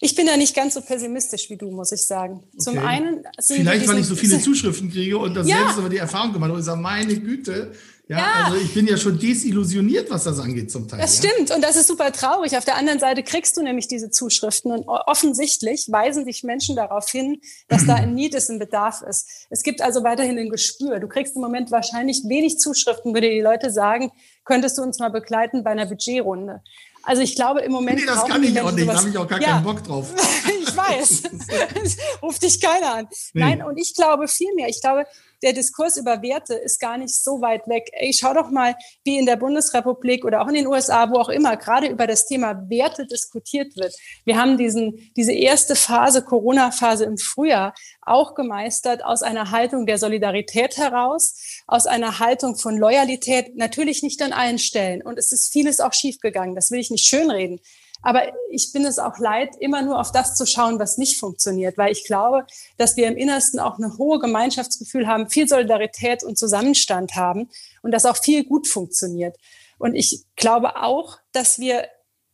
Ich 0.00 0.14
bin 0.14 0.26
da 0.26 0.36
nicht 0.36 0.54
ganz 0.54 0.74
so 0.74 0.82
pessimistisch 0.82 1.48
wie 1.48 1.56
du, 1.56 1.70
muss 1.70 1.90
ich 1.92 2.02
sagen. 2.02 2.42
Zum 2.58 2.76
okay. 2.76 2.86
einen. 2.86 3.24
Vielleicht, 3.40 3.88
weil 3.88 4.00
ich 4.00 4.06
so 4.06 4.16
viele 4.16 4.38
Zuschriften 4.38 4.90
kriege 4.90 5.16
und 5.16 5.32
das 5.32 5.48
ja. 5.48 5.56
selbst 5.56 5.78
über 5.78 5.88
die 5.88 5.96
Erfahrung 5.96 6.34
gemacht 6.34 6.50
habe. 6.50 6.60
Ich 6.60 6.66
sage, 6.66 6.82
meine 6.82 7.18
Güte, 7.18 7.72
ja, 8.06 8.18
ja, 8.18 8.44
also 8.44 8.58
ich 8.58 8.74
bin 8.74 8.86
ja 8.86 8.98
schon 8.98 9.18
desillusioniert, 9.18 10.10
was 10.10 10.24
das 10.24 10.38
angeht 10.38 10.70
zum 10.70 10.86
Teil. 10.86 11.00
Das 11.00 11.22
ja? 11.22 11.30
stimmt 11.30 11.50
und 11.50 11.62
das 11.62 11.76
ist 11.76 11.86
super 11.86 12.12
traurig. 12.12 12.54
Auf 12.54 12.66
der 12.66 12.76
anderen 12.76 12.98
Seite 12.98 13.22
kriegst 13.22 13.56
du 13.56 13.62
nämlich 13.62 13.88
diese 13.88 14.10
Zuschriften 14.10 14.72
und 14.72 14.86
offensichtlich 14.86 15.86
weisen 15.90 16.26
dich 16.26 16.42
Menschen 16.42 16.76
darauf 16.76 17.08
hin, 17.08 17.40
dass 17.68 17.86
da 17.86 17.94
ein 17.94 18.14
Need 18.14 18.34
ist, 18.34 18.50
ein 18.50 18.58
Bedarf 18.58 19.00
ist. 19.00 19.46
Es 19.48 19.62
gibt 19.62 19.80
also 19.80 20.04
weiterhin 20.04 20.38
ein 20.38 20.50
Gespür. 20.50 21.00
Du 21.00 21.08
kriegst 21.08 21.34
im 21.34 21.40
Moment 21.40 21.70
wahrscheinlich 21.70 22.24
wenig 22.28 22.58
Zuschriften, 22.58 23.14
würde 23.14 23.30
die 23.30 23.40
Leute 23.40 23.70
sagen, 23.70 24.12
könntest 24.44 24.76
du 24.76 24.82
uns 24.82 24.98
mal 24.98 25.10
begleiten 25.10 25.64
bei 25.64 25.70
einer 25.70 25.86
Budgetrunde. 25.86 26.60
Also 27.06 27.22
ich 27.22 27.34
glaube 27.34 27.60
im 27.60 27.72
Moment. 27.72 28.00
Nee, 28.00 28.06
das 28.06 28.24
kann 28.26 28.42
ich 28.42 28.58
auch 28.60 28.72
nicht. 28.72 28.88
Da 28.88 28.96
habe 28.96 29.08
ich 29.08 29.18
auch 29.18 29.28
gar 29.28 29.40
ja. 29.40 29.48
keinen 29.48 29.64
Bock 29.64 29.84
drauf. 29.84 30.08
ich 30.60 30.76
weiß. 30.76 31.22
Ruft 32.22 32.42
dich 32.42 32.60
keiner 32.60 32.94
an. 32.94 33.08
Nee. 33.32 33.40
Nein, 33.40 33.62
und 33.62 33.76
ich 33.78 33.94
glaube 33.94 34.28
viel 34.28 34.52
mehr. 34.54 34.68
Ich 34.68 34.80
glaube, 34.80 35.06
der 35.44 35.52
Diskurs 35.52 35.98
über 35.98 36.22
Werte 36.22 36.54
ist 36.54 36.80
gar 36.80 36.96
nicht 36.96 37.14
so 37.14 37.42
weit 37.42 37.68
weg. 37.68 37.90
Ey, 37.92 38.12
schau 38.14 38.32
doch 38.32 38.50
mal, 38.50 38.74
wie 39.04 39.18
in 39.18 39.26
der 39.26 39.36
Bundesrepublik 39.36 40.24
oder 40.24 40.40
auch 40.40 40.48
in 40.48 40.54
den 40.54 40.66
USA, 40.66 41.10
wo 41.10 41.18
auch 41.18 41.28
immer, 41.28 41.56
gerade 41.56 41.86
über 41.86 42.06
das 42.06 42.26
Thema 42.26 42.68
Werte 42.70 43.06
diskutiert 43.06 43.76
wird. 43.76 43.94
Wir 44.24 44.38
haben 44.38 44.56
diesen, 44.56 45.12
diese 45.16 45.32
erste 45.32 45.76
Phase, 45.76 46.22
Corona-Phase 46.22 47.04
im 47.04 47.18
Frühjahr, 47.18 47.74
auch 48.00 48.34
gemeistert 48.34 49.04
aus 49.04 49.22
einer 49.22 49.50
Haltung 49.50 49.84
der 49.84 49.98
Solidarität 49.98 50.78
heraus, 50.78 51.62
aus 51.66 51.86
einer 51.86 52.18
Haltung 52.20 52.56
von 52.56 52.78
Loyalität, 52.78 53.54
natürlich 53.54 54.02
nicht 54.02 54.22
an 54.22 54.32
allen 54.32 54.58
Stellen. 54.58 55.02
Und 55.02 55.18
es 55.18 55.30
ist 55.30 55.52
vieles 55.52 55.78
auch 55.80 55.92
schiefgegangen. 55.92 56.54
Das 56.54 56.70
will 56.70 56.80
ich 56.80 56.90
nicht 56.90 57.04
schönreden. 57.04 57.60
Aber 58.02 58.22
ich 58.50 58.72
bin 58.72 58.84
es 58.84 58.98
auch 58.98 59.18
leid, 59.18 59.56
immer 59.60 59.82
nur 59.82 59.98
auf 59.98 60.12
das 60.12 60.34
zu 60.34 60.46
schauen, 60.46 60.78
was 60.78 60.98
nicht 60.98 61.18
funktioniert, 61.18 61.78
weil 61.78 61.92
ich 61.92 62.04
glaube, 62.04 62.46
dass 62.76 62.96
wir 62.96 63.06
im 63.06 63.16
Innersten 63.16 63.58
auch 63.58 63.78
ein 63.78 63.96
hohe 63.96 64.18
Gemeinschaftsgefühl 64.18 65.06
haben, 65.06 65.30
viel 65.30 65.48
Solidarität 65.48 66.22
und 66.22 66.36
Zusammenstand 66.36 67.14
haben 67.14 67.48
und 67.82 67.92
dass 67.92 68.04
auch 68.04 68.16
viel 68.16 68.44
gut 68.44 68.68
funktioniert. 68.68 69.36
Und 69.78 69.94
ich 69.94 70.24
glaube 70.36 70.76
auch, 70.82 71.18
dass 71.32 71.58
wir 71.58 71.88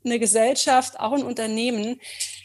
eine 0.05 0.19
Gesellschaft, 0.19 0.99
auch 0.99 1.13
ein 1.13 1.23
Unternehmen, 1.23 2.01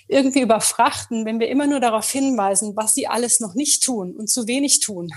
irgendwie 0.07 0.41
überfrachten, 0.41 1.25
wenn 1.25 1.39
wir 1.39 1.47
immer 1.49 1.65
nur 1.65 1.79
darauf 1.79 2.09
hinweisen, 2.09 2.75
was 2.75 2.93
sie 2.93 3.07
alles 3.07 3.39
noch 3.39 3.55
nicht 3.55 3.83
tun 3.83 4.15
und 4.15 4.29
zu 4.29 4.47
wenig 4.47 4.79
tun. 4.79 5.09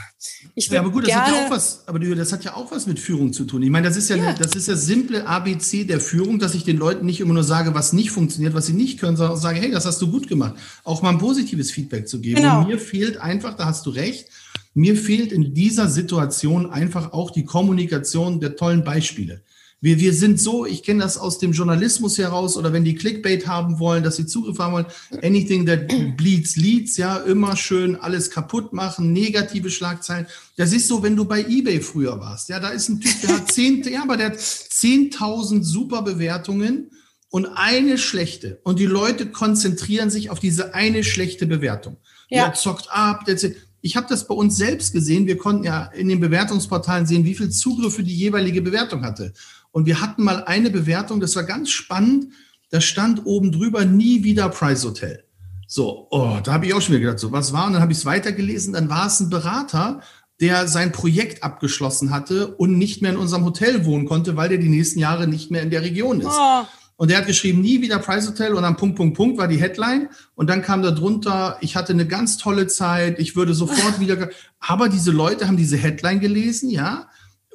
Ich 0.55 0.69
ja, 0.69 0.81
aber 0.81 0.91
gut, 0.91 1.07
das 1.07 1.15
hat 1.15 1.29
ja 1.29 1.47
auch 1.47 1.51
was, 1.51 1.83
aber 1.87 1.99
das 1.99 2.33
hat 2.33 2.45
ja 2.45 2.55
auch 2.55 2.71
was 2.71 2.87
mit 2.87 2.99
Führung 2.99 3.33
zu 3.33 3.45
tun. 3.45 3.63
Ich 3.63 3.71
meine, 3.71 3.87
das 3.87 3.97
ist 3.97 4.09
ja, 4.09 4.17
ja. 4.17 4.33
Das 4.33 4.55
ist 4.55 4.67
ja 4.67 4.77
simple 4.77 5.27
ABC 5.27 5.85
der 5.85 6.01
Führung, 6.01 6.39
dass 6.39 6.55
ich 6.55 6.65
den 6.65 6.79
Leuten 6.79 7.05
nicht 7.05 7.21
immer 7.21 7.35
nur 7.35 7.45
sage, 7.45 7.75
was 7.75 7.93
nicht 7.93 8.11
funktioniert, 8.11 8.55
was 8.55 8.67
sie 8.67 8.73
nicht 8.73 8.99
können, 8.99 9.17
sondern 9.17 9.37
auch 9.37 9.41
sage, 9.41 9.61
hey, 9.61 9.71
das 9.71 9.85
hast 9.85 10.01
du 10.01 10.11
gut 10.11 10.27
gemacht. 10.27 10.55
Auch 10.85 11.03
mal 11.03 11.11
ein 11.11 11.19
positives 11.19 11.71
Feedback 11.71 12.09
zu 12.09 12.21
geben. 12.21 12.37
Genau. 12.37 12.61
Und 12.61 12.69
mir 12.69 12.79
fehlt 12.79 13.19
einfach, 13.19 13.57
da 13.57 13.67
hast 13.67 13.85
du 13.85 13.91
recht, 13.91 14.29
mir 14.73 14.97
fehlt 14.97 15.33
in 15.33 15.55
dieser 15.55 15.89
Situation 15.89 16.71
einfach 16.71 17.13
auch 17.13 17.31
die 17.31 17.45
Kommunikation 17.45 18.41
der 18.41 18.57
tollen 18.57 18.85
Beispiele. 18.85 19.43
Wir, 19.81 20.01
wir 20.01 20.13
sind 20.13 20.41
so, 20.41 20.67
ich 20.67 20.83
kenne 20.83 21.03
das 21.03 21.17
aus 21.19 21.39
dem 21.39 21.53
Journalismus 21.53 22.19
heraus 22.19 22.57
oder 22.57 22.73
wenn 22.73 22.85
die 22.85 22.97
Clickbait 22.97 23.47
haben 23.47 23.79
wollen, 23.79 24.03
dass 24.03 24.17
sie 24.17 24.27
Zugriff 24.27 24.59
haben 24.59 24.73
wollen, 24.73 24.87
anything 25.23 25.67
that 25.67 25.87
bleeds 26.17 26.57
leads, 26.57 26.97
ja, 26.97 27.19
immer 27.19 27.57
schön 27.57 27.95
alles 27.95 28.31
kaputt 28.31 28.73
machen, 28.73 29.13
negative 29.13 29.71
Schlagzeilen. 29.71 30.27
Das 30.57 30.73
ist 30.73 30.89
so, 30.89 31.03
wenn 31.05 31.15
du 31.15 31.25
bei 31.25 31.45
eBay 31.45 31.81
früher 31.81 32.19
warst. 32.19 32.49
Ja, 32.49 32.59
da 32.59 32.71
ist 32.71 32.89
ein 32.89 33.01
Typ, 33.01 33.21
der 33.23 33.37
hat 33.37 33.53
zehn, 33.53 33.85
ja, 33.85 34.03
aber 34.03 34.17
der 34.17 34.31
hat 34.31 34.39
10.000 34.39 35.63
super 35.63 36.03
Bewertungen 36.03 36.91
und 37.31 37.47
eine 37.47 37.99
schlechte. 37.99 38.61
Und 38.65 38.81
die 38.81 38.87
Leute 38.87 39.27
konzentrieren 39.27 40.11
sich 40.11 40.31
auf 40.31 40.41
diese 40.41 40.75
eine 40.75 41.05
schlechte 41.05 41.47
Bewertung. 41.47 41.99
Ja. 42.31 42.47
Der 42.47 42.55
zockt 42.55 42.89
ab, 42.91 43.25
der 43.27 43.37
ich 43.81 43.97
habe 43.97 44.07
das 44.09 44.27
bei 44.27 44.35
uns 44.35 44.57
selbst 44.57 44.93
gesehen. 44.93 45.27
Wir 45.27 45.39
konnten 45.39 45.65
ja 45.65 45.85
in 45.87 46.09
den 46.09 46.19
Bewertungsportalen 46.19 47.07
sehen, 47.07 47.25
wie 47.25 47.35
viel 47.35 47.51
Zugriffe 47.51 48.03
die 48.03 48.15
jeweilige 48.15 48.61
Bewertung 48.61 49.05
hatte. 49.05 49.33
Und 49.79 49.87
wir 49.87 50.01
hatten 50.01 50.25
mal 50.25 50.43
eine 50.43 50.71
Bewertung, 50.71 51.21
das 51.21 51.37
war 51.37 51.45
ganz 51.45 51.71
spannend. 51.71 52.33
Da 52.71 52.81
stand 52.81 53.25
oben 53.27 53.53
drüber 53.53 53.85
nie 53.85 54.25
wieder 54.25 54.49
Price 54.49 54.85
Hotel. 54.85 55.23
So, 55.69 56.09
oh, 56.11 56.39
da 56.43 56.53
habe 56.55 56.67
ich 56.67 56.75
auch 56.75 56.81
schon 56.81 56.97
wieder 56.97 57.05
gedacht, 57.05 57.21
so 57.21 57.31
was 57.31 57.53
war? 57.53 57.69
Und 57.69 57.75
dann 57.75 57.83
habe 57.83 57.93
ich 57.93 57.99
es 57.99 58.05
weitergelesen. 58.05 58.73
Dann 58.73 58.89
war 58.89 59.07
es 59.07 59.21
ein 59.21 59.31
Berater, 59.31 60.01
der 60.41 60.67
sein 60.67 60.91
Projekt 60.91 61.45
abgeschlossen 61.45 62.11
hatte 62.11 62.57
und 62.57 62.77
nicht 62.77 63.03
mehr 63.03 63.13
in 63.13 63.19
unserem 63.19 63.45
Hotel 63.45 63.85
wohnen 63.85 64.05
konnte, 64.05 64.37
weil 64.37 64.49
der 64.49 64.59
die 64.59 64.69
nächsten 64.69 64.99
Jahre 64.99 65.29
nicht 65.29 65.53
mehr 65.53 65.63
in 65.63 65.71
der 65.71 65.83
Region 65.83 66.23
ist. 66.23 66.27
Oh. 66.29 66.65
Und 66.97 67.13
der 67.13 67.19
hat 67.19 67.29
geschrieben, 67.29 67.61
nie 67.61 67.81
wieder 67.81 68.01
Price 68.01 68.27
Hotel 68.27 68.55
und 68.55 68.65
dann 68.65 68.77
Punkt, 68.77 68.97
Punkt, 68.97 69.17
Punkt 69.17 69.39
war 69.39 69.47
die 69.47 69.61
Headline. 69.61 70.09
Und 70.35 70.51
dann 70.51 70.61
kam 70.61 70.83
da 70.83 70.91
drunter, 70.91 71.57
ich 71.61 71.77
hatte 71.77 71.93
eine 71.93 72.09
ganz 72.09 72.37
tolle 72.37 72.67
Zeit, 72.67 73.21
ich 73.21 73.37
würde 73.37 73.55
sofort 73.55 74.01
wieder. 74.01 74.29
Aber 74.59 74.89
diese 74.89 75.13
Leute 75.13 75.47
haben 75.47 75.57
diese 75.57 75.77
Headline 75.77 76.19
gelesen, 76.19 76.69
ja, 76.69 77.09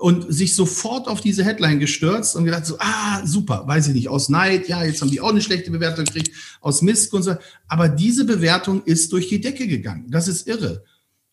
und 0.04 0.34
sich 0.34 0.54
sofort 0.54 1.08
auf 1.08 1.22
diese 1.22 1.46
Headline 1.46 1.80
gestürzt 1.80 2.36
und 2.36 2.44
gedacht 2.44 2.66
so, 2.66 2.76
ah, 2.78 3.26
super, 3.26 3.63
weiß 3.68 3.88
ich 3.88 3.94
nicht, 3.94 4.10
aus 4.10 4.28
Neid, 4.28 4.68
ja, 4.68 4.84
jetzt 4.84 5.00
haben 5.00 5.10
die 5.10 5.22
auch 5.22 5.30
eine 5.30 5.39
schlechte 5.39 5.72
Bewertung 5.72 6.04
gekriegt, 6.04 6.36
aus 6.60 6.82
Mist 6.82 7.13
und 7.13 7.24
so. 7.24 7.36
Aber 7.70 7.88
diese 7.88 8.26
Bewertung 8.26 8.84
ist 8.84 9.13
durch 9.13 9.30
die 9.30 9.39
Decke 9.39 9.66
gegangen. 9.66 10.12
Das 10.12 10.28
ist 10.28 10.46
irre. 10.46 10.84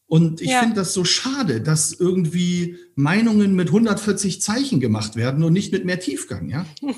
Und 0.06 0.40
ich 0.40 0.50
ja. 0.50 0.61
finde 0.61 0.76
das 0.76 0.94
so 0.94 1.04
schade, 1.04 1.61
dass 1.62 1.92
irgendwie 1.94 2.76
Meinungen 2.94 3.56
mit 3.56 3.66
140 3.66 4.40
Zeichen 4.40 4.78
gemacht 4.78 5.16
werden 5.16 5.42
und 5.42 5.52
nicht 5.52 5.72
mit 5.72 5.85
mehr 5.85 5.98
Tiefgang, 5.98 6.48
ja? 6.48 6.64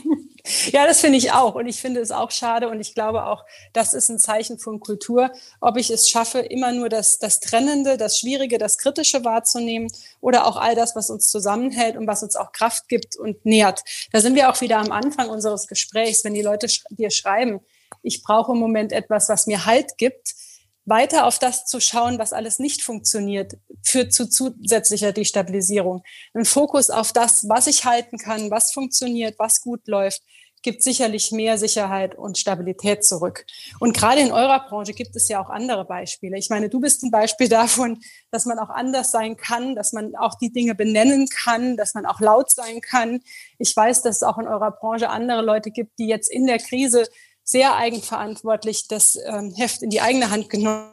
Ja, 0.72 0.86
das 0.86 1.00
finde 1.00 1.18
ich 1.18 1.32
auch. 1.32 1.54
Und 1.54 1.66
ich 1.66 1.80
finde 1.80 2.00
es 2.00 2.10
auch 2.10 2.30
schade. 2.30 2.68
Und 2.68 2.80
ich 2.80 2.94
glaube 2.94 3.26
auch, 3.26 3.44
das 3.72 3.94
ist 3.94 4.08
ein 4.08 4.18
Zeichen 4.18 4.58
von 4.58 4.80
Kultur, 4.80 5.30
ob 5.60 5.76
ich 5.76 5.90
es 5.90 6.08
schaffe, 6.08 6.40
immer 6.40 6.72
nur 6.72 6.88
das, 6.88 7.18
das 7.18 7.40
Trennende, 7.40 7.96
das 7.96 8.18
Schwierige, 8.18 8.58
das 8.58 8.78
Kritische 8.78 9.24
wahrzunehmen 9.24 9.88
oder 10.20 10.46
auch 10.46 10.56
all 10.56 10.74
das, 10.74 10.96
was 10.96 11.10
uns 11.10 11.28
zusammenhält 11.28 11.96
und 11.96 12.06
was 12.06 12.22
uns 12.22 12.36
auch 12.36 12.52
Kraft 12.52 12.88
gibt 12.88 13.16
und 13.16 13.44
nährt. 13.46 13.82
Da 14.12 14.20
sind 14.20 14.34
wir 14.34 14.50
auch 14.50 14.60
wieder 14.60 14.78
am 14.78 14.90
Anfang 14.90 15.28
unseres 15.30 15.68
Gesprächs, 15.68 16.24
wenn 16.24 16.34
die 16.34 16.42
Leute 16.42 16.66
dir 16.90 17.10
schreiben, 17.10 17.60
ich 18.02 18.22
brauche 18.22 18.52
im 18.52 18.58
Moment 18.58 18.92
etwas, 18.92 19.28
was 19.28 19.46
mir 19.46 19.64
Halt 19.64 19.96
gibt, 19.96 20.34
weiter 20.84 21.26
auf 21.26 21.38
das 21.38 21.66
zu 21.66 21.80
schauen, 21.80 22.18
was 22.18 22.32
alles 22.32 22.58
nicht 22.58 22.82
funktioniert, 22.82 23.56
führt 23.82 24.12
zu 24.12 24.28
zusätzlicher 24.28 25.12
Destabilisierung. 25.12 26.02
Ein 26.34 26.44
Fokus 26.44 26.90
auf 26.90 27.12
das, 27.12 27.48
was 27.48 27.66
ich 27.66 27.84
halten 27.84 28.18
kann, 28.18 28.50
was 28.50 28.72
funktioniert, 28.72 29.38
was 29.38 29.60
gut 29.60 29.86
läuft, 29.86 30.22
gibt 30.62 30.82
sicherlich 30.82 31.32
mehr 31.32 31.58
Sicherheit 31.58 32.14
und 32.14 32.38
Stabilität 32.38 33.04
zurück. 33.04 33.44
Und 33.80 33.96
gerade 33.96 34.20
in 34.20 34.32
eurer 34.32 34.60
Branche 34.68 34.92
gibt 34.92 35.14
es 35.16 35.28
ja 35.28 35.42
auch 35.42 35.50
andere 35.50 35.84
Beispiele. 35.84 36.38
Ich 36.38 36.50
meine, 36.50 36.68
du 36.68 36.80
bist 36.80 37.02
ein 37.02 37.10
Beispiel 37.10 37.48
davon, 37.48 38.00
dass 38.30 38.46
man 38.46 38.58
auch 38.58 38.70
anders 38.70 39.10
sein 39.10 39.36
kann, 39.36 39.74
dass 39.74 39.92
man 39.92 40.14
auch 40.14 40.36
die 40.36 40.52
Dinge 40.52 40.74
benennen 40.74 41.28
kann, 41.28 41.76
dass 41.76 41.94
man 41.94 42.06
auch 42.06 42.20
laut 42.20 42.50
sein 42.50 42.80
kann. 42.80 43.20
Ich 43.58 43.76
weiß, 43.76 44.02
dass 44.02 44.16
es 44.16 44.22
auch 44.22 44.38
in 44.38 44.46
eurer 44.46 44.70
Branche 44.70 45.10
andere 45.10 45.42
Leute 45.42 45.70
gibt, 45.70 45.98
die 45.98 46.06
jetzt 46.06 46.30
in 46.30 46.46
der 46.46 46.58
Krise 46.58 47.08
sehr 47.44 47.76
eigenverantwortlich 47.76 48.88
das 48.88 49.18
ähm, 49.26 49.52
Heft 49.56 49.82
in 49.82 49.90
die 49.90 50.00
eigene 50.00 50.30
Hand 50.30 50.48
genommen 50.48 50.92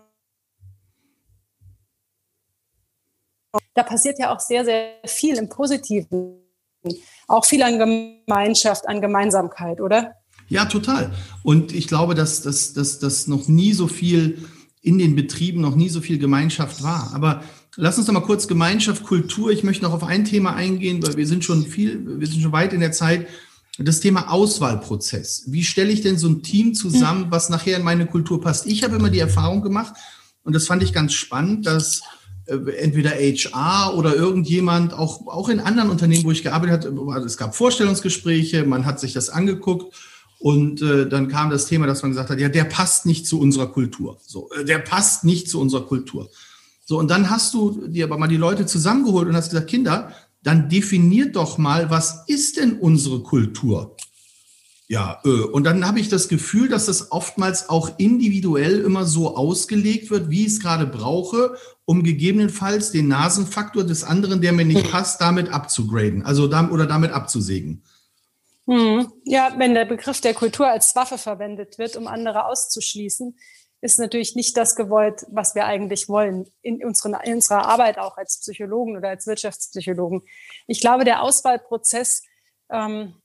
Da 3.73 3.83
passiert 3.83 4.19
ja 4.19 4.33
auch 4.33 4.39
sehr, 4.39 4.65
sehr 4.65 4.95
viel 5.05 5.35
im 5.37 5.49
Positiven. 5.49 6.41
Auch 7.27 7.45
viel 7.45 7.63
an 7.63 7.79
Gemeinschaft, 7.79 8.87
an 8.87 9.01
Gemeinsamkeit, 9.01 9.81
oder? 9.81 10.15
Ja, 10.47 10.65
total. 10.65 11.11
Und 11.43 11.73
ich 11.73 11.87
glaube, 11.87 12.15
dass 12.15 12.41
das 12.41 13.27
noch 13.27 13.47
nie 13.47 13.73
so 13.73 13.87
viel 13.87 14.49
in 14.81 14.97
den 14.97 15.15
Betrieben, 15.15 15.61
noch 15.61 15.75
nie 15.75 15.89
so 15.89 16.01
viel 16.01 16.17
Gemeinschaft 16.17 16.83
war. 16.83 17.11
Aber 17.13 17.43
lass 17.75 17.97
uns 17.97 18.07
noch 18.07 18.13
mal 18.13 18.21
kurz 18.21 18.47
Gemeinschaft, 18.47 19.03
Kultur. 19.03 19.51
Ich 19.51 19.63
möchte 19.63 19.83
noch 19.83 19.93
auf 19.93 20.03
ein 20.03 20.25
Thema 20.25 20.55
eingehen, 20.55 21.05
weil 21.05 21.17
wir 21.17 21.27
sind 21.27 21.43
schon 21.43 21.65
viel, 21.65 22.19
wir 22.19 22.27
sind 22.27 22.41
schon 22.41 22.51
weit 22.51 22.73
in 22.73 22.79
der 22.79 22.91
Zeit. 22.91 23.27
Das 23.82 24.01
Thema 24.01 24.30
Auswahlprozess. 24.30 25.43
Wie 25.47 25.63
stelle 25.63 25.91
ich 25.91 26.01
denn 26.01 26.17
so 26.17 26.27
ein 26.27 26.43
Team 26.43 26.73
zusammen, 26.73 27.27
was 27.30 27.49
nachher 27.49 27.77
in 27.77 27.84
meine 27.84 28.05
Kultur 28.05 28.41
passt? 28.41 28.65
Ich 28.65 28.84
habe 28.84 28.97
immer 28.97 29.09
die 29.09 29.19
Erfahrung 29.19 29.61
gemacht, 29.61 29.93
und 30.43 30.53
das 30.53 30.67
fand 30.67 30.84
ich 30.84 30.93
ganz 30.93 31.13
spannend, 31.13 31.65
dass 31.65 32.01
äh, 32.45 32.55
entweder 32.77 33.11
HR 33.11 33.95
oder 33.95 34.15
irgendjemand, 34.15 34.93
auch, 34.93 35.27
auch 35.27 35.49
in 35.49 35.59
anderen 35.59 35.89
Unternehmen, 35.89 36.25
wo 36.25 36.32
ich 36.32 36.43
gearbeitet 36.43 36.86
habe, 36.86 37.25
es 37.25 37.38
gab 37.38 37.55
Vorstellungsgespräche, 37.55 38.65
man 38.65 38.86
hat 38.86 38.99
sich 38.99 39.13
das 39.13 39.30
angeguckt 39.30 39.95
und 40.39 40.82
äh, 40.82 41.07
dann 41.07 41.27
kam 41.27 41.49
das 41.49 41.67
Thema, 41.67 41.86
dass 41.86 42.01
man 42.01 42.11
gesagt 42.11 42.30
hat, 42.30 42.39
ja, 42.39 42.49
der 42.49 42.63
passt 42.63 43.05
nicht 43.05 43.27
zu 43.27 43.39
unserer 43.39 43.67
Kultur. 43.67 44.17
So, 44.25 44.49
äh, 44.51 44.65
der 44.65 44.80
passt 44.80 45.23
nicht 45.23 45.49
zu 45.49 45.59
unserer 45.59 45.86
Kultur. 45.86 46.30
So, 46.86 46.97
und 46.97 47.09
dann 47.11 47.30
hast 47.30 47.53
du 47.53 47.88
dir 47.88 48.05
aber 48.05 48.17
mal 48.17 48.27
die 48.27 48.38
Leute 48.38 48.65
zusammengeholt 48.65 49.27
und 49.27 49.36
hast 49.36 49.49
gesagt, 49.49 49.69
Kinder, 49.69 50.11
dann 50.41 50.69
definiert 50.69 51.35
doch 51.35 51.57
mal, 51.57 51.89
was 51.89 52.23
ist 52.27 52.57
denn 52.57 52.79
unsere 52.79 53.21
Kultur? 53.21 53.95
Ja, 54.87 55.21
äh, 55.23 55.29
und 55.29 55.65
dann 55.65 55.87
habe 55.87 55.99
ich 55.99 56.09
das 56.09 56.29
Gefühl, 56.29 56.67
dass 56.67 56.87
das 56.87 57.11
oftmals 57.11 57.69
auch 57.69 57.99
individuell 57.99 58.79
immer 58.79 59.05
so 59.05 59.35
ausgelegt 59.35 60.09
wird, 60.09 60.31
wie 60.31 60.47
ich 60.47 60.53
es 60.53 60.59
gerade 60.59 60.87
brauche, 60.87 61.55
um 61.85 62.03
gegebenenfalls 62.03 62.91
den 62.91 63.07
Nasenfaktor 63.07 63.83
des 63.83 64.03
anderen, 64.03 64.41
der 64.41 64.51
mir 64.51 64.65
nicht 64.65 64.89
passt, 64.91 65.21
damit 65.21 65.49
abzugraden, 65.49 66.23
also 66.23 66.45
oder 66.45 66.87
damit 66.87 67.11
abzusägen. 67.11 67.83
Hm. 68.65 69.11
Ja, 69.25 69.53
wenn 69.57 69.75
der 69.75 69.85
Begriff 69.85 70.21
der 70.21 70.33
Kultur 70.33 70.67
als 70.67 70.95
Waffe 70.95 71.19
verwendet 71.19 71.77
wird, 71.77 71.95
um 71.95 72.07
andere 72.07 72.45
auszuschließen, 72.45 73.35
ist 73.82 73.99
natürlich 73.99 74.36
nicht 74.36 74.57
das 74.57 74.75
gewollt, 74.75 75.25
was 75.30 75.55
wir 75.55 75.65
eigentlich 75.65 76.09
wollen 76.09 76.51
in, 76.61 76.84
unseren, 76.84 77.15
in 77.23 77.36
unserer 77.36 77.65
Arbeit 77.65 77.97
auch 77.97 78.17
als 78.17 78.39
Psychologen 78.39 78.97
oder 78.97 79.09
als 79.09 79.25
Wirtschaftspsychologen. 79.27 80.21
Ich 80.67 80.82
glaube, 80.82 81.05
der 81.05 81.21
Auswahlprozess 81.21 82.23
ähm, 82.69 83.15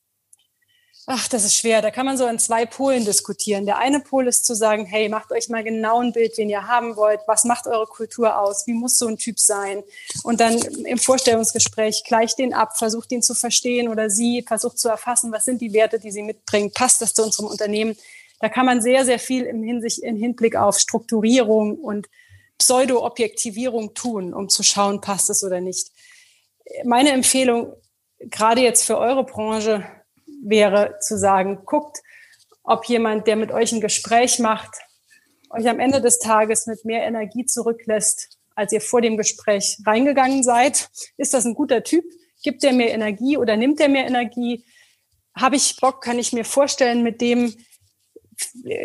Ach, 1.07 1.29
das 1.29 1.45
ist 1.45 1.57
schwer. 1.57 1.83
Da 1.83 1.91
kann 1.91 2.07
man 2.07 2.17
so 2.17 2.27
in 2.27 2.39
zwei 2.39 2.65
Polen 2.65 3.05
diskutieren. 3.05 3.67
Der 3.67 3.77
eine 3.77 4.01
Pol 4.01 4.27
ist 4.27 4.47
zu 4.47 4.55
sagen, 4.55 4.87
hey, 4.87 5.11
macht 5.11 5.33
euch 5.33 5.51
mal 5.51 5.63
genau 5.63 6.01
ein 6.01 6.13
Bild, 6.13 6.39
wen 6.39 6.49
ihr 6.49 6.67
haben 6.67 6.97
wollt. 6.97 7.21
Was 7.27 7.45
macht 7.45 7.67
eure 7.67 7.87
Kultur 7.87 8.39
aus? 8.39 8.67
Wie 8.67 8.73
muss 8.73 8.97
so 8.97 9.07
ein 9.07 9.19
Typ 9.19 9.39
sein? 9.39 9.83
Und 10.23 10.41
dann 10.41 10.57
im 10.57 10.97
Vorstellungsgespräch 10.97 12.05
gleicht 12.07 12.39
den 12.39 12.55
ab, 12.55 12.79
versucht 12.79 13.13
ihn 13.13 13.21
zu 13.21 13.35
verstehen 13.35 13.89
oder 13.89 14.09
sie 14.09 14.43
versucht 14.49 14.79
zu 14.79 14.89
erfassen, 14.89 15.31
was 15.31 15.45
sind 15.45 15.61
die 15.61 15.75
Werte, 15.75 15.99
die 15.99 16.11
sie 16.11 16.23
mitbringen? 16.23 16.73
Passt 16.73 17.03
das 17.03 17.13
zu 17.13 17.23
unserem 17.23 17.49
Unternehmen? 17.49 17.97
Da 18.41 18.49
kann 18.49 18.67
man 18.67 18.83
sehr, 18.83 19.05
sehr 19.05 19.19
viel 19.19 19.45
im, 19.45 19.63
Hinsicht, 19.63 20.01
im 20.01 20.17
Hinblick 20.17 20.57
auf 20.57 20.79
Strukturierung 20.79 21.79
und 21.79 22.09
Pseudo-Objektivierung 22.59 23.95
tun, 23.95 24.33
um 24.35 24.49
zu 24.49 24.63
schauen, 24.63 25.01
passt 25.01 25.31
es 25.31 25.43
oder 25.43 25.61
nicht. 25.61 25.91
Meine 26.85 27.11
Empfehlung, 27.13 27.75
gerade 28.19 28.61
jetzt 28.61 28.85
für 28.85 28.99
eure 28.99 29.25
Branche, 29.25 29.85
wäre 30.43 30.99
zu 31.01 31.19
sagen, 31.19 31.63
guckt, 31.65 31.99
ob 32.63 32.87
jemand, 32.87 33.27
der 33.27 33.37
mit 33.37 33.51
euch 33.53 33.73
ein 33.73 33.81
Gespräch 33.81 34.39
macht, 34.39 34.75
euch 35.51 35.69
am 35.69 35.81
Ende 35.81 36.01
des 36.01 36.19
Tages 36.19 36.67
mit 36.67 36.85
mehr 36.85 37.05
Energie 37.05 37.45
zurücklässt, 37.45 38.39
als 38.55 38.73
ihr 38.73 38.81
vor 38.81 39.01
dem 39.01 39.17
Gespräch 39.17 39.79
reingegangen 39.87 40.43
seid. 40.43 40.91
Ist 41.17 41.35
das 41.35 41.45
ein 41.45 41.55
guter 41.55 41.83
Typ? 41.83 42.05
Gibt 42.43 42.63
der 42.63 42.73
mir 42.73 42.91
Energie 42.91 43.37
oder 43.37 43.57
nimmt 43.57 43.81
der 43.81 43.89
mir 43.89 44.05
Energie? 44.05 44.65
Habe 45.37 45.57
ich 45.57 45.77
Bock, 45.81 46.03
kann 46.03 46.19
ich 46.19 46.33
mir 46.33 46.45
vorstellen, 46.45 47.03
mit 47.03 47.21
dem 47.21 47.55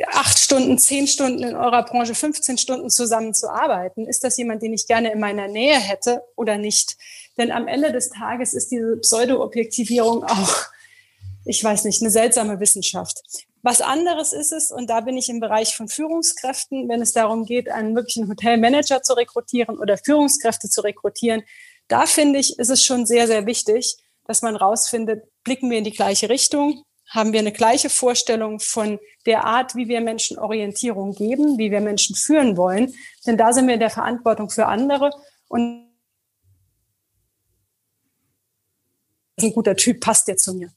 acht 0.07 0.37
Stunden, 0.39 0.77
zehn 0.77 1.07
Stunden 1.07 1.43
in 1.43 1.55
eurer 1.55 1.83
Branche, 1.83 2.15
15 2.15 2.57
Stunden 2.57 2.89
zusammen 2.89 3.33
zu 3.33 3.49
arbeiten? 3.49 4.07
Ist 4.07 4.23
das 4.23 4.37
jemand, 4.37 4.61
den 4.61 4.73
ich 4.73 4.87
gerne 4.87 5.11
in 5.11 5.19
meiner 5.19 5.47
Nähe 5.47 5.79
hätte 5.79 6.23
oder 6.35 6.57
nicht? 6.57 6.97
Denn 7.37 7.51
am 7.51 7.67
Ende 7.67 7.91
des 7.91 8.09
Tages 8.09 8.53
ist 8.53 8.71
diese 8.71 8.97
Pseudo-Objektivierung 8.97 10.23
auch 10.23 10.69
ich 11.45 11.63
weiß 11.63 11.85
nicht, 11.85 12.01
eine 12.01 12.11
seltsame 12.11 12.59
Wissenschaft. 12.59 13.21
Was 13.61 13.81
anderes 13.81 14.33
ist 14.33 14.51
es, 14.51 14.71
und 14.71 14.89
da 14.89 15.01
bin 15.01 15.17
ich 15.17 15.29
im 15.29 15.39
Bereich 15.39 15.75
von 15.75 15.87
Führungskräften, 15.87 16.87
wenn 16.87 17.01
es 17.01 17.13
darum 17.13 17.45
geht, 17.45 17.69
einen 17.69 17.95
wirklichen 17.95 18.29
Hotelmanager 18.29 19.01
zu 19.01 19.13
rekrutieren 19.13 19.79
oder 19.79 19.97
Führungskräfte 19.97 20.69
zu 20.69 20.81
rekrutieren, 20.81 21.43
da 21.87 22.05
finde 22.05 22.39
ich, 22.39 22.57
ist 22.59 22.69
es 22.69 22.83
schon 22.83 23.05
sehr, 23.05 23.27
sehr 23.27 23.45
wichtig, 23.45 23.97
dass 24.25 24.43
man 24.43 24.55
rausfindet, 24.55 25.23
blicken 25.43 25.69
wir 25.71 25.79
in 25.79 25.83
die 25.83 25.91
gleiche 25.91 26.29
Richtung, 26.29 26.83
haben 27.09 27.33
wir 27.33 27.39
eine 27.39 27.51
gleiche 27.51 27.89
Vorstellung 27.89 28.59
von 28.59 28.99
der 29.25 29.43
Art, 29.43 29.75
wie 29.75 29.87
wir 29.87 29.99
Menschen 29.99 30.37
Orientierung 30.37 31.13
geben, 31.13 31.57
wie 31.57 31.71
wir 31.71 31.81
Menschen 31.81 32.15
führen 32.15 32.55
wollen. 32.55 32.93
Denn 33.25 33.37
da 33.37 33.51
sind 33.51 33.67
wir 33.67 33.73
in 33.73 33.79
der 33.79 33.89
Verantwortung 33.89 34.49
für 34.49 34.67
andere. 34.67 35.09
Und 35.47 35.89
ein 39.41 39.53
guter 39.53 39.75
Typ 39.75 39.99
passt 40.01 40.27
der 40.27 40.37
zu 40.37 40.53
mir. 40.53 40.71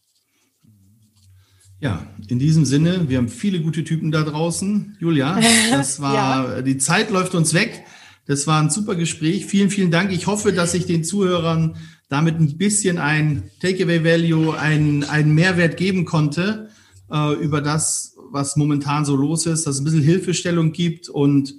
Ja, 1.81 2.07
in 2.29 2.39
diesem 2.39 2.65
Sinne, 2.65 3.09
wir 3.09 3.19
haben 3.19 3.29
viele 3.29 3.61
gute 3.61 3.85
Typen 3.85 4.13
da 4.13 4.23
draußen. 4.23 4.97
Julia, 5.01 5.39
das 5.71 6.01
war, 6.01 6.15
ja. 6.57 6.63
die 6.63 6.79
Zeit 6.79 7.11
läuft 7.11 7.35
uns 7.35 7.55
weg. 7.55 7.85
Das 8.27 8.47
war 8.47 8.63
ein 8.63 8.71
super 8.71 8.95
Gespräch. 8.95 9.47
Vielen, 9.47 9.69
vielen 9.69 9.91
Dank. 9.91 10.13
Ich 10.13 10.29
hoffe, 10.29 10.53
dass 10.53 10.75
ich 10.75 10.87
den 10.87 11.03
Zuhörern 11.03 11.77
damit 12.13 12.39
ein 12.39 12.59
bisschen 12.59 12.99
ein 12.99 13.51
Takeaway-Value, 13.61 14.59
einen, 14.59 15.35
Mehrwert 15.35 15.77
geben 15.77 16.05
konnte 16.05 16.69
äh, 17.11 17.35
über 17.43 17.61
das, 17.61 18.15
was 18.31 18.57
momentan 18.57 19.05
so 19.05 19.17
los 19.17 19.47
ist, 19.47 19.67
dass 19.67 19.77
es 19.77 19.81
ein 19.81 19.85
bisschen 19.85 20.03
Hilfestellung 20.03 20.73
gibt 20.73 21.09
und 21.09 21.55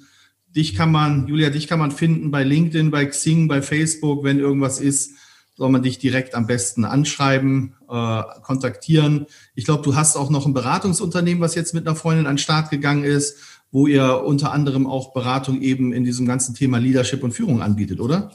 dich 0.55 0.75
kann 0.75 0.91
man, 0.91 1.27
Julia, 1.27 1.49
dich 1.49 1.67
kann 1.67 1.79
man 1.79 1.91
finden 1.91 2.29
bei 2.29 2.43
LinkedIn, 2.43 2.91
bei 2.91 3.05
Xing, 3.05 3.47
bei 3.47 3.61
Facebook, 3.61 4.23
wenn 4.23 4.39
irgendwas 4.39 4.79
ist 4.79 5.15
soll 5.55 5.69
man 5.69 5.83
dich 5.83 5.99
direkt 5.99 6.33
am 6.35 6.47
besten 6.47 6.83
anschreiben, 6.83 7.75
äh, 7.89 8.23
kontaktieren. 8.41 9.27
Ich 9.53 9.65
glaube, 9.65 9.83
du 9.83 9.95
hast 9.95 10.15
auch 10.15 10.29
noch 10.29 10.45
ein 10.45 10.53
Beratungsunternehmen, 10.53 11.41
was 11.41 11.55
jetzt 11.55 11.73
mit 11.73 11.87
einer 11.87 11.95
Freundin 11.95 12.25
an 12.25 12.33
den 12.33 12.39
Start 12.39 12.71
gegangen 12.71 13.03
ist, 13.03 13.37
wo 13.71 13.85
ihr 13.87 14.23
unter 14.23 14.51
anderem 14.51 14.87
auch 14.87 15.13
Beratung 15.13 15.61
eben 15.61 15.93
in 15.93 16.03
diesem 16.03 16.25
ganzen 16.25 16.55
Thema 16.55 16.79
Leadership 16.79 17.23
und 17.23 17.33
Führung 17.33 17.61
anbietet, 17.61 17.99
oder? 17.99 18.31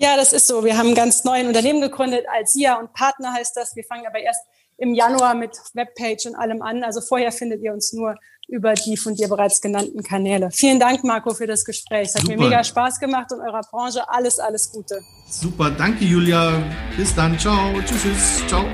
Ja, 0.00 0.16
das 0.16 0.32
ist 0.32 0.46
so. 0.46 0.64
Wir 0.64 0.78
haben 0.78 0.90
ein 0.90 0.94
ganz 0.94 1.24
neues 1.24 1.46
Unternehmen 1.46 1.80
gegründet, 1.80 2.24
als 2.32 2.52
SIA 2.52 2.76
und 2.76 2.92
Partner 2.92 3.32
heißt 3.32 3.56
das. 3.56 3.74
Wir 3.74 3.84
fangen 3.84 4.06
aber 4.06 4.20
erst 4.20 4.40
im 4.76 4.94
Januar 4.94 5.34
mit 5.34 5.50
Webpage 5.74 6.26
und 6.26 6.36
allem 6.36 6.62
an. 6.62 6.84
Also 6.84 7.00
vorher 7.00 7.32
findet 7.32 7.62
ihr 7.62 7.72
uns 7.72 7.92
nur 7.92 8.14
über 8.46 8.74
die 8.74 8.96
von 8.96 9.14
dir 9.14 9.28
bereits 9.28 9.60
genannten 9.60 10.02
Kanäle. 10.04 10.50
Vielen 10.52 10.78
Dank, 10.78 11.02
Marco, 11.02 11.34
für 11.34 11.48
das 11.48 11.64
Gespräch. 11.64 12.08
Es 12.08 12.14
hat 12.14 12.22
Super. 12.22 12.36
mir 12.36 12.44
mega 12.44 12.62
Spaß 12.64 13.00
gemacht 13.00 13.32
und 13.32 13.40
eurer 13.40 13.60
Branche 13.60 14.08
alles, 14.08 14.38
alles 14.38 14.70
Gute. 14.70 15.02
Super, 15.28 15.70
danke 15.72 16.04
Julia. 16.04 16.62
Bis 16.96 17.14
dann. 17.14 17.36
Ciao. 17.36 17.74
Tschüss. 17.84 18.02
tschüss. 18.02 18.46
Ciao. 18.46 18.64